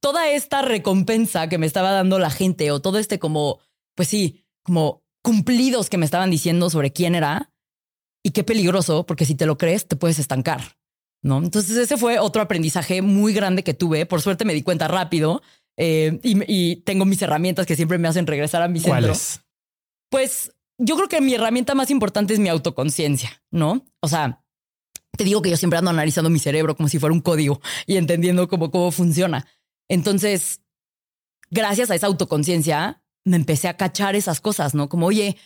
[0.00, 3.60] toda esta recompensa que me estaba dando la gente o todo este como,
[3.94, 7.52] pues sí, como cumplidos que me estaban diciendo sobre quién era
[8.22, 10.78] y qué peligroso, porque si te lo crees, te puedes estancar.
[11.22, 11.38] ¿no?
[11.38, 14.06] Entonces ese fue otro aprendizaje muy grande que tuve.
[14.06, 15.42] Por suerte me di cuenta rápido
[15.76, 19.14] eh, y, tengo mis herramientas que siempre me hacen regresar a mi centro.
[20.10, 23.84] Pues yo creo que mi herramienta más importante es mi autoconciencia, ¿no?
[24.00, 24.44] O sea,
[25.16, 27.96] te digo que yo siempre ando analizando mi cerebro como si fuera un código y
[27.96, 29.46] entendiendo cómo, cómo funciona.
[29.88, 30.60] Entonces,
[31.50, 34.88] gracias a esa autoconciencia, me empecé a cachar esas cosas, ¿no?
[34.88, 35.36] Como, oye,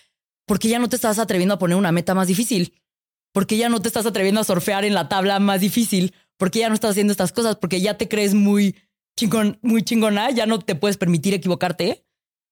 [0.46, 2.74] ¿por qué ya no te estás atreviendo a poner una meta más difícil?
[3.32, 6.14] ¿Por qué ya no te estás atreviendo a surfear en la tabla más difícil?
[6.36, 7.56] ¿Por qué ya no estás haciendo estas cosas?
[7.56, 8.76] Porque ya te crees muy
[9.62, 12.04] muy chingona, ya no te puedes permitir equivocarte.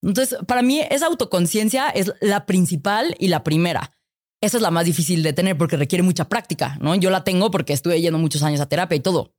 [0.03, 3.93] Entonces, para mí, esa autoconciencia es la principal y la primera.
[4.41, 6.95] Esa es la más difícil de tener porque requiere mucha práctica, ¿no?
[6.95, 9.35] Yo la tengo porque estuve yendo muchos años a terapia y todo.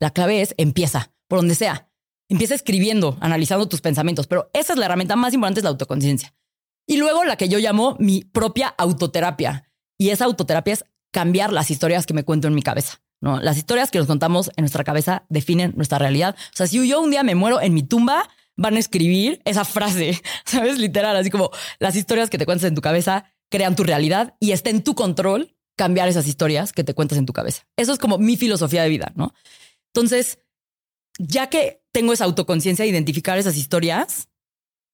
[0.00, 1.90] La clave es empieza, por donde sea.
[2.28, 6.34] Empieza escribiendo, analizando tus pensamientos, pero esa es la herramienta más importante, es la autoconciencia.
[6.86, 9.70] Y luego la que yo llamo mi propia autoterapia.
[9.98, 13.00] Y esa autoterapia es cambiar las historias que me cuento en mi cabeza.
[13.20, 13.40] ¿no?
[13.40, 16.36] Las historias que nos contamos en nuestra cabeza definen nuestra realidad.
[16.52, 19.64] O sea, si yo un día me muero en mi tumba, van a escribir esa
[19.64, 20.78] frase, ¿sabes?
[20.78, 24.52] Literal, así como las historias que te cuentas en tu cabeza crean tu realidad y
[24.52, 27.66] está en tu control cambiar esas historias que te cuentas en tu cabeza.
[27.76, 29.34] Eso es como mi filosofía de vida, ¿no?
[29.94, 30.38] Entonces,
[31.18, 34.28] ya que tengo esa autoconciencia de identificar esas historias,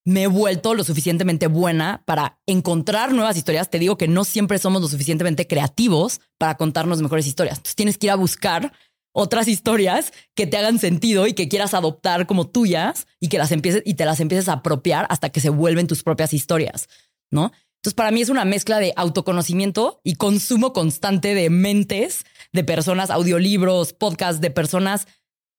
[0.05, 3.71] me he vuelto lo suficientemente buena para encontrar nuevas historias.
[3.71, 7.59] Te digo que no siempre somos lo suficientemente creativos para contarnos mejores historias.
[7.59, 8.73] Entonces tienes que ir a buscar
[9.13, 13.53] otras historias que te hagan sentido y que quieras adoptar como tuyas y que las
[13.53, 16.89] empieces y te las empieces a apropiar hasta que se vuelven tus propias historias,
[17.31, 17.53] ¿no?
[17.77, 23.11] Entonces para mí es una mezcla de autoconocimiento y consumo constante de mentes, de personas,
[23.11, 25.07] audiolibros, podcasts, de personas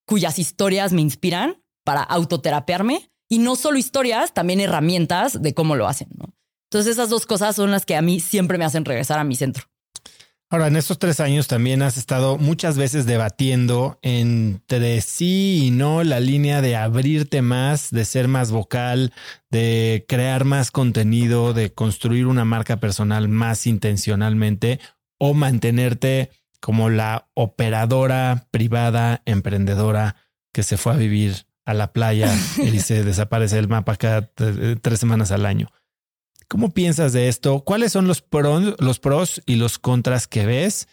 [0.06, 5.88] cuyas historias me inspiran para autoterapearme y no solo historias, también herramientas de cómo lo
[5.88, 6.08] hacen.
[6.70, 9.36] Entonces esas dos cosas son las que a mí siempre me hacen regresar a mi
[9.36, 9.64] centro.
[10.50, 16.04] Ahora, en estos tres años también has estado muchas veces debatiendo entre sí y no
[16.04, 19.12] la línea de abrirte más, de ser más vocal,
[19.50, 24.78] de crear más contenido, de construir una marca personal más intencionalmente
[25.18, 26.30] o mantenerte
[26.64, 30.16] como la operadora privada, emprendedora
[30.50, 34.32] que se fue a vivir a la playa y se desaparece el mapa cada
[34.80, 35.68] tres semanas al año.
[36.48, 37.64] ¿Cómo piensas de esto?
[37.64, 40.88] ¿Cuáles son los pros, los pros y los contras que ves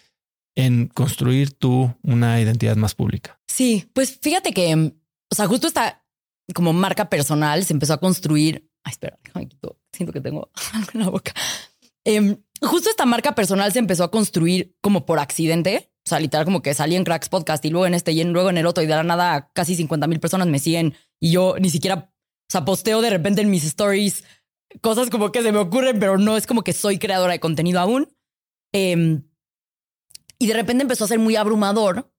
[0.55, 3.39] en construir tú una identidad más pública?
[3.47, 6.03] Sí, pues fíjate que, o sea, justo esta
[6.53, 8.69] como marca personal se empezó a construir.
[8.83, 9.17] Ay, espera,
[9.93, 11.33] siento que tengo algo en la boca.
[12.05, 15.91] Em, justo esta marca personal se empezó a construir como por accidente.
[16.05, 18.49] O sea, literal, como que salí en Cracks Podcast y luego en este y luego
[18.49, 21.55] en el otro y de la nada casi 50 mil personas me siguen y yo
[21.59, 24.23] ni siquiera, o sea, posteo de repente en mis stories
[24.81, 27.79] cosas como que se me ocurren, pero no es como que soy creadora de contenido
[27.79, 28.15] aún.
[28.73, 29.23] Em,
[30.39, 32.11] y de repente empezó a ser muy abrumador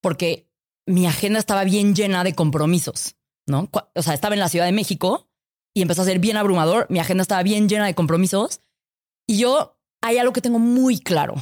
[0.00, 0.48] porque
[0.86, 3.16] mi agenda estaba bien llena de compromisos,
[3.46, 3.68] ¿no?
[3.94, 5.30] O sea, estaba en la Ciudad de México
[5.74, 6.86] y empezó a ser bien abrumador.
[6.88, 8.60] Mi agenda estaba bien llena de compromisos
[9.26, 11.36] y yo hay algo que tengo muy claro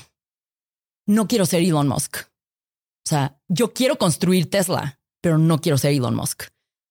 [1.10, 2.16] no quiero ser Elon Musk.
[2.18, 6.44] O sea, yo quiero construir Tesla, pero no quiero ser Elon Musk.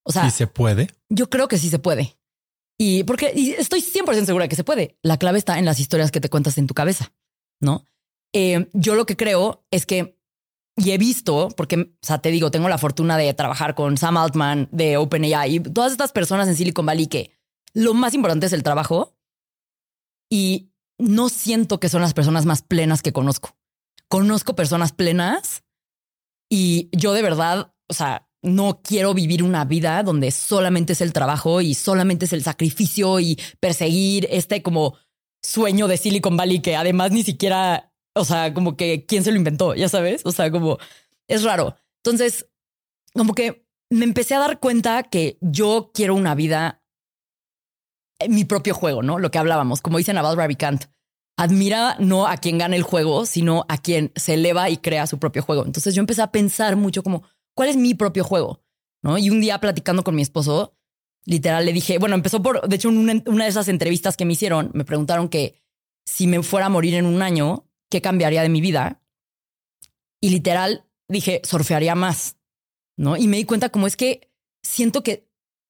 [0.03, 0.89] O sea, ¿y se puede?
[1.09, 2.17] Yo creo que sí se puede.
[2.77, 4.97] Y porque estoy 100% segura de que se puede.
[5.01, 7.13] La clave está en las historias que te cuentas en tu cabeza,
[7.61, 7.85] ¿no?
[8.33, 10.17] Eh, yo lo que creo es que,
[10.75, 14.17] y he visto, porque, o sea, te digo, tengo la fortuna de trabajar con Sam
[14.17, 17.31] Altman de OpenAI y todas estas personas en Silicon Valley que
[17.73, 19.15] lo más importante es el trabajo
[20.29, 23.55] y no siento que son las personas más plenas que conozco
[24.09, 25.63] conozco personas plenas
[26.51, 31.13] y yo de verdad, o sea, no quiero vivir una vida donde solamente es el
[31.13, 34.97] trabajo y solamente es el sacrificio y perseguir este como
[35.43, 39.37] sueño de Silicon Valley que además ni siquiera, o sea, como que quién se lo
[39.37, 40.79] inventó, ya sabes, o sea, como
[41.27, 41.75] es raro.
[42.03, 42.47] Entonces,
[43.13, 46.78] como que me empecé a dar cuenta que yo quiero una vida
[48.27, 49.19] mi propio juego, ¿no?
[49.19, 50.85] Lo que hablábamos, como dicen About Ravikant
[51.39, 55.19] admira no a quien gana el juego, sino a quien se eleva y crea su
[55.19, 55.65] propio juego.
[55.65, 57.23] Entonces yo empecé a pensar mucho como,
[57.55, 58.61] ¿cuál es mi propio juego?
[59.01, 59.17] ¿No?
[59.17, 60.75] Y un día platicando con mi esposo,
[61.23, 64.33] literal le dije, bueno, empezó por, de hecho, una, una de esas entrevistas que me
[64.33, 65.61] hicieron, me preguntaron que
[66.05, 69.01] si me fuera a morir en un año, ¿qué cambiaría de mi vida?
[70.19, 72.35] Y literal dije, surfearía más,
[72.97, 73.15] ¿no?
[73.15, 74.29] Y me di cuenta como es que
[74.61, 75.28] siento que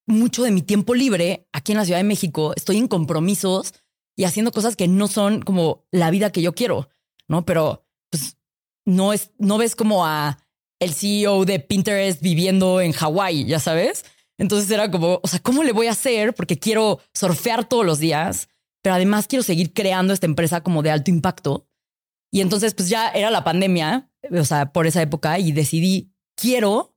[0.10, 3.74] mucho de mi tiempo libre aquí en la Ciudad de México estoy en compromisos
[4.18, 6.90] y haciendo cosas que no son como la vida que yo quiero,
[7.28, 7.46] ¿no?
[7.46, 8.38] Pero pues
[8.86, 10.40] no es, no ves como a
[10.80, 14.04] el CEO de Pinterest viviendo en Hawái, ya sabes.
[14.38, 16.34] Entonces era como, o sea, ¿cómo le voy a hacer?
[16.34, 18.50] Porque quiero surfear todos los días,
[18.82, 21.68] pero además quiero seguir creando esta empresa como de alto impacto.
[22.32, 26.96] Y entonces, pues ya era la pandemia, o sea, por esa época, y decidí, quiero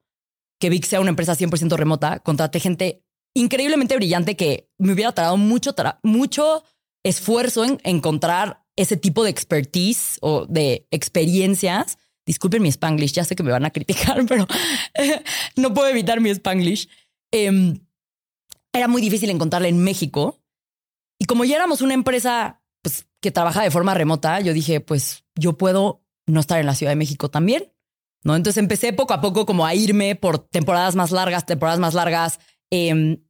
[0.63, 5.37] que Vic sea una empresa 100% remota, contraté gente increíblemente brillante que me hubiera tardado
[5.37, 5.75] mucho,
[6.05, 6.63] mucho
[7.03, 11.99] esfuerzo en encontrar ese tipo de expertise o de experiencias.
[12.25, 14.47] Disculpen mi spanglish, ya sé que me van a criticar, pero
[15.57, 16.89] no puedo evitar mi spanglish.
[17.33, 17.81] Em,
[18.73, 20.45] era muy difícil encontrarla en México.
[21.19, 25.25] Y como ya éramos una empresa pues, que trabaja de forma remota, yo dije, pues
[25.35, 27.72] yo puedo no estar en la Ciudad de México también.
[28.25, 28.37] ¿No?
[28.37, 32.39] Entonces empecé poco a poco como a irme por temporadas más largas, temporadas más largas.
[32.71, 33.23] Em,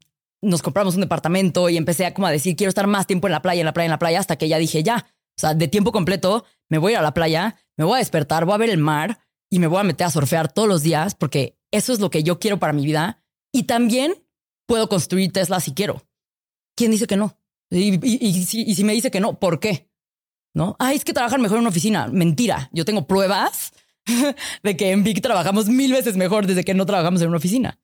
[0.43, 3.33] nos compramos un departamento y empecé a como a decir, quiero estar más tiempo en
[3.33, 5.07] la playa, en la playa, en la playa, hasta que ya dije, ya,
[5.37, 7.99] o sea, de tiempo completo, me voy a ir a la playa, me voy a
[7.99, 9.21] despertar, voy a ver el mar
[9.51, 12.23] y me voy a meter a surfear todos los días porque eso es lo que
[12.23, 13.23] yo quiero para mi vida.
[13.53, 14.15] Y también
[14.67, 16.03] puedo construir Tesla si quiero.
[16.77, 17.37] ¿Quién dice que no?
[17.71, 19.91] Y, si, me dice que no, ¿por qué?
[20.55, 20.77] ¿No?
[20.79, 22.09] Ah, es que trabajan mejor en una oficina.
[22.09, 22.69] Mentira.
[22.73, 23.73] Yo tengo pruebas
[24.63, 27.79] de que en Big trabajamos mil veces mejor desde que no trabajamos en una oficina.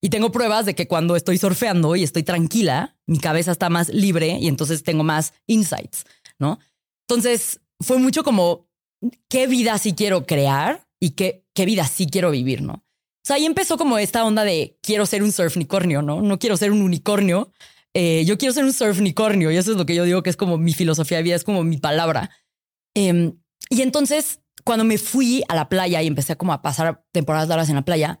[0.00, 3.88] Y tengo pruebas de que cuando estoy surfeando y estoy tranquila, mi cabeza está más
[3.88, 6.04] libre y entonces tengo más insights,
[6.38, 6.58] ¿no?
[7.08, 8.68] Entonces fue mucho como
[9.28, 12.74] qué vida sí quiero crear y qué, qué vida sí quiero vivir, ¿no?
[12.74, 16.20] O sea, ahí empezó como esta onda de quiero ser un surfnicornio, ¿no?
[16.20, 17.50] No quiero ser un unicornio,
[17.94, 20.36] eh, yo quiero ser un surfnicornio y eso es lo que yo digo que es
[20.36, 22.30] como mi filosofía de vida, es como mi palabra.
[22.94, 23.38] Em,
[23.70, 27.68] y entonces, cuando me fui a la playa y empecé como a pasar temporadas largas
[27.68, 28.18] en la playa,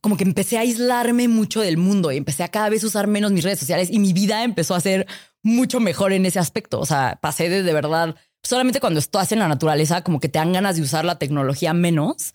[0.00, 3.32] como que empecé a aislarme mucho del mundo y empecé a cada vez usar menos
[3.32, 5.06] mis redes sociales y mi vida empezó a ser
[5.42, 6.78] mucho mejor en ese aspecto.
[6.78, 10.38] O sea, pasé de de verdad, solamente cuando estás en la naturaleza, como que te
[10.38, 12.34] dan ganas de usar la tecnología menos.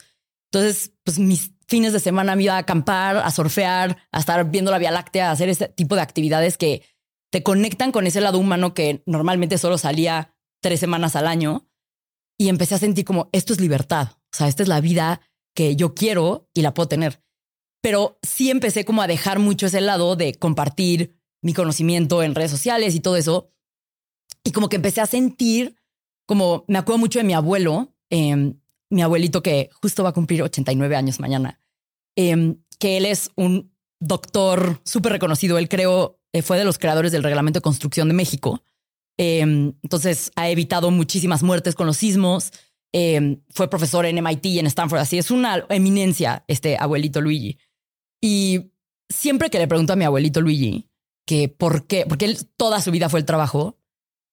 [0.51, 4.72] Entonces, pues mis fines de semana me iba a acampar, a surfear, a estar viendo
[4.72, 6.84] la Vía Láctea, a hacer ese tipo de actividades que
[7.31, 11.70] te conectan con ese lado humano que normalmente solo salía tres semanas al año.
[12.41, 14.09] Y empecé a sentir como esto es libertad.
[14.13, 15.22] O sea, esta es la vida
[15.53, 17.22] que yo quiero y la puedo tener
[17.81, 22.51] pero sí empecé como a dejar mucho ese lado de compartir mi conocimiento en redes
[22.51, 23.51] sociales y todo eso.
[24.43, 25.76] Y como que empecé a sentir,
[26.27, 28.59] como me acuerdo mucho de mi abuelo, em,
[28.89, 31.59] mi abuelito que justo va a cumplir 89 años mañana,
[32.15, 35.57] em, que él es un doctor súper reconocido.
[35.57, 38.63] Él creo, eh, fue de los creadores del reglamento de construcción de México.
[39.17, 42.51] Em, entonces ha evitado muchísimas muertes con los sismos.
[43.49, 44.99] fue profesor en MIT y en Stanford.
[44.99, 47.57] Así es una eminencia este abuelito Luigi.
[48.21, 48.71] Y
[49.09, 50.89] siempre que le pregunto a mi abuelito Luigi
[51.25, 53.77] que por qué, porque él toda su vida fue el trabajo,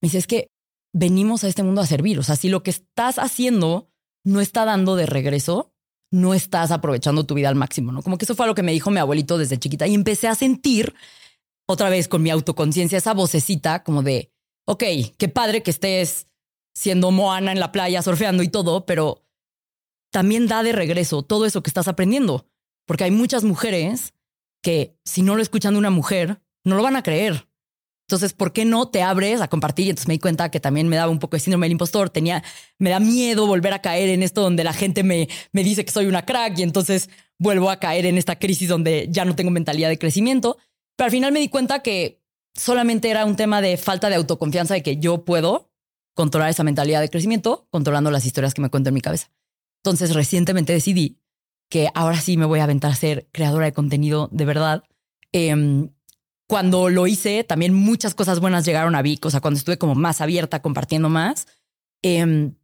[0.00, 0.50] me dice, es que
[0.92, 2.18] venimos a este mundo a servir.
[2.18, 3.90] O sea, si lo que estás haciendo
[4.24, 5.72] no está dando de regreso,
[6.10, 8.02] no estás aprovechando tu vida al máximo, ¿no?
[8.02, 10.34] Como que eso fue lo que me dijo mi abuelito desde chiquita y empecé a
[10.34, 10.94] sentir
[11.66, 14.32] otra vez con mi autoconciencia esa vocecita como de,
[14.68, 14.84] ok,
[15.16, 16.26] qué padre que estés
[16.74, 19.24] siendo Moana en la playa, surfeando y todo, pero
[20.12, 22.46] también da de regreso todo eso que estás aprendiendo.
[22.86, 24.12] Porque hay muchas mujeres
[24.62, 27.48] que si no lo escuchan de una mujer, no lo van a creer.
[28.06, 29.86] Entonces, ¿por qué no te abres a compartir?
[29.86, 32.10] Y entonces me di cuenta que también me daba un poco de síndrome del impostor.
[32.10, 32.44] Tenía,
[32.78, 35.92] me da miedo volver a caer en esto donde la gente me, me dice que
[35.92, 37.08] soy una crack y entonces
[37.38, 40.58] vuelvo a caer en esta crisis donde ya no tengo mentalidad de crecimiento.
[40.96, 42.17] Pero al final me di cuenta que
[42.58, 45.70] solamente era un tema de falta de autoconfianza de que yo puedo
[46.14, 49.30] controlar esa mentalidad de crecimiento controlando las historias que me cuento en mi cabeza.
[49.82, 51.20] Entonces, recientemente decidí
[51.70, 54.84] que ahora sí me voy a aventar a ser creadora de contenido de verdad.
[55.32, 55.90] Em,
[56.48, 59.94] cuando lo hice, también muchas cosas buenas llegaron a Vic, o sea, cuando estuve como
[59.94, 61.46] más abierta, compartiendo más.
[62.02, 62.54] Em,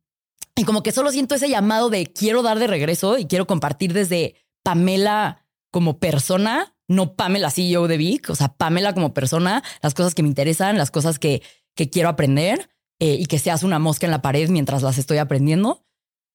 [0.57, 3.93] y como que solo siento ese llamado de quiero dar de regreso y quiero compartir
[3.93, 9.95] desde Pamela como persona, no Pamela CEO de Vic, o sea, Pamela como persona, las
[9.95, 11.43] cosas que me interesan, las cosas que,
[11.75, 12.71] que quiero aprender
[13.01, 15.85] eh, y que seas una mosca en la pared mientras las estoy aprendiendo.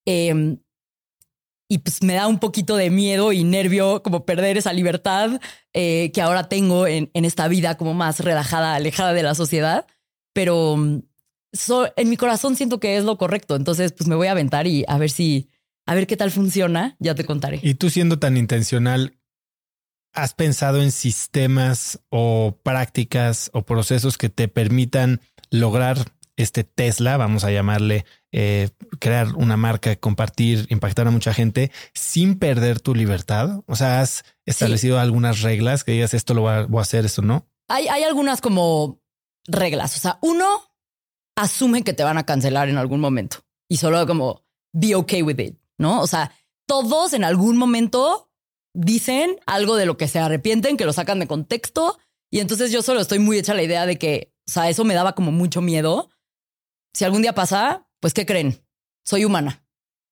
[0.05, 0.57] Eh,
[1.71, 5.39] y pues me da un poquito de miedo y nervio como perder esa libertad
[5.71, 9.85] eh, que ahora tengo en, en, esta vida como más relajada, alejada de la sociedad.
[10.33, 11.01] Pero mm,
[11.95, 13.55] en mi corazón siento que es lo correcto.
[13.55, 15.49] Entonces, pues me voy a aventar y a ver si,
[15.85, 16.95] a ver qué tal funciona.
[16.97, 17.59] Ya te contaré.
[17.61, 19.18] Y tú siendo tan intencional,
[20.13, 25.21] ¿has pensado en sistemas o prácticas o procesos que te permitan
[25.51, 28.69] lograr este Tesla, vamos a llamarle eh,
[28.99, 33.61] crear una marca, compartir, impactar a mucha gente sin perder tu libertad?
[33.65, 37.45] O sea, ¿has establecido algunas reglas que digas esto lo voy a, hacer, esto no?
[37.67, 39.01] Hay, hay algunas como
[39.47, 39.97] reglas.
[39.97, 40.63] O sea, uno
[41.35, 45.39] asume que te van a cancelar en algún momento y solo como be okay with
[45.39, 46.01] it, ¿no?
[46.01, 46.31] O sea,
[46.67, 48.28] todos en algún momento
[48.79, 51.99] dicen algo de lo que se arrepienten, que lo sacan de contexto.
[52.31, 54.93] Y entonces yo solo estoy muy hecha la idea de que, o sea, eso me
[54.93, 56.09] daba como mucho miedo.
[56.93, 58.63] Si algún día pasa, pues ¿qué creen?
[59.05, 59.65] Soy humana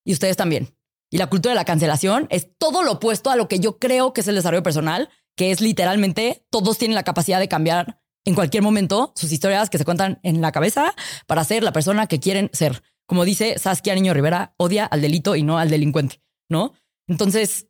[0.05, 0.75] y ustedes también.
[1.09, 4.11] Y la cultura de la cancelación es todo lo opuesto a lo que yo creo
[4.11, 8.35] que es el desarrollo personal, que es literalmente todos tienen la capacidad de cambiar en
[8.35, 10.93] cualquier momento sus historias que se cuentan en la cabeza
[11.25, 12.83] para ser la persona que quieren ser.
[13.05, 16.21] Como dice Saskia Niño Rivera, odia al delito y no al delincuente.
[16.49, 16.73] ¿no?
[17.07, 17.67] Entonces,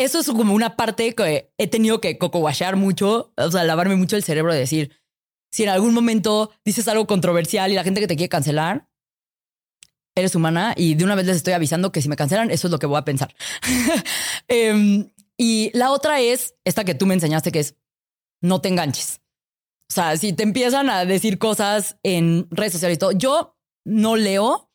[0.00, 4.16] eso es como una parte que he tenido que coco mucho, o sea, lavarme mucho
[4.16, 4.96] el cerebro de decir,
[5.52, 8.88] si en algún momento dices algo controversial y la gente que te quiere cancelar,
[10.14, 12.70] eres humana y de una vez les estoy avisando que si me cancelan, eso es
[12.70, 13.34] lo que voy a pensar.
[14.48, 17.76] Em, y la otra es esta que tú me enseñaste, que es
[18.40, 19.20] no te enganches.
[19.90, 24.16] O sea, si te empiezan a decir cosas en redes sociales y todo, yo no
[24.16, 24.70] leo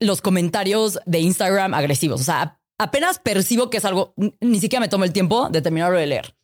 [0.00, 2.20] los comentarios de Instagram agresivos.
[2.20, 5.98] O sea, apenas percibo que es algo, ni siquiera me tomo el tiempo de terminarlo
[5.98, 6.36] de leer.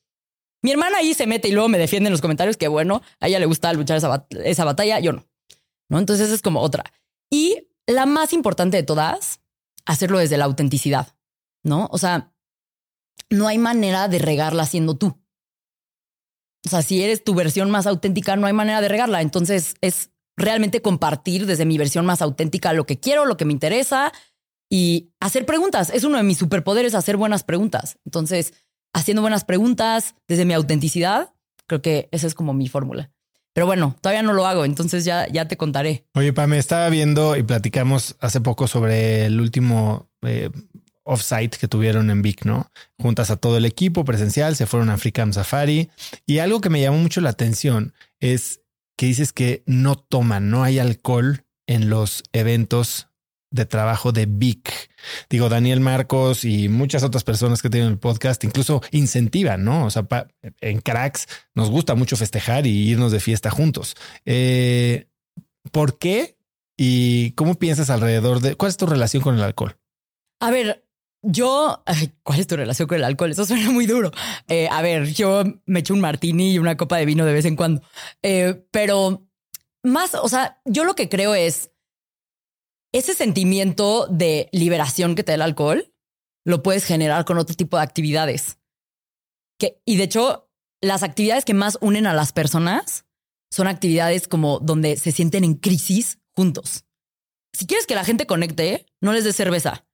[0.63, 3.29] Mi hermana ahí se mete y luego me defiende en los comentarios que bueno, a
[3.29, 5.27] ella le gusta luchar esa, esa batalla, yo no.
[5.89, 5.99] ¿No?
[5.99, 6.85] Entonces es como otra.
[7.31, 9.41] Y la más importante de todas,
[9.85, 11.17] hacerlo desde la autenticidad,
[11.65, 11.89] ¿no?
[11.91, 12.33] O sea,
[13.29, 15.19] no hay manera de regarla siendo tú.
[16.65, 19.21] O sea, si eres tu versión más auténtica, no hay manera de regarla.
[19.21, 23.53] Entonces es realmente compartir desde mi versión más auténtica lo que quiero, lo que me
[23.53, 24.13] interesa
[24.73, 25.91] y hacer preguntas.
[25.93, 27.99] Es uno de mis superpoderes hacer buenas preguntas.
[28.07, 28.55] Entonces,
[28.95, 31.35] haciendo buenas preguntas desde mi autenticidad,
[31.67, 33.11] creo que esa es como mi fórmula.
[33.53, 36.07] Pero bueno, todavía no lo hago, entonces ya, ya te contaré.
[36.15, 40.49] Oye, me estaba viendo y platicamos hace poco sobre el último eh,
[41.05, 42.71] offsite que tuvieron en Vic, ¿no?
[42.99, 45.91] Juntas a todo el equipo presencial, se fueron a African Safari
[46.25, 48.63] y algo que me llamó mucho la atención es
[48.97, 53.12] que dices que no toman, no hay alcohol en los eventos
[53.53, 54.91] de trabajo de Vic.
[55.31, 59.87] Digo, Daniel Marcos y muchas otras personas que tienen el podcast incluso incentivan, ¿no?
[59.87, 60.07] O sea,
[60.61, 63.95] en cracks nos gusta mucho festejar y irnos de fiesta juntos.
[64.25, 65.07] Eh,
[65.71, 66.37] ¿Por qué?
[66.77, 69.77] ¿Y cómo piensas alrededor de cuál es tu relación con el alcohol?
[70.41, 70.85] A ver,
[71.23, 71.85] yo,
[72.23, 73.31] ¿cuál es tu relación con el alcohol?
[73.31, 74.11] Eso suena muy duro.
[74.49, 77.45] Eh, a ver, yo me echo un martini y una copa de vino de vez
[77.45, 77.83] en cuando,
[78.23, 79.23] eh, pero
[79.83, 81.72] más, o sea, yo lo que creo es
[82.93, 85.93] ese sentimiento de liberación que te da el alcohol,
[86.45, 88.59] lo puedes generar con otro tipo de actividades.
[89.59, 90.51] Que, y de hecho,
[90.81, 93.07] las actividades que más unen a las personas
[93.51, 96.85] son actividades como donde se sienten en crisis juntos.
[97.53, 99.87] Si quieres que la gente conecte, no les des cerveza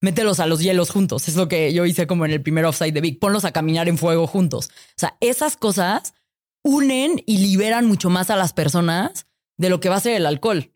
[0.00, 1.28] mételos a los hielos juntos.
[1.28, 3.20] Es lo que yo hice como en el primer offside de Big.
[3.20, 4.70] Ponlos a caminar en fuego juntos.
[4.70, 6.14] O sea, esas cosas
[6.62, 9.26] unen y liberan mucho más a las personas
[9.56, 10.72] de lo que va a ser el alcohol.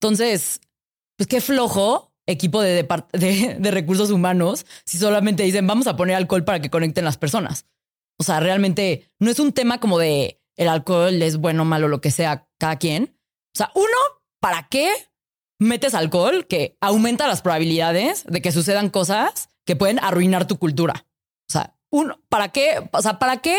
[0.00, 0.60] Entonces,
[1.16, 6.44] pues qué flojo equipo de, de, recursos humanos si solamente dicen vamos a poner alcohol
[6.44, 7.66] para que conecten las personas.
[8.18, 12.00] O sea, realmente no es un tema como de el alcohol es bueno, malo, lo
[12.00, 13.18] que sea, cada quien.
[13.54, 13.96] O sea, uno,
[14.40, 14.90] ¿para qué
[15.58, 21.06] metes alcohol que aumenta las probabilidades de que sucedan cosas que pueden arruinar tu cultura.
[21.48, 22.88] O sea, uno, ¿para qué?
[22.92, 23.58] O sea, ¿para qué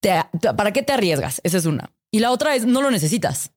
[0.00, 0.12] te,
[0.56, 1.40] para qué te arriesgas?
[1.44, 1.92] Esa es una.
[2.10, 3.52] Y la otra es, no lo necesitas.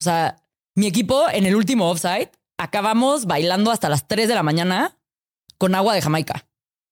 [0.00, 0.36] O sea,
[0.76, 4.98] mi equipo en el último offside acabamos bailando hasta las 3 de la mañana
[5.58, 6.48] con agua de Jamaica.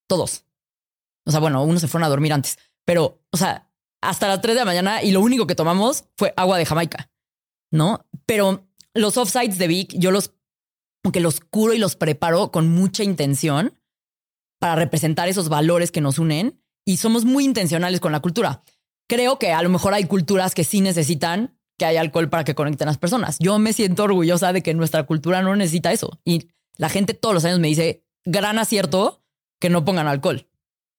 [0.09, 0.45] Todos.
[1.27, 3.71] O sea, bueno, unos se fueron a dormir antes, pero, o sea,
[4.03, 7.11] hasta las 3 de la mañana y lo único que tomamos fue agua de Jamaica,
[7.71, 8.07] ¿no?
[8.27, 10.33] Pero los offsites de Vic, yo los,
[11.05, 13.79] aunque los curo y los preparo con mucha intención
[14.61, 18.63] para representar esos valores que nos unen y somos muy intencionales con la cultura.
[19.09, 22.55] Creo que a lo mejor hay culturas que sí necesitan que haya alcohol para que
[22.55, 23.37] conecten las personas.
[23.41, 26.21] Yo me siento orgullosa de que nuestra cultura no necesita eso.
[26.25, 29.23] Y la gente todos los años me dice, gran acierto
[29.61, 30.49] que no pongan alcohol.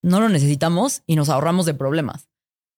[0.01, 2.29] No lo necesitamos y nos ahorramos de problemas,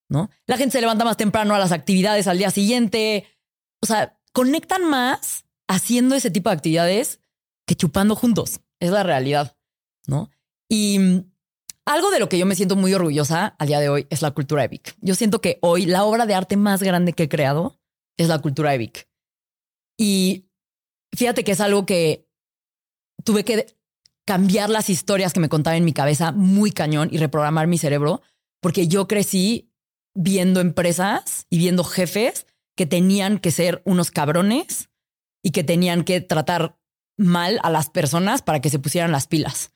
[0.10, 0.30] ¿no?
[0.46, 3.28] La gente se levanta más temprano a las actividades al día siguiente.
[3.82, 7.20] O sea, conectan más haciendo ese tipo de actividades
[7.66, 8.62] que chupando juntos.
[8.80, 9.58] Es la realidad,
[10.06, 10.30] ¿no?
[10.70, 11.26] Y
[11.86, 14.32] algo de lo que yo me siento muy orgullosa a día de hoy es la
[14.32, 14.96] cultura EVIC.
[15.02, 17.80] Yo siento que hoy la obra de arte más grande que he creado
[18.18, 19.08] es la cultura EVIC.
[19.98, 20.50] Y
[21.16, 22.28] fíjate que es algo que
[23.24, 23.78] tuve que
[24.26, 28.22] cambiar las historias que me contaban en mi cabeza muy cañón y reprogramar mi cerebro,
[28.62, 29.72] porque yo crecí
[30.14, 34.90] viendo empresas y viendo jefes que tenían que ser unos cabrones
[35.44, 36.78] y que tenían que tratar
[37.18, 39.74] mal a las personas para que se pusieran las pilas.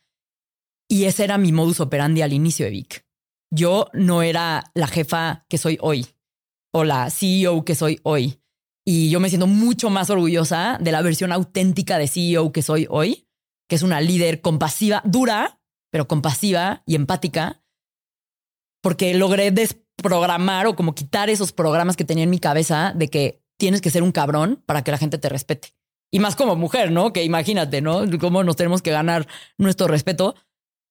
[0.88, 3.05] Y ese era mi modus operandi al inicio de.
[3.49, 6.07] Yo no era la jefa que soy hoy
[6.72, 8.41] o la CEO que soy hoy.
[8.85, 12.88] Y yo me siento mucho más orgullosa de la versión auténtica de CEO que soy
[12.89, 13.27] hoy,
[13.69, 15.61] que es una líder compasiva, dura,
[15.91, 17.64] pero compasiva y empática,
[18.81, 23.43] porque logré desprogramar o como quitar esos programas que tenía en mi cabeza de que
[23.57, 25.76] tienes que ser un cabrón para que la gente te respete.
[26.11, 27.14] Y más como mujer, ¿no?
[27.14, 28.02] Que imagínate, ¿no?
[28.19, 29.27] Cómo nos tenemos que ganar
[29.57, 30.35] nuestro respeto.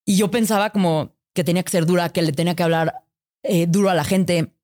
[0.06, 3.04] Y yo pensaba como que tenía que ser dura, que le tenía que hablar
[3.42, 4.54] eh, duro a la gente.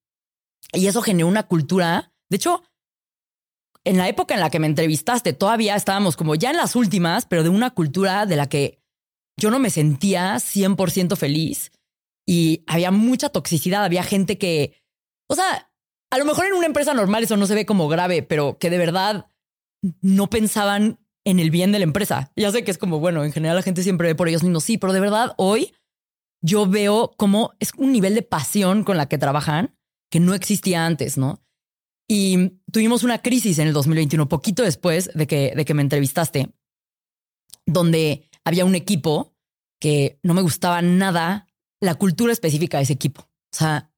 [0.73, 2.13] Y eso generó una cultura.
[2.29, 2.63] De hecho,
[3.85, 7.27] en la época en la que me entrevistaste, todavía estábamos como ya en las últimas,
[7.27, 8.83] pero de una cultura de la que
[9.39, 11.71] yo no me sentía 100% feliz
[12.27, 13.85] y había mucha toxicidad.
[13.85, 14.83] Había gente que,
[15.29, 15.71] o sea,
[16.11, 18.71] a lo mejor en una empresa normal eso no se ve como grave, pero que
[18.71, 19.31] de verdad
[20.01, 22.33] no pensaban en el bien de la empresa.
[22.37, 24.65] Ya sé que es como, bueno, en general la gente siempre ve por ellos mismos,
[24.65, 25.75] sí, pero de verdad hoy
[26.43, 29.77] yo veo como es un nivel de pasión con la que trabajan
[30.11, 31.43] que no existía antes, ¿no?
[32.09, 36.53] Y tuvimos una crisis en el 2021, poquito después de que, de que me entrevistaste,
[37.67, 39.35] donde había un equipo
[39.81, 41.49] que no me gustaba nada
[41.81, 43.23] la cultura específica de ese equipo.
[43.23, 43.91] O sea,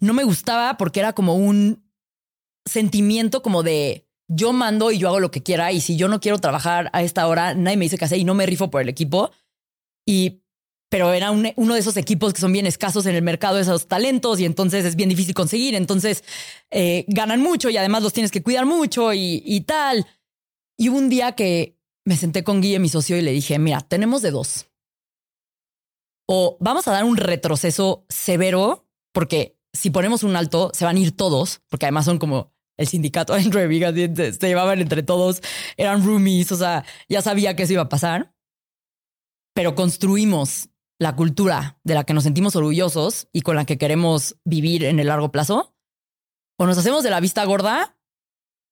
[0.00, 1.82] no me gustaba porque era como un
[2.66, 6.20] sentimiento como de yo mando y yo hago lo que quiera y si yo no
[6.20, 8.82] quiero trabajar a esta hora, nadie me dice qué hacer y no me rifo por
[8.82, 9.32] el equipo.
[10.06, 10.39] Y
[10.90, 13.86] pero era uno de esos equipos que son bien escasos en el mercado de esos
[13.86, 15.76] talentos y entonces es bien difícil conseguir.
[15.76, 16.24] Entonces
[16.70, 20.04] eh, ganan mucho y además los tienes que cuidar mucho y, tal.
[20.76, 23.80] Y hubo un día que me senté con Guille, mi socio, y le dije, mira,
[23.82, 24.66] tenemos de dos.
[26.26, 31.00] O vamos a dar un retroceso severo, porque si ponemos un alto, se van a
[31.00, 35.40] ir todos, porque además son como el sindicato dentro de Vigas, se llevaban entre todos,
[35.76, 38.34] eran roomies, o sea, ya sabía que eso iba a pasar.
[39.54, 40.69] Pero construimos
[41.00, 45.00] la cultura de la que nos sentimos orgullosos y con la que queremos vivir en
[45.00, 45.74] el largo plazo,
[46.58, 47.98] o nos hacemos de la vista gorda,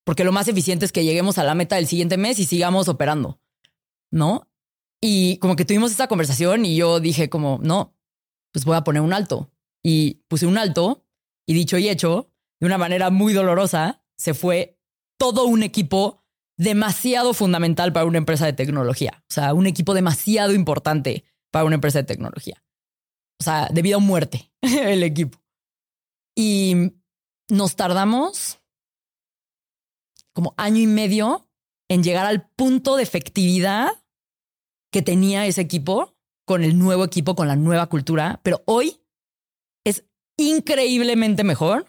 [0.05, 2.87] porque lo más eficiente es que lleguemos a la meta del siguiente mes y sigamos
[2.89, 3.41] operando,
[4.13, 4.47] ¿no?
[5.01, 7.97] Y como que tuvimos esta conversación y yo dije como, no,
[8.53, 9.51] pues voy a poner un alto.
[9.83, 11.07] Y puse un alto
[11.47, 12.31] y dicho y hecho,
[12.61, 14.79] de una manera muy dolorosa, se fue
[15.19, 16.27] todo un equipo
[16.59, 19.25] demasiado fundamental para una empresa de tecnología.
[19.31, 22.63] O sea, un equipo demasiado importante para una empresa de tecnología.
[23.41, 25.39] O sea, de vida o muerte, el equipo.
[26.37, 26.93] Y
[27.51, 28.61] nos tardamos
[30.33, 31.49] como año y medio
[31.89, 33.89] en llegar al punto de efectividad
[34.93, 36.17] que tenía ese equipo
[36.47, 38.41] con el nuevo equipo, con la nueva cultura.
[38.43, 39.01] Pero hoy
[39.85, 40.05] es
[40.37, 41.87] increíblemente mejor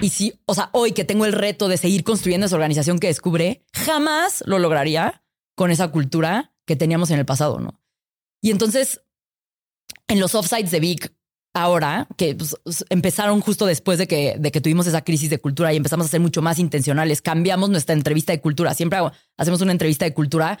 [0.00, 3.08] y si, o sea, hoy que tengo el reto de seguir construyendo esa organización que
[3.08, 5.24] descubre, jamás lo lograría
[5.56, 7.77] con esa cultura que teníamos en el pasado, ¿no?
[8.40, 9.00] Y entonces,
[10.06, 11.12] en los offsites de Vic,
[11.54, 12.56] ahora, que pues,
[12.90, 16.10] empezaron justo después de que, de que tuvimos esa crisis de cultura y empezamos a
[16.10, 18.74] ser mucho más intencionales, cambiamos nuestra entrevista de cultura.
[18.74, 18.98] Siempre
[19.36, 20.58] hacemos una entrevista de cultura,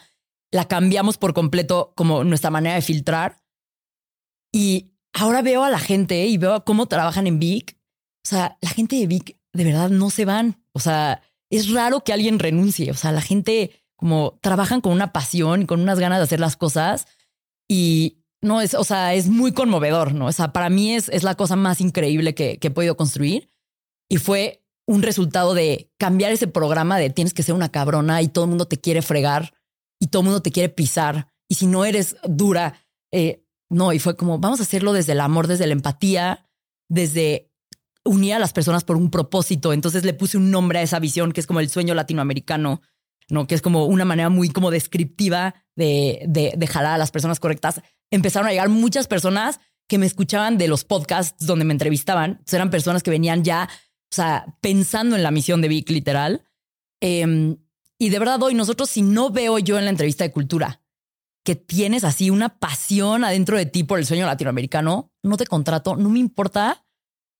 [0.50, 3.42] la cambiamos por completo como nuestra manera de filtrar.
[4.52, 7.78] Y ahora veo a la gente y veo cómo trabajan en Vic
[8.24, 10.62] o sea, la gente de Vic de verdad no se van.
[10.72, 12.90] O sea, es raro que alguien renuncie.
[12.90, 16.38] O sea, la gente como trabajan con una pasión y con unas ganas de hacer
[16.38, 17.06] las cosas
[17.68, 20.26] y no es, o sea, es muy conmovedor, ¿no?
[20.26, 23.50] O sea, para mí es, es la cosa más increíble que, he podido construir
[24.08, 28.28] y fue un resultado de cambiar ese programa de tienes que ser una cabrona y
[28.28, 29.54] todo el mundo te quiere fregar
[30.00, 33.98] y todo el mundo te quiere pisar y si no eres dura, eh, no, y
[33.98, 36.48] fue como vamos a hacerlo desde el amor, desde la empatía,
[36.88, 37.50] desde
[38.04, 39.72] unía a las personas por un propósito.
[39.72, 42.80] Entonces le puse un nombre a esa visión que es como el sueño latinoamericano,
[43.28, 43.46] ¿no?
[43.46, 47.80] Que es como una manera muy como descriptiva de, de, jalar a las personas correctas.
[48.10, 52.42] Empezaron a llegar muchas personas que me escuchaban de los podcasts donde me entrevistaban.
[52.50, 53.68] eran personas que venían ya,
[54.10, 56.44] o sea, pensando en la misión de Vic, literal.
[57.00, 57.58] Em,
[57.98, 60.82] y de verdad hoy nosotros, si no veo yo en la entrevista de cultura
[61.44, 65.96] que tienes así una pasión adentro de ti por el sueño latinoamericano, no te contrato,
[65.96, 66.84] no me importa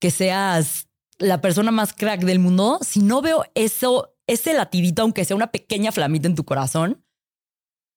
[0.01, 0.89] que seas
[1.19, 5.51] la persona más crack del mundo, si no veo eso, ese latidito, aunque sea una
[5.51, 7.05] pequeña flamita en tu corazón,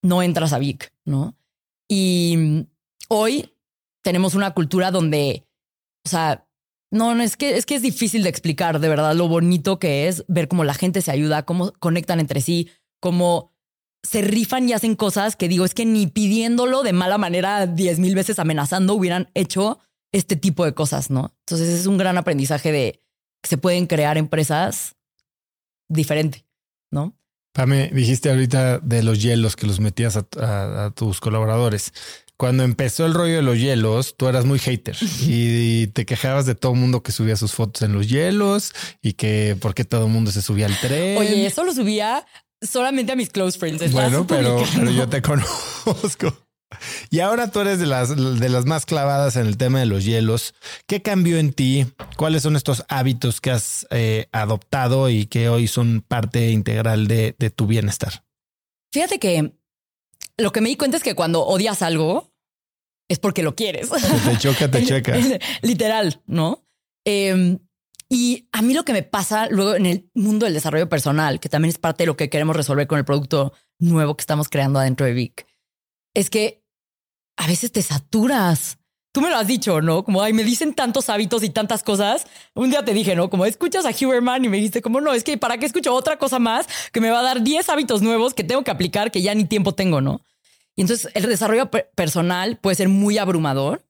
[0.01, 1.35] no entras a Vic, ¿no?
[1.89, 2.67] Y
[3.09, 3.53] hoy
[4.03, 5.47] tenemos una cultura donde,
[6.05, 6.47] o sea,
[6.91, 10.07] no, no es que es que es difícil de explicar de verdad lo bonito que
[10.07, 12.69] es ver cómo la gente se ayuda, cómo conectan entre sí,
[12.99, 13.53] cómo
[14.03, 17.99] se rifan y hacen cosas que digo, es que ni pidiéndolo de mala manera diez
[17.99, 19.79] mil veces amenazando hubieran hecho
[20.11, 21.33] este tipo de cosas, ¿no?
[21.45, 23.01] Entonces es un gran aprendizaje de
[23.41, 24.95] que se pueden crear empresas
[25.87, 26.45] diferente,
[26.91, 27.15] ¿no?
[27.53, 31.93] Pame, dijiste ahorita de los hielos que los metías a, tus colaboradores.
[32.37, 36.55] Cuando empezó el rollo de los hielos, tú eras muy hater y te quejabas de
[36.55, 40.05] todo el mundo que subía sus fotos en los hielos y que por qué todo
[40.05, 41.17] el mundo se subía al tren.
[41.17, 42.25] Oye, eso lo subía
[42.61, 43.91] solamente a mis close friends.
[43.91, 46.33] Bueno, pero, pero yo te conozco.
[47.09, 50.05] Y ahora tú eres de las, de las más clavadas en el tema de los
[50.05, 50.53] hielos.
[50.87, 51.85] ¿Qué cambió en ti?
[52.17, 57.33] ¿Cuáles son estos hábitos que has eh, adoptado y que hoy son parte integral de,
[57.55, 58.23] tu bienestar?
[58.91, 59.53] Fíjate que
[60.37, 62.33] lo que me di cuenta es que cuando odias algo
[63.09, 63.89] es porque lo quieres.
[63.89, 65.15] te choca, te checa.
[65.61, 66.65] Literal, ¿no?
[67.05, 67.59] Em,
[68.13, 71.47] y a mí lo que me pasa luego en el mundo del desarrollo personal, que
[71.47, 74.79] también es parte de lo que queremos resolver con el producto nuevo que estamos creando
[74.79, 75.47] adentro de Vic,
[76.13, 76.60] es que
[77.41, 78.77] a veces te saturas.
[79.11, 80.03] Tú me lo has dicho, ¿no?
[80.03, 82.27] Como, ay, me dicen tantos hábitos y tantas cosas.
[82.53, 83.31] Un día te dije, ¿no?
[83.31, 86.17] Como escuchas a Huberman y me dijiste, como, no, es que para qué escucho otra
[86.17, 89.23] cosa más que me va a dar 10 hábitos nuevos que tengo que aplicar que
[89.23, 90.21] ya ni tiempo tengo, ¿no?
[90.75, 93.83] Y entonces el desarrollo personal puede ser muy abrumador.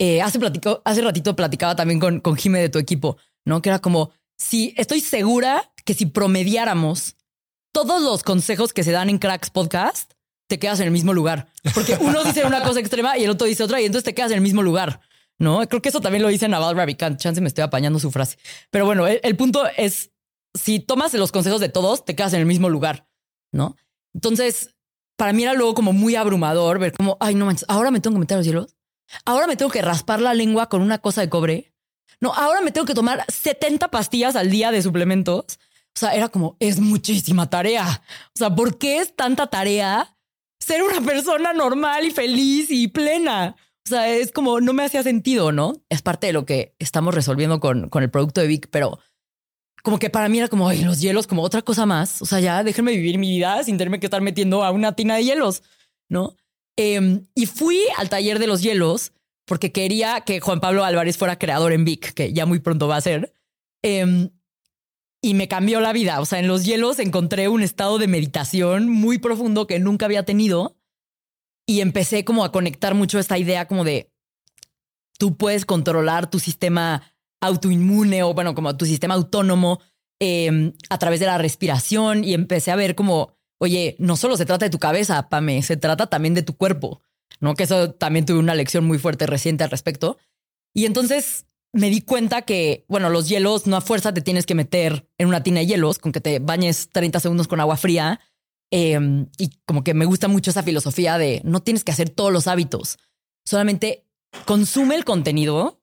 [0.00, 0.40] Eh, hace,
[0.84, 3.62] hace ratito platicaba también con, con Jime de tu equipo, ¿no?
[3.62, 7.14] Que era como, si estoy segura que si promediáramos
[7.72, 10.11] todos los consejos que se dan en Cracks Podcast,
[10.52, 11.48] te quedas en el mismo lugar.
[11.72, 14.32] Porque uno dice una cosa extrema y el otro dice otra y entonces te quedas
[14.32, 15.00] en el mismo lugar.
[15.38, 17.18] No, creo que eso también lo dice Naval Ravikant.
[17.18, 18.36] Chance me estoy apañando su frase.
[18.70, 20.10] Pero bueno, el, punto es
[20.52, 23.08] si tomas los consejos de todos, te quedas en el mismo lugar,
[23.50, 23.76] no?
[24.12, 24.74] Entonces,
[25.16, 28.16] para mí era luego como muy abrumador ver como, ay, no manches, ahora me tengo
[28.16, 28.76] que meter a los hielos.
[29.24, 31.72] Ahora me tengo que raspar la lengua con una cosa de cobre.
[32.20, 35.58] No, ahora me tengo que tomar 70 pastillas al día de suplementos.
[35.96, 38.02] O sea, era como, es muchísima tarea.
[38.34, 40.14] O sea, ¿por qué es tanta tarea
[40.62, 43.56] ser una persona normal y feliz y plena.
[43.84, 45.74] O sea, es como no me hacía sentido, ¿no?
[45.88, 48.98] Es parte de lo que estamos resolviendo con, con el producto de Vic, pero
[49.82, 52.22] como que para mí era como, ay, los hielos, como otra cosa más.
[52.22, 55.16] O sea, ya déjenme vivir mi vida sin tenerme que estar metiendo a una tina
[55.16, 55.64] de hielos,
[56.08, 56.36] ¿no?
[56.76, 59.12] Em, y fui al taller de los hielos
[59.44, 62.96] porque quería que Juan Pablo Álvarez fuera creador en Vic, que ya muy pronto va
[62.96, 63.34] a ser.
[63.82, 64.30] Em,
[65.22, 66.20] y me cambió la vida.
[66.20, 70.24] O sea, en los hielos encontré un estado de meditación muy profundo que nunca había
[70.24, 70.76] tenido
[71.64, 74.10] y empecé como a conectar mucho esta idea como de
[75.18, 79.80] tú puedes controlar tu sistema autoinmune o bueno, como tu sistema autónomo
[80.20, 84.46] em, a través de la respiración y empecé a ver como, oye, no solo se
[84.46, 87.00] trata de tu cabeza, Pame, se trata también de tu cuerpo,
[87.40, 87.54] ¿no?
[87.54, 90.18] Que eso también tuve una lección muy fuerte reciente al respecto.
[90.74, 94.54] Y entonces me di cuenta que, bueno, los hielos no a fuerza te tienes que
[94.54, 98.20] meter en una tina de hielos con que te bañes 30 segundos con agua fría.
[98.70, 102.32] Em, y como que me gusta mucho esa filosofía de no tienes que hacer todos
[102.32, 102.98] los hábitos,
[103.44, 104.06] solamente
[104.46, 105.82] consume el contenido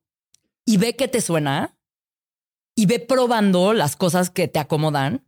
[0.65, 1.77] y ve qué te suena
[2.75, 5.27] y ve probando las cosas que te acomodan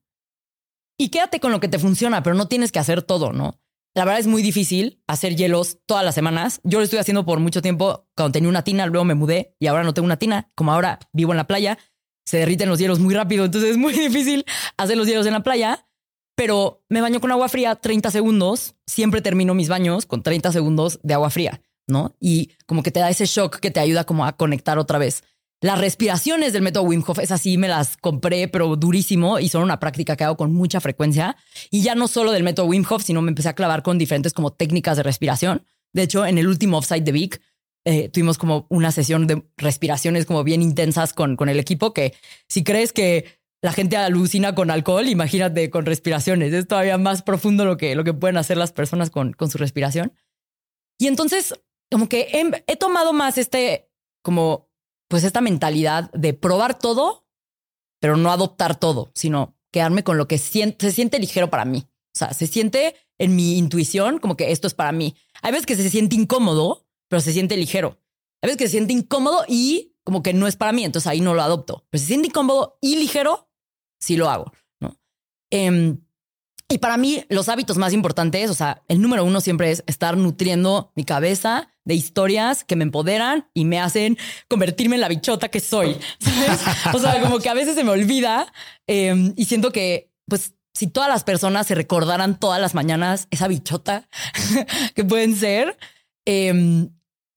[0.98, 3.60] y quédate con lo que te funciona, pero no tienes que hacer todo, ¿no?
[3.94, 6.62] La verdad es muy difícil hacer hielos todas las semanas.
[6.64, 8.08] Yo lo estoy haciendo por mucho tiempo.
[8.16, 10.50] Cuando tenía una tina, luego me mudé y ahora no tengo una tina.
[10.56, 11.78] Como ahora vivo en la playa,
[12.26, 13.44] se derriten los hielos muy rápido.
[13.44, 14.46] Entonces es muy difícil
[14.78, 15.88] hacer los hielos en la playa.
[16.36, 18.76] Pero me baño con agua fría 30 segundos.
[18.88, 22.16] Siempre termino mis baños con 30 segundos de agua fría, ¿no?
[22.22, 25.24] Y como que te da ese shock que te ayuda como a conectar otra vez.
[25.62, 29.62] Las respiraciones del método Wim Hof, es así, me las compré, pero durísimo, y son
[29.62, 31.38] una práctica que hago con mucha frecuencia.
[31.70, 34.34] Y ya no solo del método Wim Hof, sino me empecé a clavar con diferentes
[34.34, 35.64] como técnicas de respiración.
[35.94, 37.42] De hecho, en el último offsite de Vic,
[37.86, 42.16] eh, tuvimos como una sesión de respiraciones como bien intensas con, con el equipo, que
[42.48, 46.54] si crees que la gente alucina con alcohol, imagínate con respiraciones.
[46.54, 49.60] Es todavía más profundo lo que, lo que pueden hacer las personas con, con su
[49.60, 50.14] respiración.
[50.98, 51.54] Y entonces,
[51.92, 53.92] como que he, he tomado más este
[54.24, 54.71] como
[55.12, 57.28] pues esta mentalidad de probar todo,
[58.00, 61.86] pero no adoptar todo, sino quedarme con lo que se siente ligero para mí.
[61.86, 65.18] O sea, se siente en mi intuición como que esto es para mí.
[65.42, 68.00] Hay veces que se siente incómodo, pero se siente ligero.
[68.42, 71.20] Hay veces que se siente incómodo y como que no es para mí, entonces ahí
[71.20, 71.86] no lo adopto.
[71.90, 73.50] Pero se siente incómodo y ligero,
[74.00, 74.54] sí lo hago.
[74.80, 74.98] ¿no?
[75.50, 76.02] Em,
[76.72, 80.16] y para mí, los hábitos más importantes, o sea, el número uno siempre es estar
[80.16, 84.18] nutriendo mi cabeza de historias que me empoderan y me hacen
[84.48, 85.98] convertirme en la bichota que soy.
[86.94, 88.52] O sea, como que a veces se me olvida
[88.88, 93.48] em, y siento que, pues, si todas las personas se recordaran todas las mañanas esa
[93.48, 94.08] bichota
[94.96, 95.78] que pueden ser,
[96.26, 96.90] em,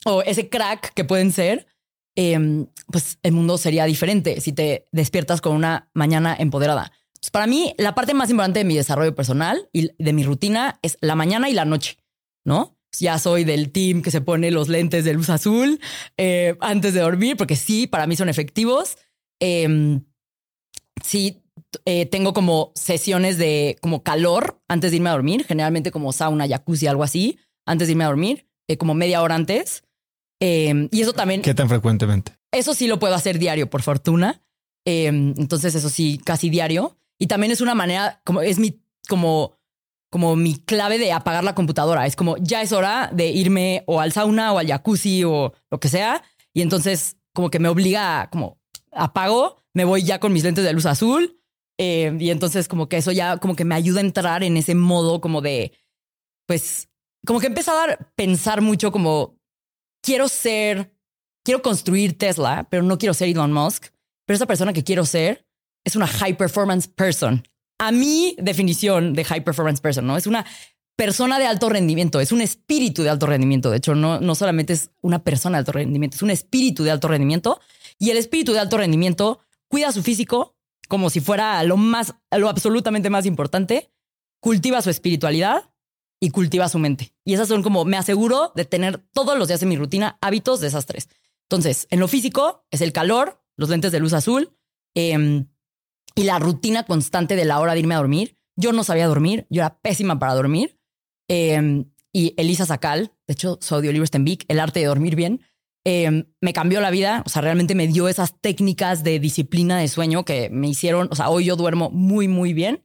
[0.04, 1.66] o ese crack que pueden ser,
[2.14, 6.92] em, pues el mundo sería diferente si te despiertas con una mañana empoderada
[7.30, 10.98] para mí, la parte más importante de mi desarrollo personal y de mi rutina es
[11.00, 11.98] la mañana y la noche,
[12.44, 12.76] ¿no?
[12.98, 15.80] Ya soy del team que se pone los lentes de luz azul
[16.16, 18.98] eh, antes de dormir, porque sí, para mí son efectivos.
[19.40, 20.04] Em,
[21.02, 21.42] si
[21.84, 26.46] eh, tengo como sesiones de como calor antes de irme a dormir, generalmente como sauna,
[26.46, 29.84] jacuzzi, algo así, antes de irme a dormir, eh, como media hora antes.
[30.40, 31.42] Em, y eso también.
[31.42, 32.32] ¿Qué tan frecuentemente?
[32.52, 34.42] Eso sí lo puedo hacer diario, por fortuna.
[34.84, 36.96] Em, entonces, eso sí, casi diario.
[37.18, 39.56] Y también es una manera, como es mi, como,
[40.10, 42.06] como mi clave de apagar la computadora.
[42.06, 45.80] Es como ya es hora de irme o al sauna o al jacuzzi o lo
[45.80, 46.22] que sea.
[46.52, 48.60] Y entonces, como que me obliga a, como
[48.92, 51.40] apago, me voy ya con mis lentes de luz azul.
[51.78, 54.74] Em, y entonces, como que eso ya, como que me ayuda a entrar en ese
[54.74, 55.72] modo como de,
[56.46, 56.88] pues,
[57.26, 59.38] como que empezado a pensar mucho como
[60.02, 60.94] quiero ser,
[61.44, 63.86] quiero construir Tesla, pero no quiero ser Elon Musk.
[64.26, 65.43] Pero esa persona que quiero ser
[65.84, 67.46] es una high performance person.
[67.78, 70.16] A mi definición de high performance person, ¿no?
[70.16, 70.44] Es una
[70.96, 73.70] persona de alto rendimiento, es un espíritu de alto rendimiento.
[73.70, 76.90] De hecho, no, no solamente es una persona de alto rendimiento, es un espíritu de
[76.90, 77.60] alto rendimiento.
[77.98, 80.54] Y el espíritu de alto rendimiento cuida su físico
[80.88, 83.90] como si fuera lo más, lo absolutamente más importante,
[84.40, 85.70] cultiva su espiritualidad
[86.20, 87.14] y cultiva su mente.
[87.24, 90.60] Y esas son como, me aseguro de tener todos los días en mi rutina hábitos
[90.60, 91.08] de esas tres.
[91.48, 94.56] Entonces, en lo físico es el calor, los lentes de luz azul
[94.94, 95.48] em,
[96.14, 98.38] y la rutina constante de la hora de irme a dormir.
[98.56, 100.78] Yo no sabía dormir, yo era pésima para dormir.
[101.28, 105.40] Em, y Elisa Sacal, de hecho, su audiolibro está en El arte de dormir bien,
[105.84, 107.22] em, me cambió la vida.
[107.26, 111.14] O sea, realmente me dio esas técnicas de disciplina de sueño que me hicieron, o
[111.16, 112.84] sea, hoy yo duermo muy, muy bien.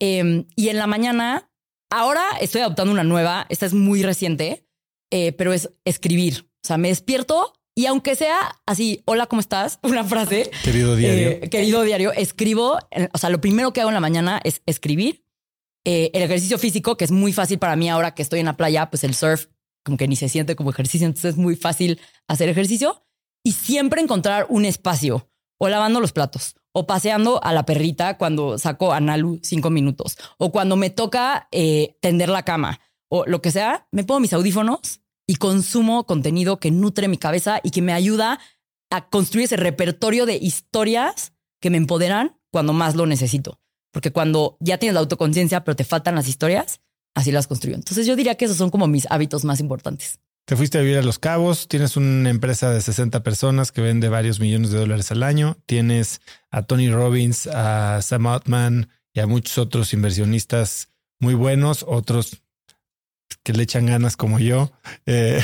[0.00, 1.50] y en la mañana
[1.96, 4.66] Ahora estoy adoptando una nueva, esta es muy reciente,
[5.12, 6.50] eh, pero es escribir.
[6.64, 9.78] O sea, me despierto y aunque sea así, hola, ¿cómo estás?
[9.82, 10.50] Una frase.
[10.62, 11.28] Querido diario.
[11.28, 12.78] Eh, querido diario, escribo.
[13.12, 15.24] O sea, lo primero que hago en la mañana es escribir.
[15.84, 18.56] Eh, el ejercicio físico, que es muy fácil para mí ahora que estoy en la
[18.56, 19.46] playa, pues el surf
[19.84, 23.04] como que ni se siente como ejercicio, entonces es muy fácil hacer ejercicio.
[23.44, 25.28] Y siempre encontrar un espacio
[25.58, 30.18] o lavando los platos o paseando a la perrita cuando saco a Nalu cinco minutos,
[30.38, 34.32] o cuando me toca eh, tender la cama, o lo que sea, me pongo mis
[34.32, 38.38] audífonos y consumo contenido que nutre mi cabeza y que me ayuda
[38.90, 43.60] a construir ese repertorio de historias que me empoderan cuando más lo necesito.
[43.90, 46.80] Porque cuando ya tienes la autoconciencia, pero te faltan las historias,
[47.14, 47.76] así las construyo.
[47.76, 50.18] Entonces yo diría que esos son como mis hábitos más importantes.
[50.46, 54.10] Te fuiste a vivir a Los Cabos, tienes una empresa de 60 personas que vende
[54.10, 56.20] varios millones de dólares al año, tienes
[56.50, 62.42] a Tony Robbins, a Sam Altman y a muchos otros inversionistas muy buenos, otros
[63.44, 64.72] que le echan ganas como yo
[65.06, 65.40] eh,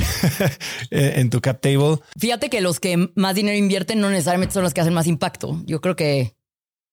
[0.91, 1.99] en tu cap table.
[2.19, 5.63] Fíjate que los que más dinero invierten no necesariamente son los que hacen más impacto.
[5.67, 6.35] Yo creo que,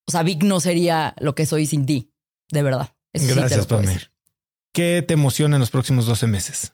[0.05, 2.11] o sea, Vic no sería lo que soy sin ti,
[2.51, 2.93] de verdad.
[3.13, 4.07] Gracias, sí
[4.73, 6.73] ¿Qué te emociona en los próximos 12 meses?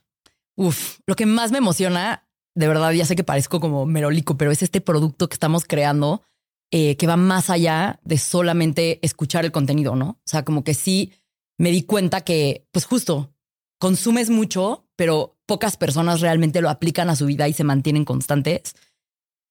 [0.56, 4.52] Uf, lo que más me emociona, de verdad, ya sé que parezco como merolico, pero
[4.52, 6.24] es este producto que estamos creando
[6.72, 10.10] eh, que va más allá de solamente escuchar el contenido, ¿no?
[10.10, 11.14] O sea, como que sí
[11.58, 13.33] me di cuenta que, pues justo,
[13.84, 18.76] consumes mucho, pero pocas personas realmente lo aplican a su vida y se mantienen constantes.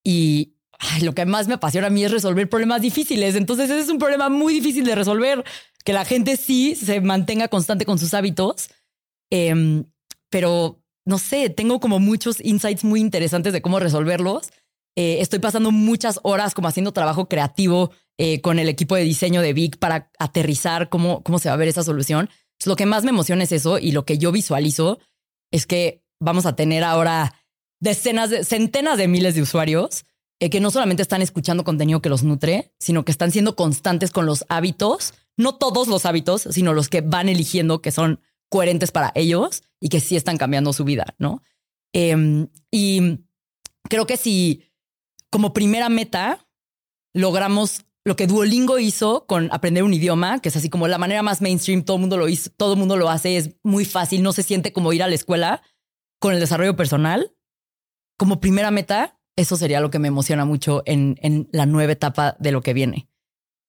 [0.02, 0.54] Y
[1.02, 3.34] lo que más me apasiona a mí es resolver problemas difíciles.
[3.34, 5.44] Entonces, ese es un problema muy difícil de resolver,
[5.84, 8.70] que la gente sí se mantenga constante con sus hábitos.
[9.28, 9.84] Em,
[10.30, 14.48] pero no sé, tengo como muchos insights muy interesantes de cómo resolverlos.
[14.96, 19.42] Eh, estoy pasando muchas horas como haciendo trabajo creativo eh, con el equipo de diseño
[19.42, 22.30] de Vic para aterrizar cómo, cómo se va a ver esa solución.
[22.66, 24.98] Lo que más me emociona es eso y lo que yo visualizo
[25.50, 27.34] es que vamos a tener ahora
[27.80, 30.04] decenas, de, centenas de miles de usuarios
[30.40, 34.10] eh, que no solamente están escuchando contenido que los nutre, sino que están siendo constantes
[34.10, 38.90] con los hábitos, no todos los hábitos, sino los que van eligiendo que son coherentes
[38.90, 41.42] para ellos y que sí están cambiando su vida, ¿no?
[41.92, 43.20] Em, y
[43.88, 44.64] creo que si
[45.30, 46.46] como primera meta
[47.14, 51.22] logramos lo que Duolingo hizo con aprender un idioma, que es así como la manera
[51.22, 54.22] más mainstream, todo el mundo lo hizo, todo el mundo lo hace, es muy fácil,
[54.22, 55.62] no se siente como ir a la escuela
[56.18, 57.34] con el desarrollo personal.
[58.18, 62.52] Como primera meta, eso sería lo que me emociona mucho en, la nueva etapa de
[62.52, 63.08] lo que viene.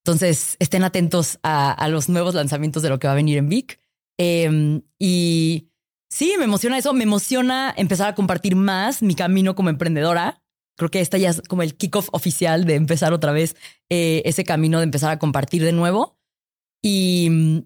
[0.06, 3.48] Entonces, estén atentos a, a, los nuevos lanzamientos de lo que va a venir en
[3.48, 3.80] Vic.
[4.18, 5.72] Em, y
[6.10, 6.94] sí, me emociona eso.
[6.94, 10.43] Me emociona empezar a compartir más mi camino como emprendedora.
[10.76, 13.56] Creo que esta ya es como el kickoff oficial de empezar otra vez
[13.90, 16.18] eh, ese camino de empezar a compartir de nuevo
[16.82, 17.64] y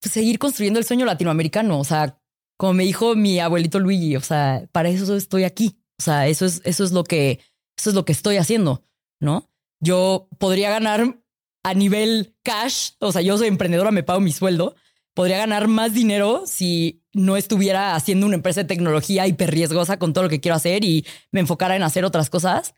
[0.00, 1.78] pues, seguir construyendo el sueño latinoamericano.
[1.78, 2.20] O sea,
[2.56, 5.80] como me dijo mi abuelito Luigi, o sea, para eso estoy aquí.
[5.98, 7.40] O sea, eso es, eso es lo que,
[7.76, 8.84] eso es lo que estoy haciendo,
[9.20, 9.50] ¿no?
[9.80, 11.20] Yo podría ganar
[11.62, 14.76] a nivel cash, o sea, yo soy emprendedora, me pago mi sueldo,
[15.14, 20.12] podría ganar más dinero si no estuviera haciendo una empresa de tecnología hiper riesgosa con
[20.12, 22.74] todo lo que quiero hacer y me enfocara en hacer otras cosas.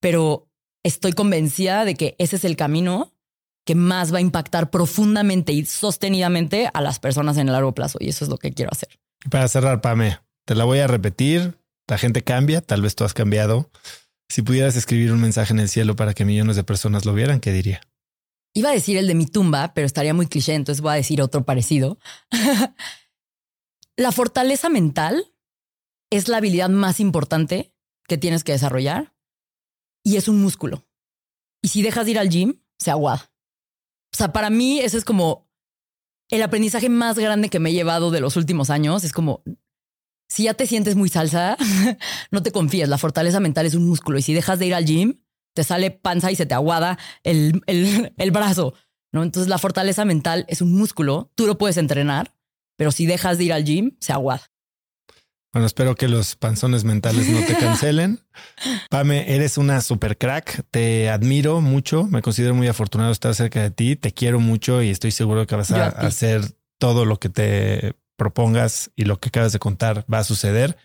[0.00, 0.48] Pero
[0.82, 3.12] estoy convencida de que ese es el camino
[3.64, 7.98] que más va a impactar profundamente y sostenidamente a las personas en el largo plazo.
[8.00, 8.90] Y eso es lo que quiero hacer.
[9.30, 11.58] Para cerrar, Pame, te la voy a repetir.
[11.88, 13.70] La gente cambia, tal vez tú has cambiado.
[14.28, 17.40] Si pudieras escribir un mensaje en el cielo para que millones de personas lo vieran,
[17.40, 17.80] ¿qué diría?
[18.54, 21.20] Iba a decir el de mi tumba, pero estaría muy cliché, entonces voy a decir
[21.20, 21.98] otro parecido.
[23.96, 25.32] la fortaleza mental
[26.10, 27.74] es la habilidad más importante
[28.06, 29.14] que tienes que desarrollar
[30.02, 30.86] y es un músculo.
[31.62, 33.30] Y si dejas de ir al gym, se aguada.
[34.12, 35.48] O sea, para mí ese es como
[36.30, 39.04] el aprendizaje más grande que me he llevado de los últimos años.
[39.04, 39.42] Es como,
[40.28, 41.56] si ya te sientes muy salsa,
[42.30, 42.88] no te confíes.
[42.88, 45.20] La fortaleza mental es un músculo y si dejas de ir al gym,
[45.54, 48.74] te sale panza y se te aguada el, el, brazo.
[49.12, 49.22] ¿no?
[49.22, 52.34] Entonces la fortaleza mental es un músculo, tú lo puedes entrenar,
[52.76, 54.42] pero si dejas de ir al gym, se aguada.
[55.52, 58.20] Bueno, espero que los panzones mentales no te cancelen.
[58.90, 60.64] Pame, eres una super crack.
[60.72, 62.04] Te admiro mucho.
[62.04, 63.94] Me considero muy afortunado de estar cerca de ti.
[63.94, 66.42] Te quiero mucho y estoy seguro que vas a hacer
[66.78, 70.76] todo lo que te propongas y lo que acabas de contar va a suceder.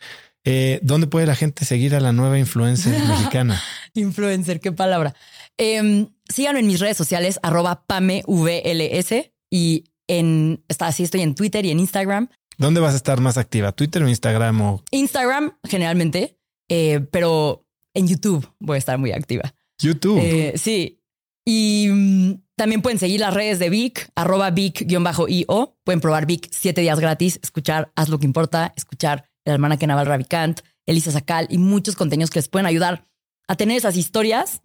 [0.45, 3.60] Eh, ¿Dónde puede la gente seguir a la nueva influencer mexicana?
[3.95, 5.16] influencer, qué palabra.
[5.57, 11.65] Eh, síganme en mis redes sociales, arroba PameVLS y en, está, así estoy en Twitter
[11.65, 12.30] y en Instagram.
[12.57, 13.72] ¿Dónde vas a estar más activa?
[13.72, 14.61] ¿Twitter o Instagram?
[14.61, 14.84] O...
[14.91, 16.38] Instagram generalmente,
[16.68, 19.53] eh, pero en YouTube voy a estar muy activa.
[19.81, 20.19] YouTube.
[20.19, 21.02] Eh, sí.
[21.45, 25.77] Y mm, también pueden seguir las redes de Vic, arroba Vic-io.
[25.86, 29.88] Pueden probar Vic siete días gratis, escuchar Haz lo que importa, escuchar El hermana que
[29.88, 33.06] Naval Ravikant, Elisa Sacal y muchos contenidos que les pueden ayudar
[33.48, 34.61] a tener esas historias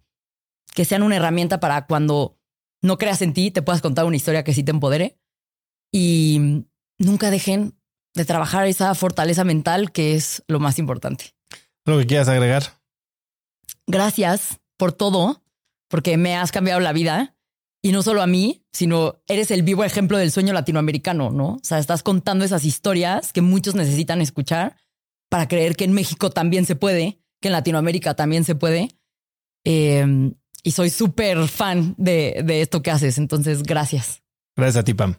[0.75, 2.39] que sean una herramienta para cuando
[2.83, 5.17] no creas en ti, te puedas contar una historia que sí te empodere.
[5.95, 6.65] Y
[6.99, 7.79] nunca dejen
[8.15, 11.37] de trabajar esa fortaleza mental que es lo más importante.
[11.85, 12.65] ¿Lo que quieras agregar?
[13.87, 15.45] Gracias por todo,
[15.89, 17.37] porque me has cambiado la vida
[17.81, 21.55] y no solo a mí, sino eres el vivo ejemplo del sueño latinoamericano, ¿no?
[21.55, 24.77] O sea, estás contando esas historias que muchos necesitan escuchar
[25.29, 28.89] para creer que en México también se puede, que en Latinoamérica también se puede.
[29.63, 30.35] Em,
[30.65, 33.17] y soy súper fan de, de, esto que haces.
[33.19, 34.23] Entonces, gracias.
[34.57, 35.15] Gracias a ti, Pam.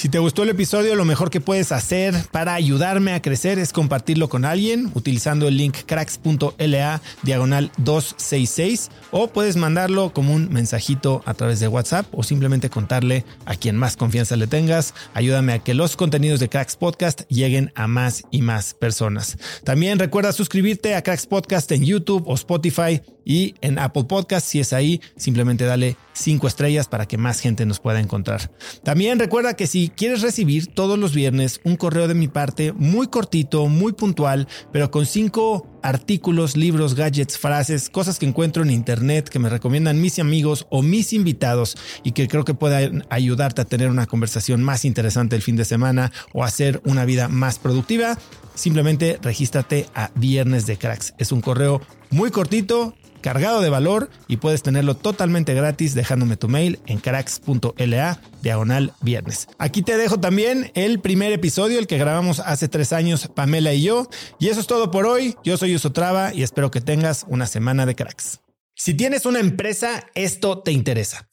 [0.00, 3.70] Si te gustó el episodio, lo mejor que puedes hacer para ayudarme a crecer es
[3.70, 11.22] compartirlo con alguien utilizando el link cracks.la diagonal 266 o puedes mandarlo como un mensajito
[11.26, 14.94] a través de WhatsApp o simplemente contarle a quien más confianza le tengas.
[15.12, 19.36] Ayúdame a que los contenidos de Cracks Podcast lleguen a más y más personas.
[19.64, 24.44] También recuerda suscribirte a Cracks Podcast en YouTube o Spotify y en Apple Podcast.
[24.44, 28.50] Si es ahí, simplemente dale cinco estrellas para que más gente nos pueda encontrar.
[28.82, 33.06] También recuerda que si quieres recibir todos los viernes un correo de mi parte muy
[33.06, 39.28] cortito, muy puntual, pero con cinco artículos, libros, gadgets, frases, cosas que encuentro en internet
[39.28, 43.64] que me recomiendan mis amigos o mis invitados y que creo que puedan ayudarte a
[43.64, 48.18] tener una conversación más interesante el fin de semana o hacer una vida más productiva,
[48.60, 51.14] simplemente regístrate a Viernes de Cracks.
[51.18, 51.80] Es un correo
[52.10, 58.20] muy cortito, cargado de valor y puedes tenerlo totalmente gratis dejándome tu mail en cracks.la
[58.42, 59.48] diagonal viernes.
[59.58, 63.82] Aquí te dejo también el primer episodio, el que grabamos hace tres años Pamela y
[63.82, 64.08] yo.
[64.38, 65.36] Y eso es todo por hoy.
[65.44, 68.40] Yo soy Usotrava y espero que tengas una semana de cracks.
[68.74, 71.28] Si tienes una empresa, esto te interesa.